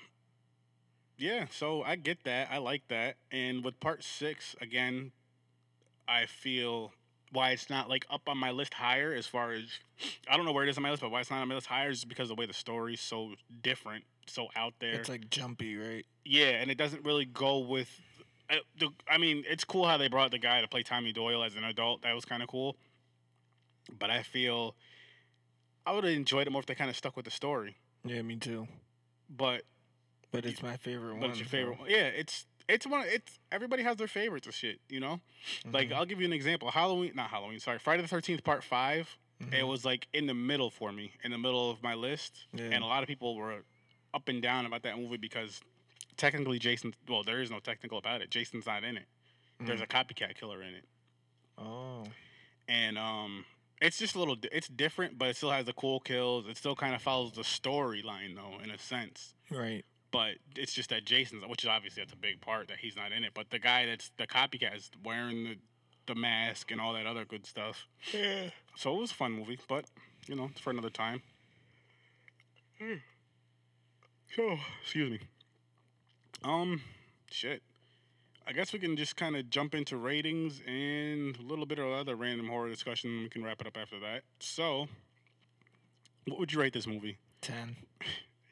yeah, 1.17 1.47
so 1.51 1.83
I 1.83 1.97
get 1.97 2.25
that. 2.25 2.51
I 2.51 2.59
like 2.59 2.89
that. 2.89 3.17
And 3.31 3.65
with 3.65 3.79
part 3.81 4.03
six, 4.03 4.57
again, 4.61 5.13
I 6.09 6.27
feel 6.27 6.93
why 7.33 7.51
it's 7.51 7.71
not 7.71 7.89
like 7.89 8.07
up 8.11 8.23
on 8.29 8.37
my 8.39 8.51
list 8.51 8.75
higher 8.75 9.13
as 9.15 9.27
far 9.27 9.53
as 9.53 9.65
I 10.29 10.37
don't 10.37 10.45
know 10.45 10.53
where 10.53 10.65
it 10.65 10.71
is 10.71 10.77
on 10.77 10.83
my 10.83 10.91
list, 10.91 11.03
but 11.03 11.11
why 11.11 11.21
it's 11.21 11.31
not 11.31 11.41
on 11.41 11.49
my 11.49 11.55
list 11.55 11.67
higher 11.67 11.91
is 11.91 12.05
because 12.05 12.29
the 12.29 12.35
way 12.35 12.47
the 12.47 12.53
story's 12.53 13.01
so 13.01 13.33
different, 13.63 14.05
so 14.27 14.49
out 14.55 14.75
there. 14.81 14.95
It's 14.95 15.09
like 15.09 15.31
jumpy, 15.31 15.77
right? 15.77 16.05
Yeah, 16.25 16.51
and 16.61 16.71
it 16.71 16.77
doesn't 16.77 17.05
really 17.05 17.25
go 17.25 17.59
with. 17.59 17.89
I, 18.51 18.61
the, 18.79 18.91
I 19.09 19.17
mean, 19.17 19.45
it's 19.49 19.65
cool 19.65 19.87
how 19.87 19.97
they 19.97 20.09
brought 20.09 20.31
the 20.31 20.39
guy 20.39 20.61
to 20.61 20.69
play 20.69 20.83
Tommy 20.83 21.13
Doyle 21.13 21.43
as 21.43 21.57
an 21.57 21.65
adult. 21.65 22.03
That 22.03 22.15
was 22.15 22.25
kind 22.27 22.43
of 22.43 22.49
cool. 22.49 22.77
But 23.99 24.11
I 24.11 24.23
feel 24.23 24.77
I 25.87 25.93
would 25.93 26.05
have 26.05 26.13
enjoyed 26.13 26.47
it 26.47 26.51
more 26.51 26.61
if 26.61 26.67
they 26.67 26.75
kind 26.75 26.91
of 26.91 26.97
stuck 26.97 27.17
with 27.17 27.25
the 27.25 27.31
story. 27.31 27.77
Yeah, 28.05 28.23
me 28.23 28.37
too. 28.37 28.69
But 29.31 29.63
But 30.31 30.45
it's 30.45 30.63
my 30.63 30.77
favorite 30.77 31.15
but 31.15 31.21
one. 31.23 31.31
it's 31.31 31.39
your 31.39 31.49
favorite 31.49 31.79
one. 31.79 31.89
Yeah, 31.89 32.07
it's 32.09 32.47
it's 32.73 32.87
one. 32.87 33.01
Of 33.01 33.07
it's 33.07 33.39
everybody 33.51 33.83
has 33.83 33.97
their 33.97 34.09
favorites 34.09 34.47
of 34.47 34.55
shit. 34.55 34.81
You 34.89 35.01
know, 35.01 35.21
like 35.71 35.89
Mhm. 35.89 35.93
I'll 35.95 36.07
give 36.07 36.21
you 36.21 36.27
an 36.27 36.33
example. 36.33 36.71
Halloween, 36.71 37.13
not 37.15 37.31
Halloween. 37.31 37.61
Sorry, 37.61 37.79
Friday 37.79 38.03
the 38.03 38.09
Thirteenth 38.09 38.43
Part 38.45 38.65
Five. 38.65 39.17
It 39.41 39.47
Mhm. 39.51 39.69
was 39.69 39.85
like 39.85 40.07
in 40.13 40.27
the 40.27 40.35
middle 40.35 40.71
for 40.71 40.93
me, 40.93 41.13
in 41.25 41.31
the 41.33 41.39
middle 41.39 41.71
of 41.71 41.83
my 41.83 41.95
list, 41.95 42.47
Yeah. 42.53 42.65
and 42.67 42.85
a 42.85 42.87
lot 42.87 43.03
of 43.03 43.09
people 43.09 43.35
were 43.35 43.65
up 44.15 44.29
and 44.29 44.41
down 44.41 44.67
about 44.67 44.83
that 44.83 44.97
movie 44.99 45.17
because 45.17 45.61
technically 46.17 46.59
Jason. 46.59 46.95
Well, 47.09 47.23
there 47.25 47.41
is 47.41 47.51
no 47.51 47.59
technical 47.61 47.99
about 47.99 48.23
it. 48.23 48.31
Jason's 48.31 48.67
not 48.67 48.85
in 48.85 48.97
it. 48.97 49.07
There's 49.61 49.81
Mm. 49.81 49.85
a 49.85 49.87
copycat 49.87 50.37
killer 50.37 50.63
in 50.63 50.75
it, 50.75 50.85
Oh. 51.59 52.05
and 52.69 52.99
um, 52.99 53.45
it's 53.81 53.99
just 53.99 54.15
a 54.15 54.19
little. 54.19 54.37
It's 54.53 54.69
different, 54.69 55.19
but 55.19 55.29
it 55.29 55.37
still 55.37 55.51
has 55.51 55.67
the 55.67 55.73
cool 55.73 56.01
kills. 56.01 56.47
It 56.49 56.57
still 56.57 56.77
kind 56.77 56.95
of 56.95 57.03
follows 57.03 57.33
the 57.33 57.43
storyline 57.43 58.35
though, 58.37 58.59
in 58.63 58.71
a 58.71 58.79
sense. 58.79 59.35
Right. 59.51 59.85
But 60.13 60.35
it's 60.57 60.73
just 60.73 60.91
that 60.91 61.05
Jason's, 61.05 61.45
which 61.47 61.65
is 61.65 61.69
obviously 61.69 62.03
that's 62.03 62.13
a 62.13 62.17
big 62.17 62.41
part 62.41 62.69
that 62.69 62.79
he's 62.79 62.95
not 62.95 63.13
in 63.13 63.25
it. 63.25 63.33
But 63.35 63.51
the 63.51 63.59
guy 63.59 63.87
that's 63.87 64.13
the 64.19 64.27
copycat 64.27 64.77
is 64.77 64.91
wearing 65.05 65.45
the 65.45 65.57
the 66.07 66.15
mask 66.15 66.71
and 66.71 66.81
all 66.81 66.93
that 66.93 67.07
other 67.07 67.25
good 67.25 67.47
stuff. 67.47 67.87
Yeah. 68.13 68.51
So 68.77 68.97
it 68.97 69.01
was 69.01 69.11
a 69.11 69.15
fun 69.15 69.33
movie, 69.33 69.59
but 69.69 69.85
you 70.27 70.35
know, 70.35 70.49
it's 70.51 70.61
for 70.61 70.71
another 70.71 70.91
time. 70.91 71.23
So, 74.35 74.59
excuse 74.83 75.11
me. 75.11 75.21
Um, 76.43 76.81
shit. 77.31 77.63
I 78.47 78.53
guess 78.53 78.73
we 78.73 78.81
can 78.81 78.97
just 78.97 79.15
kind 79.15 79.37
of 79.37 79.49
jump 79.51 79.75
into 79.75 79.97
ratings 79.97 80.63
and 80.67 81.37
a 81.37 81.43
little 81.43 81.67
bit 81.67 81.79
of 81.79 81.87
other 81.87 82.17
random 82.17 82.49
horror 82.49 82.69
discussion. 82.69 83.23
We 83.23 83.29
can 83.29 83.45
wrap 83.45 83.61
it 83.61 83.67
up 83.67 83.77
after 83.81 84.01
that. 84.01 84.23
So, 84.41 84.89
what 86.27 86.41
would 86.41 86.53
you 86.53 86.61
rate 86.61 86.73
this 86.73 86.87
movie? 86.87 87.19
Ten. 87.41 87.77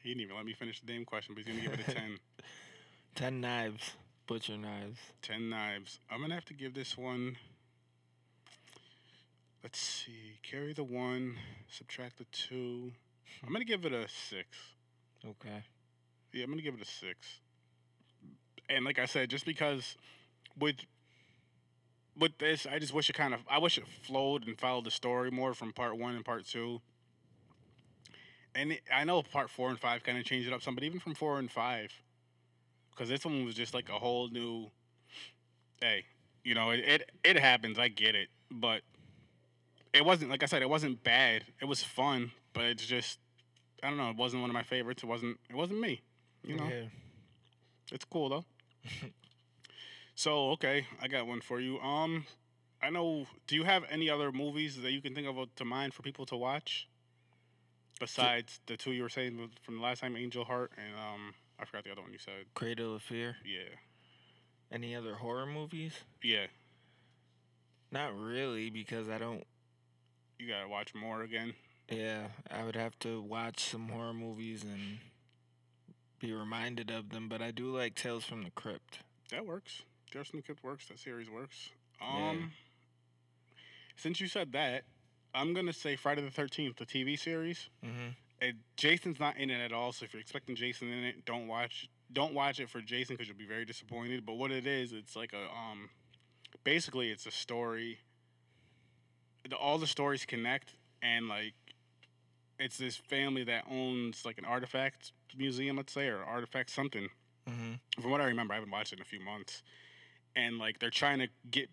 He 0.03 0.09
didn't 0.09 0.21
even 0.21 0.35
let 0.35 0.45
me 0.45 0.53
finish 0.53 0.79
the 0.79 0.91
damn 0.91 1.05
question, 1.05 1.35
but 1.35 1.43
he's 1.43 1.53
gonna 1.53 1.67
give 1.67 1.79
it 1.79 1.87
a 1.87 1.93
10. 1.93 2.17
Ten 3.15 3.41
knives. 3.41 3.91
Butcher 4.25 4.57
knives. 4.57 4.99
10 5.21 5.49
knives. 5.49 5.99
I'm 6.09 6.21
gonna 6.21 6.33
have 6.33 6.45
to 6.45 6.53
give 6.53 6.73
this 6.73 6.97
one. 6.97 7.37
Let's 9.63 9.79
see. 9.79 10.39
Carry 10.41 10.73
the 10.73 10.83
one, 10.83 11.35
subtract 11.69 12.17
the 12.17 12.25
two. 12.31 12.91
I'm 13.45 13.53
gonna 13.53 13.65
give 13.65 13.85
it 13.85 13.93
a 13.93 14.07
six. 14.07 14.47
Okay. 15.23 15.63
Yeah, 16.33 16.45
I'm 16.45 16.49
gonna 16.49 16.63
give 16.63 16.73
it 16.73 16.81
a 16.81 16.85
six. 16.85 17.41
And 18.69 18.85
like 18.85 18.97
I 18.97 19.05
said, 19.05 19.29
just 19.29 19.45
because 19.45 19.97
with 20.57 20.77
with 22.17 22.37
this, 22.39 22.65
I 22.65 22.79
just 22.79 22.93
wish 22.93 23.09
it 23.09 23.13
kind 23.13 23.33
of 23.33 23.41
I 23.49 23.59
wish 23.59 23.77
it 23.77 23.83
flowed 24.03 24.47
and 24.47 24.59
followed 24.59 24.85
the 24.85 24.91
story 24.91 25.29
more 25.29 25.53
from 25.53 25.73
part 25.73 25.97
one 25.97 26.15
and 26.15 26.25
part 26.25 26.45
two. 26.45 26.81
And 28.53 28.73
it, 28.73 28.81
I 28.93 29.03
know 29.03 29.21
part 29.23 29.49
four 29.49 29.69
and 29.69 29.79
five 29.79 30.03
kind 30.03 30.17
of 30.17 30.25
changed 30.25 30.47
it 30.47 30.53
up 30.53 30.61
some, 30.61 30.75
but 30.75 30.83
even 30.83 30.99
from 30.99 31.15
four 31.15 31.39
and 31.39 31.49
five, 31.49 31.91
because 32.91 33.09
this 33.09 33.23
one 33.25 33.45
was 33.45 33.55
just 33.55 33.73
like 33.73 33.89
a 33.89 33.93
whole 33.93 34.29
new. 34.29 34.69
Hey, 35.79 36.05
you 36.43 36.53
know 36.53 36.71
it, 36.71 36.79
it 36.79 37.11
it 37.23 37.39
happens. 37.39 37.79
I 37.79 37.87
get 37.87 38.15
it, 38.15 38.29
but 38.51 38.81
it 39.93 40.05
wasn't 40.05 40.31
like 40.31 40.43
I 40.43 40.45
said. 40.45 40.61
It 40.61 40.69
wasn't 40.69 41.03
bad. 41.03 41.45
It 41.61 41.65
was 41.65 41.83
fun, 41.83 42.31
but 42.53 42.65
it's 42.65 42.85
just 42.85 43.19
I 43.83 43.87
don't 43.87 43.97
know. 43.97 44.09
It 44.09 44.17
wasn't 44.17 44.41
one 44.41 44.49
of 44.49 44.53
my 44.53 44.63
favorites. 44.63 45.03
It 45.03 45.07
wasn't. 45.07 45.39
It 45.49 45.55
wasn't 45.55 45.79
me. 45.79 46.01
You 46.43 46.57
know. 46.57 46.67
Yeah. 46.67 46.83
It's 47.91 48.05
cool 48.05 48.29
though. 48.29 48.45
so 50.15 50.51
okay, 50.51 50.85
I 51.01 51.07
got 51.07 51.27
one 51.27 51.41
for 51.41 51.59
you. 51.59 51.79
Um, 51.79 52.25
I 52.81 52.89
know. 52.89 53.25
Do 53.47 53.55
you 53.55 53.63
have 53.63 53.83
any 53.89 54.09
other 54.09 54.31
movies 54.31 54.81
that 54.81 54.91
you 54.91 55.01
can 55.01 55.15
think 55.15 55.27
of 55.27 55.55
to 55.55 55.65
mind 55.65 55.93
for 55.93 56.01
people 56.01 56.25
to 56.27 56.37
watch? 56.37 56.87
Besides 58.01 58.59
the 58.65 58.75
two 58.77 58.91
you 58.91 59.03
were 59.03 59.09
saying 59.09 59.51
from 59.61 59.75
the 59.77 59.81
last 59.81 59.99
time, 60.01 60.17
Angel 60.17 60.43
Heart 60.43 60.71
and 60.75 60.95
um, 60.97 61.33
I 61.59 61.65
forgot 61.65 61.83
the 61.83 61.91
other 61.91 62.01
one 62.01 62.11
you 62.11 62.17
said. 62.17 62.45
Cradle 62.55 62.95
of 62.95 63.03
Fear. 63.03 63.35
Yeah, 63.45 63.75
Any 64.71 64.95
other 64.95 65.13
horror 65.15 65.45
movies? 65.45 65.93
yeah. 66.23 66.47
Not 67.91 68.17
really, 68.17 68.69
because 68.69 69.07
I 69.09 69.17
don't. 69.17 69.43
You 70.39 70.47
gotta 70.47 70.67
watch 70.67 70.95
more 70.95 71.21
again. 71.23 71.53
Yeah, 71.89 72.27
I 72.49 72.63
would 72.63 72.75
have 72.77 72.97
to 72.99 73.21
watch 73.21 73.59
some 73.65 73.89
horror 73.89 74.13
movies 74.13 74.63
and 74.63 74.97
be 76.19 76.31
reminded 76.31 76.89
of 76.89 77.09
them. 77.09 77.27
But 77.27 77.41
I 77.41 77.51
do 77.51 77.65
like 77.75 77.95
Tales 77.95 78.23
from 78.23 78.43
the 78.43 78.49
Crypt. 78.51 78.99
That 79.29 79.45
works. 79.45 79.83
Justin 80.09 80.41
Crypt 80.41 80.63
works. 80.63 80.87
That 80.87 80.99
series 80.99 81.29
works. 81.29 81.69
Yeah. 82.01 82.29
Um, 82.29 82.51
since 83.97 84.21
you 84.21 84.27
said 84.27 84.53
that, 84.53 84.83
I'm 85.33 85.53
gonna 85.53 85.73
say 85.73 85.95
Friday 85.95 86.21
the 86.21 86.31
Thirteenth, 86.31 86.77
the 86.77 86.85
TV 86.85 87.17
series. 87.17 87.69
Mm-hmm. 87.85 88.09
it, 88.41 88.55
Jason's 88.77 89.19
not 89.19 89.37
in 89.37 89.49
it 89.49 89.63
at 89.63 89.71
all. 89.71 89.91
So 89.91 90.05
if 90.05 90.13
you're 90.13 90.21
expecting 90.21 90.55
Jason 90.55 90.91
in 90.91 91.03
it, 91.03 91.25
don't 91.25 91.47
watch 91.47 91.89
don't 92.13 92.33
watch 92.33 92.59
it 92.59 92.69
for 92.69 92.81
Jason 92.81 93.15
because 93.15 93.27
you'll 93.27 93.37
be 93.37 93.45
very 93.45 93.65
disappointed. 93.65 94.25
But 94.25 94.33
what 94.33 94.51
it 94.51 94.67
is, 94.67 94.91
it's 94.91 95.15
like 95.15 95.33
a 95.33 95.43
um, 95.43 95.89
basically 96.63 97.11
it's 97.11 97.25
a 97.25 97.31
story. 97.31 97.99
The, 99.49 99.55
all 99.55 99.77
the 99.77 99.87
stories 99.87 100.25
connect, 100.25 100.75
and 101.01 101.27
like 101.27 101.53
it's 102.59 102.77
this 102.77 102.95
family 102.95 103.43
that 103.45 103.65
owns 103.69 104.23
like 104.25 104.37
an 104.37 104.45
artifact 104.45 105.13
museum, 105.37 105.77
let's 105.77 105.93
say, 105.93 106.07
or 106.07 106.23
artifact 106.23 106.69
something. 106.69 107.07
Mm-hmm. 107.49 108.01
From 108.01 108.11
what 108.11 108.21
I 108.21 108.25
remember, 108.25 108.53
I 108.53 108.57
haven't 108.57 108.71
watched 108.71 108.93
it 108.93 108.97
in 108.97 109.01
a 109.01 109.05
few 109.05 109.19
months, 109.19 109.63
and 110.35 110.57
like 110.57 110.79
they're 110.79 110.89
trying 110.89 111.19
to 111.19 111.27
get 111.49 111.69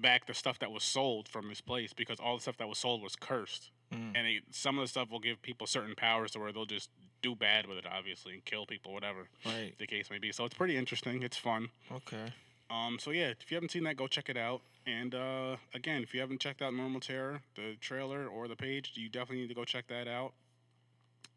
back 0.00 0.26
the 0.26 0.34
stuff 0.34 0.58
that 0.58 0.70
was 0.70 0.84
sold 0.84 1.28
from 1.28 1.48
this 1.48 1.60
place 1.60 1.92
because 1.92 2.18
all 2.20 2.36
the 2.36 2.42
stuff 2.42 2.56
that 2.58 2.68
was 2.68 2.78
sold 2.78 3.02
was 3.02 3.16
cursed 3.16 3.70
Mm. 3.92 4.16
and 4.16 4.26
it, 4.26 4.42
some 4.50 4.78
of 4.78 4.82
the 4.82 4.88
stuff 4.88 5.10
will 5.12 5.20
give 5.20 5.40
people 5.42 5.64
certain 5.64 5.94
powers 5.94 6.32
to 6.32 6.40
where 6.40 6.50
they'll 6.52 6.66
just 6.66 6.90
do 7.22 7.36
bad 7.36 7.68
with 7.68 7.78
it, 7.78 7.86
obviously, 7.86 8.32
and 8.34 8.44
kill 8.44 8.66
people, 8.66 8.92
whatever 8.92 9.28
Right. 9.44 9.74
the 9.78 9.86
case 9.86 10.10
may 10.10 10.18
be. 10.18 10.32
So 10.32 10.44
it's 10.44 10.56
pretty 10.56 10.76
interesting. 10.76 11.22
It's 11.22 11.36
fun. 11.36 11.68
Okay. 11.92 12.32
Um, 12.68 12.98
so 12.98 13.12
yeah, 13.12 13.28
if 13.28 13.48
you 13.48 13.54
haven't 13.54 13.70
seen 13.70 13.84
that, 13.84 13.96
go 13.96 14.08
check 14.08 14.28
it 14.28 14.36
out. 14.36 14.60
And 14.88 15.14
uh, 15.14 15.56
again, 15.72 16.02
if 16.02 16.12
you 16.14 16.18
haven't 16.20 16.40
checked 16.40 16.62
out 16.62 16.74
Normal 16.74 16.98
Terror, 17.00 17.42
the 17.54 17.76
trailer 17.80 18.26
or 18.26 18.48
the 18.48 18.56
page, 18.56 18.90
you 18.96 19.08
definitely 19.08 19.42
need 19.42 19.48
to 19.50 19.54
go 19.54 19.64
check 19.64 19.86
that 19.86 20.08
out. 20.08 20.32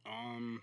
Um, 0.07 0.61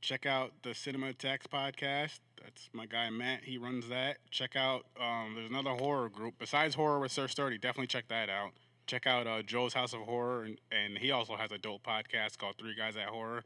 check 0.00 0.26
out 0.26 0.52
the 0.62 0.74
Cinema 0.74 1.08
Attacks 1.08 1.46
podcast. 1.46 2.20
That's 2.42 2.68
my 2.72 2.86
guy 2.86 3.10
Matt. 3.10 3.44
He 3.44 3.58
runs 3.58 3.88
that. 3.88 4.18
Check 4.30 4.56
out. 4.56 4.86
Um, 5.00 5.34
there's 5.34 5.50
another 5.50 5.70
horror 5.70 6.08
group 6.08 6.34
besides 6.38 6.74
Horror 6.74 7.00
with 7.00 7.12
Sir 7.12 7.28
Sturdy. 7.28 7.58
Definitely 7.58 7.88
check 7.88 8.08
that 8.08 8.28
out. 8.28 8.52
Check 8.86 9.06
out 9.06 9.26
uh, 9.26 9.42
Joe's 9.42 9.74
House 9.74 9.92
of 9.92 10.00
Horror, 10.02 10.44
and, 10.44 10.60
and 10.70 10.96
he 10.96 11.10
also 11.10 11.34
has 11.34 11.50
a 11.50 11.58
dope 11.58 11.82
podcast 11.82 12.38
called 12.38 12.54
Three 12.56 12.76
Guys 12.76 12.96
at 12.96 13.08
Horror. 13.08 13.42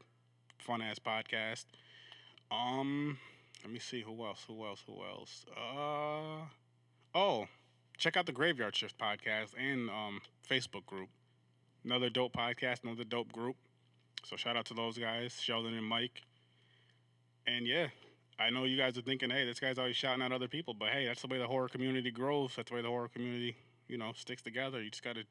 Fun 0.59 0.81
ass 0.81 0.99
podcast. 0.99 1.65
Um, 2.51 3.17
let 3.63 3.73
me 3.73 3.79
see 3.79 4.01
who 4.01 4.23
else. 4.23 4.45
Who 4.47 4.63
else? 4.63 4.83
Who 4.85 5.03
else? 5.03 5.45
Uh, 5.57 6.45
oh, 7.15 7.47
check 7.97 8.17
out 8.17 8.27
the 8.27 8.31
Graveyard 8.31 8.75
Shift 8.75 8.99
podcast 8.99 9.53
and 9.57 9.89
um 9.89 10.21
Facebook 10.47 10.85
group. 10.85 11.09
Another 11.83 12.09
dope 12.09 12.33
podcast, 12.33 12.83
another 12.83 13.03
dope 13.03 13.31
group. 13.31 13.55
So 14.23 14.35
shout 14.35 14.55
out 14.55 14.65
to 14.65 14.75
those 14.75 14.99
guys, 14.99 15.39
Sheldon 15.41 15.73
and 15.73 15.85
Mike. 15.85 16.21
And 17.47 17.65
yeah, 17.67 17.87
I 18.39 18.49
know 18.49 18.63
you 18.63 18.77
guys 18.77 18.97
are 18.97 19.01
thinking, 19.01 19.29
hey, 19.29 19.45
this 19.45 19.59
guy's 19.59 19.77
always 19.77 19.95
shouting 19.95 20.21
out 20.21 20.31
other 20.31 20.47
people, 20.47 20.73
but 20.73 20.89
hey, 20.89 21.05
that's 21.05 21.21
the 21.21 21.27
way 21.27 21.37
the 21.37 21.47
horror 21.47 21.69
community 21.69 22.11
grows. 22.11 22.53
That's 22.55 22.69
the 22.69 22.75
way 22.75 22.81
the 22.81 22.89
horror 22.89 23.09
community, 23.09 23.55
you 23.87 23.97
know, 23.97 24.11
sticks 24.15 24.41
together. 24.41 24.81
You 24.81 24.89
just 24.89 25.03
gotta 25.03 25.23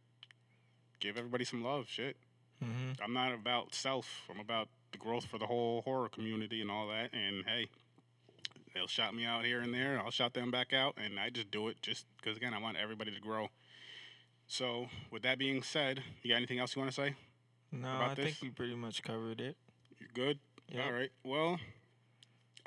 give 1.01 1.17
everybody 1.17 1.45
some 1.45 1.65
love. 1.65 1.87
Shit. 1.89 2.17
Mm-hmm. 2.63 3.03
I'm 3.03 3.13
not 3.13 3.33
about 3.33 3.75
self. 3.75 4.23
I'm 4.31 4.41
about 4.41 4.69
the 4.93 4.99
growth 4.99 5.25
for 5.25 5.39
the 5.39 5.47
whole 5.47 5.83
horror 5.83 6.09
community 6.09 6.61
and 6.61 6.71
all 6.71 6.89
that. 6.89 7.11
And 7.13 7.45
hey, 7.47 7.69
they'll 8.75 8.87
shout 8.87 9.15
me 9.15 9.25
out 9.25 9.45
here 9.45 9.61
and 9.61 9.73
there. 9.73 10.01
I'll 10.03 10.11
shout 10.11 10.35
them 10.35 10.51
back 10.51 10.73
out, 10.73 10.97
and 11.03 11.19
I 11.19 11.31
just 11.31 11.51
do 11.51 11.69
it 11.69 11.81
just 11.83 12.07
because 12.17 12.37
again, 12.37 12.55
I 12.55 12.59
want 12.59 12.77
everybody 12.77 13.13
to 13.13 13.21
grow. 13.21 13.49
So, 14.47 14.89
with 15.13 15.23
that 15.23 15.39
being 15.39 15.63
said, 15.63 16.03
you 16.23 16.31
got 16.31 16.39
anything 16.39 16.59
else 16.59 16.75
you 16.75 16.81
want 16.83 16.93
to 16.93 17.01
say? 17.01 17.15
No, 17.71 17.89
About 17.89 18.11
I 18.11 18.15
this? 18.15 18.25
think 18.25 18.37
we 18.43 18.51
pretty 18.51 18.75
much 18.75 19.01
covered 19.05 19.41
it. 19.41 19.57
You're 20.01 20.09
good? 20.13 20.41
Yep. 20.71 20.85
All 20.85 20.93
right. 20.93 21.11
Well, 21.25 21.61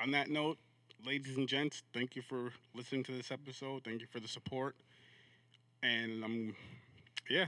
on 0.04 0.10
that 0.10 0.28
note, 0.28 0.58
ladies 1.06 1.38
and 1.38 1.48
gents, 1.48 1.82
thank 1.94 2.14
you 2.14 2.20
for 2.20 2.52
listening 2.74 3.02
to 3.02 3.12
this 3.12 3.30
episode. 3.30 3.82
Thank 3.84 4.02
you 4.02 4.06
for 4.06 4.20
the 4.20 4.28
support. 4.28 4.76
And 5.82 6.22
um, 6.22 6.56
yeah, 7.30 7.46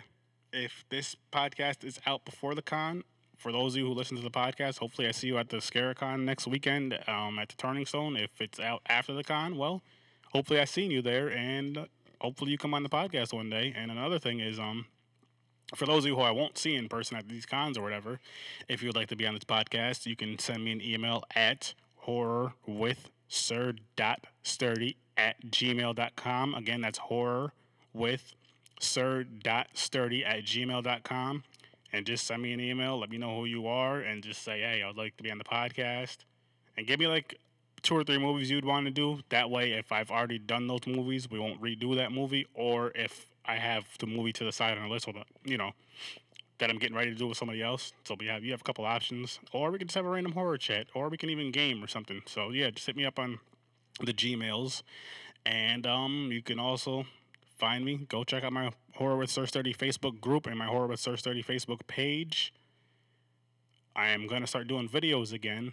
if 0.54 0.86
this 0.88 1.16
podcast 1.30 1.84
is 1.84 2.00
out 2.06 2.24
before 2.24 2.54
the 2.54 2.62
con, 2.62 3.04
for 3.36 3.52
those 3.52 3.74
of 3.74 3.80
you 3.80 3.86
who 3.86 3.92
listen 3.92 4.16
to 4.16 4.22
the 4.22 4.30
podcast, 4.30 4.78
hopefully 4.78 5.06
I 5.06 5.10
see 5.10 5.26
you 5.26 5.36
at 5.36 5.50
the 5.50 5.60
Scare-A-Con 5.60 6.24
next 6.24 6.46
weekend 6.46 6.98
um, 7.06 7.38
at 7.38 7.50
the 7.50 7.56
Turning 7.56 7.84
Stone. 7.84 8.16
If 8.16 8.40
it's 8.40 8.58
out 8.58 8.80
after 8.88 9.12
the 9.12 9.22
con, 9.22 9.58
well, 9.58 9.82
hopefully 10.32 10.58
I 10.58 10.64
seen 10.64 10.90
you 10.90 11.02
there, 11.02 11.30
and 11.30 11.76
uh, 11.76 11.84
hopefully 12.22 12.52
you 12.52 12.56
come 12.56 12.72
on 12.72 12.82
the 12.82 12.88
podcast 12.88 13.34
one 13.34 13.50
day. 13.50 13.74
And 13.76 13.90
another 13.90 14.18
thing 14.18 14.40
is, 14.40 14.58
um, 14.58 14.86
for 15.74 15.84
those 15.84 16.04
of 16.04 16.08
you 16.08 16.16
who 16.16 16.22
I 16.22 16.30
won't 16.30 16.56
see 16.56 16.74
in 16.74 16.88
person 16.88 17.18
at 17.18 17.28
these 17.28 17.44
cons 17.44 17.76
or 17.76 17.82
whatever, 17.82 18.18
if 18.66 18.82
you 18.82 18.88
would 18.88 18.96
like 18.96 19.08
to 19.08 19.16
be 19.16 19.26
on 19.26 19.34
this 19.34 19.44
podcast, 19.44 20.06
you 20.06 20.16
can 20.16 20.38
send 20.38 20.64
me 20.64 20.72
an 20.72 20.80
email 20.80 21.22
at 21.34 21.74
horror 22.06 22.52
with 22.68 23.10
sir.sturdy 23.26 24.96
at 25.16 25.44
gmail.com. 25.50 26.54
Again, 26.54 26.80
that's 26.80 26.98
horror 26.98 27.52
with 27.92 28.32
sir.sturdy 28.78 30.24
at 30.24 30.44
gmail.com. 30.44 31.42
And 31.92 32.06
just 32.06 32.26
send 32.26 32.42
me 32.42 32.52
an 32.52 32.60
email, 32.60 32.98
let 32.98 33.10
me 33.10 33.18
know 33.18 33.36
who 33.36 33.46
you 33.46 33.66
are, 33.66 33.98
and 33.98 34.22
just 34.22 34.44
say, 34.44 34.60
hey, 34.60 34.84
I'd 34.84 34.96
like 34.96 35.16
to 35.16 35.22
be 35.24 35.32
on 35.32 35.38
the 35.38 35.44
podcast. 35.44 36.18
And 36.76 36.86
give 36.86 37.00
me 37.00 37.08
like 37.08 37.40
two 37.82 37.96
or 37.96 38.04
three 38.04 38.18
movies 38.18 38.50
you'd 38.50 38.64
want 38.64 38.86
to 38.86 38.92
do. 38.92 39.20
That 39.30 39.50
way, 39.50 39.72
if 39.72 39.90
I've 39.90 40.12
already 40.12 40.38
done 40.38 40.68
those 40.68 40.86
movies, 40.86 41.28
we 41.28 41.40
won't 41.40 41.60
redo 41.60 41.96
that 41.96 42.12
movie. 42.12 42.46
Or 42.54 42.92
if 42.94 43.26
I 43.44 43.56
have 43.56 43.84
the 43.98 44.06
movie 44.06 44.32
to 44.34 44.44
the 44.44 44.52
side 44.52 44.78
on 44.78 44.84
the 44.84 44.92
list, 44.92 45.08
you 45.44 45.56
know, 45.56 45.72
that 46.58 46.70
I'm 46.70 46.78
getting 46.78 46.96
ready 46.96 47.10
to 47.10 47.16
do 47.16 47.26
with 47.26 47.36
somebody 47.36 47.62
else. 47.62 47.92
So 48.04 48.16
we 48.18 48.26
have 48.26 48.44
you 48.44 48.52
have 48.52 48.60
a 48.60 48.64
couple 48.64 48.84
options, 48.84 49.38
or 49.52 49.70
we 49.70 49.78
can 49.78 49.88
just 49.88 49.96
have 49.96 50.06
a 50.06 50.08
random 50.08 50.32
horror 50.32 50.58
chat, 50.58 50.86
or 50.94 51.08
we 51.08 51.16
can 51.16 51.30
even 51.30 51.50
game 51.50 51.82
or 51.82 51.86
something. 51.86 52.22
So 52.26 52.50
yeah, 52.50 52.70
just 52.70 52.86
hit 52.86 52.96
me 52.96 53.04
up 53.04 53.18
on 53.18 53.38
the 54.00 54.12
Gmails, 54.12 54.82
and 55.44 55.86
um, 55.86 56.30
you 56.32 56.42
can 56.42 56.58
also 56.58 57.06
find 57.56 57.84
me. 57.84 58.06
Go 58.08 58.24
check 58.24 58.44
out 58.44 58.52
my 58.52 58.70
Horror 58.94 59.16
with 59.16 59.30
Sir 59.30 59.46
Sturdy 59.46 59.74
Facebook 59.74 60.20
group 60.20 60.46
and 60.46 60.58
my 60.58 60.66
Horror 60.66 60.86
with 60.86 61.00
Sir 61.00 61.16
Sturdy 61.16 61.42
Facebook 61.42 61.86
page. 61.86 62.52
I 63.94 64.08
am 64.08 64.26
gonna 64.26 64.46
start 64.46 64.68
doing 64.68 64.88
videos 64.88 65.32
again 65.32 65.72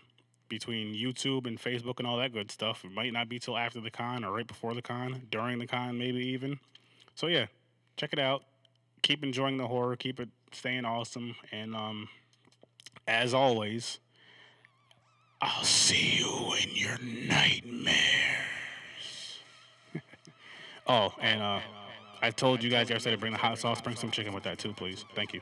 between 0.50 0.94
YouTube 0.94 1.48
and 1.48 1.60
Facebook 1.60 2.00
and 2.00 2.08
all 2.08 2.18
that 2.18 2.34
good 2.34 2.52
stuff. 2.52 2.84
It 2.86 2.92
might 2.92 3.12
not 3.12 3.28
be 3.28 3.40
till 3.40 3.58
after 3.58 3.82
the 3.82 3.90
con 3.90 4.24
or 4.24 4.34
right 4.34 4.48
before 4.48 4.74
the 4.74 4.82
con, 4.82 5.24
during 5.32 5.60
the 5.60 5.68
con, 5.68 5.98
maybe 5.98 6.20
even. 6.28 6.60
So 7.16 7.28
yeah, 7.28 7.48
check 7.98 8.14
it 8.14 8.20
out. 8.20 8.44
Keep 9.04 9.24
enjoying 9.24 9.58
the 9.58 9.68
horror. 9.68 9.96
Keep 9.96 10.20
it 10.20 10.30
staying 10.52 10.86
awesome. 10.86 11.36
And 11.52 11.76
um, 11.76 12.10
as 13.08 13.34
always, 13.34 14.00
I'll 15.42 15.64
see 15.64 16.18
you 16.20 16.54
in 16.64 16.76
your 16.76 16.98
nightmares. 17.28 17.94
oh, 20.88 21.14
and 21.22 21.42
uh, 21.42 21.60
I 22.22 22.32
told 22.32 22.64
you 22.64 22.70
guys 22.70 22.90
yesterday 22.90 23.16
to 23.16 23.20
bring 23.20 23.34
the 23.34 23.38
hot 23.38 23.60
sauce. 23.60 23.82
Bring 23.82 23.98
some 23.98 24.10
chicken 24.10 24.34
with 24.34 24.44
that 24.44 24.58
too, 24.58 24.74
please. 24.74 25.04
Thank 25.14 25.34
you. 25.34 25.42